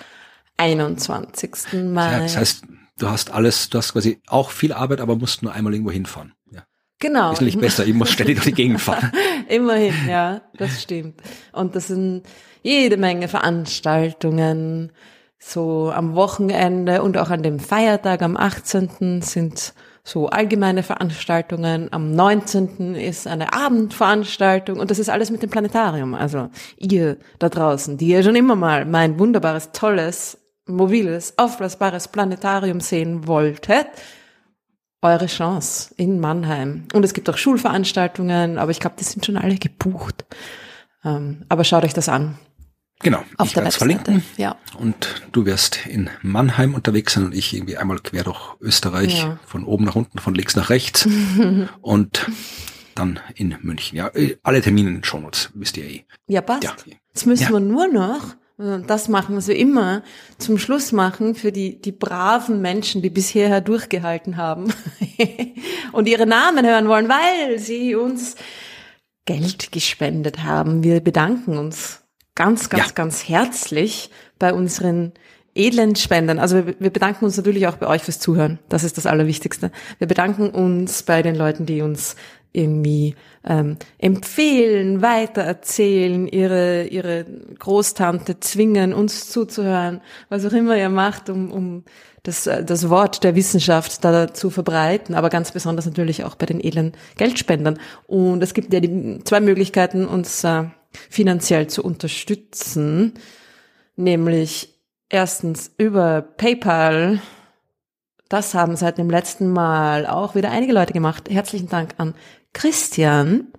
[0.59, 1.73] 21.
[1.85, 2.13] Mai.
[2.13, 2.65] Ja, das heißt,
[2.99, 6.35] du hast alles, du hast quasi auch viel Arbeit, aber musst nur einmal irgendwo hinfahren.
[6.51, 6.65] Ja.
[6.99, 7.33] Genau.
[7.33, 9.13] Ist nicht besser, ich muss ständig durch die Gegend fahren.
[9.49, 11.21] Immerhin, ja, das stimmt.
[11.53, 12.25] Und das sind
[12.63, 14.93] jede Menge Veranstaltungen,
[15.39, 19.23] so am Wochenende und auch an dem Feiertag am 18.
[19.23, 19.73] sind
[20.03, 21.93] so allgemeine Veranstaltungen.
[21.93, 22.95] Am 19.
[22.95, 26.15] ist eine Abendveranstaltung und das ist alles mit dem Planetarium.
[26.15, 26.49] Also
[26.79, 33.27] ihr da draußen, die ihr schon immer mal mein wunderbares, tolles, mobiles, aufblasbares Planetarium sehen
[33.27, 33.87] wolltet,
[35.03, 36.85] eure Chance in Mannheim.
[36.93, 40.25] Und es gibt auch Schulveranstaltungen, aber ich glaube, die sind schon alle gebucht.
[41.05, 42.39] Ähm, aber schaut euch das an.
[43.01, 44.25] Genau, Auf ich der werde es verlinken.
[44.37, 44.57] ja.
[44.77, 49.39] Und du wirst in Mannheim unterwegs sein und ich irgendwie einmal quer durch Österreich, Ja.
[49.47, 51.09] von oben nach unten, von links nach rechts
[51.81, 52.27] und
[52.97, 53.97] dann in München.
[53.97, 56.05] Ja, äh, alle Termine in den Shownotes, wisst ihr eh.
[56.27, 56.65] Ja, passt.
[56.65, 56.73] Ja.
[57.15, 57.51] Jetzt müssen Ja.
[57.51, 60.03] wir nur noch das machen, was wir immer
[60.39, 64.73] zum Schluss machen für die, die braven Menschen, die bis hierher durchgehalten haben
[65.93, 68.35] und ihre Namen hören wollen, weil sie uns
[69.27, 70.83] Geld gespendet haben.
[70.83, 72.03] Wir bedanken uns
[72.35, 72.93] ganz, ganz, Ja.
[72.95, 74.11] ganz herzlich
[74.41, 75.13] bei unseren
[75.55, 76.39] edlen Spendern.
[76.39, 78.59] Also wir, wir bedanken uns natürlich auch bei euch fürs Zuhören.
[78.69, 79.71] Das ist das Allerwichtigste.
[79.99, 82.17] Wir bedanken uns bei den Leuten, die uns
[82.53, 83.15] irgendwie
[83.45, 87.25] ähm, empfehlen, weitererzählen, ihre, ihre
[87.59, 91.85] Großtante zwingen, uns zuzuhören, was auch immer ihr macht, um, um
[92.23, 96.47] das, äh, das Wort der Wissenschaft da zu verbreiten, aber ganz besonders natürlich auch bei
[96.47, 97.79] den edlen Geldspendern.
[98.07, 100.65] Und es gibt ja die zwei Möglichkeiten, uns äh,
[101.11, 103.15] finanziell zu unterstützen,
[103.97, 107.21] nämlich erstens über PayPal.
[108.29, 111.31] Das haben seit dem letzten Mal auch wieder einige Leute gemacht.
[111.31, 112.15] Herzlichen Dank an
[112.59, 113.53] Christian,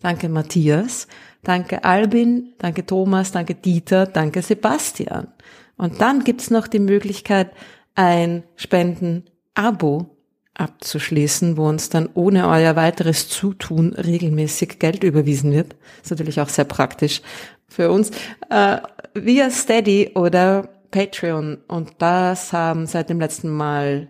[0.00, 1.08] danke Matthias,
[1.42, 5.28] danke Albin, danke Thomas, danke Dieter, danke Sebastian.
[5.76, 7.50] Und dann gibt's noch die Möglichkeit,
[7.96, 10.06] ein Spenden-Abo
[10.54, 15.76] abzuschließen, wo uns dann ohne euer weiteres Zutun regelmäßig Geld überwiesen wird.
[16.02, 17.20] Ist natürlich auch sehr praktisch
[17.68, 18.10] für uns.
[18.48, 18.78] Äh,
[19.12, 21.58] via Steady oder Patreon.
[21.68, 24.08] Und das haben seit dem letzten Mal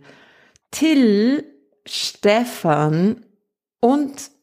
[0.71, 1.45] Till,
[1.85, 3.25] Stefan
[3.81, 4.36] und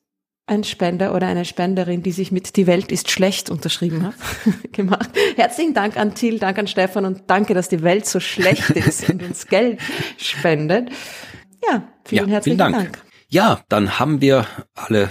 [0.45, 4.15] ein Spender oder eine Spenderin, die sich mit Die Welt ist schlecht unterschrieben hat,
[4.73, 5.09] gemacht.
[5.35, 9.09] Herzlichen Dank an Till, Dank an Stefan und danke, dass die Welt so schlecht ist
[9.09, 9.79] und uns Geld
[10.17, 10.89] spendet.
[11.65, 12.75] Ja, vielen ja, herzlichen vielen Dank.
[12.75, 13.03] Dank.
[13.29, 14.45] Ja, dann haben wir
[14.75, 15.09] alle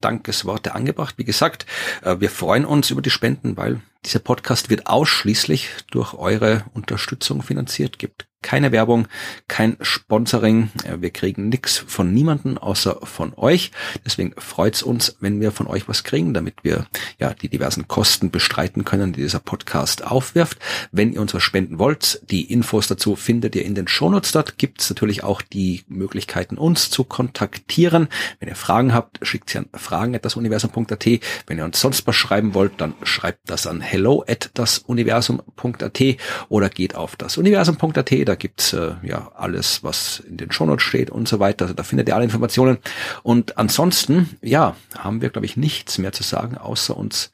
[0.00, 1.16] Dankesworte angebracht.
[1.18, 1.66] Wie gesagt,
[2.02, 7.42] äh, wir freuen uns über die Spenden, weil dieser Podcast wird ausschließlich durch eure Unterstützung
[7.42, 7.98] finanziert.
[7.98, 9.06] Gibt keine Werbung,
[9.48, 10.70] kein Sponsoring.
[10.84, 13.70] Äh, Wir kriegen nichts von niemanden außer von euch.
[14.04, 16.86] Deswegen freut's uns, wenn wir von euch was kriegen, damit wir
[17.18, 20.58] ja die diversen Kosten bestreiten können, die dieser Podcast aufwirft.
[20.90, 24.32] Wenn ihr uns was spenden wollt, die Infos dazu findet ihr in den Shownotes.
[24.32, 28.08] Dort gibt's natürlich auch die Möglichkeiten, uns zu kontaktieren.
[28.38, 31.06] Wenn ihr Fragen habt, schickt sie an fragen@dasuniversum.at.
[31.46, 36.00] Wenn ihr uns sonst was schreiben wollt, dann schreibt das an hello at dasuniversum.at
[36.48, 38.29] oder geht auf dasuniversum.at.
[38.30, 41.64] Da gibt's äh, ja alles, was in den Shownotes steht und so weiter.
[41.64, 42.78] Also da findet ihr alle Informationen.
[43.24, 47.32] Und ansonsten, ja, haben wir, glaube ich, nichts mehr zu sagen, außer uns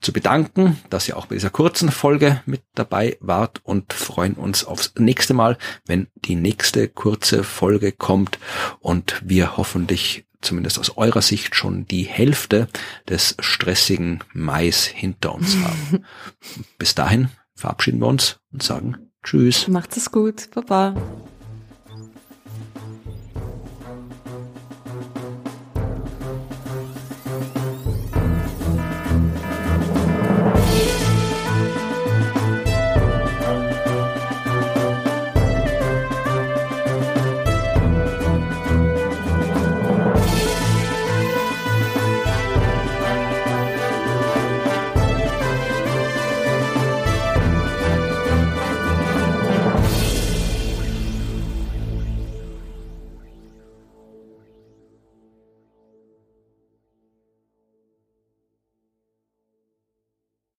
[0.00, 4.64] zu bedanken, dass ihr auch bei dieser kurzen Folge mit dabei wart und freuen uns
[4.64, 8.38] aufs nächste Mal, wenn die nächste kurze Folge kommt
[8.78, 12.68] und wir hoffentlich zumindest aus eurer Sicht schon die Hälfte
[13.08, 16.04] des stressigen Mais hinter uns haben.
[16.78, 19.66] Bis dahin verabschieden wir uns und sagen Tschüss.
[19.66, 20.48] Macht es gut.
[20.54, 20.94] Baba.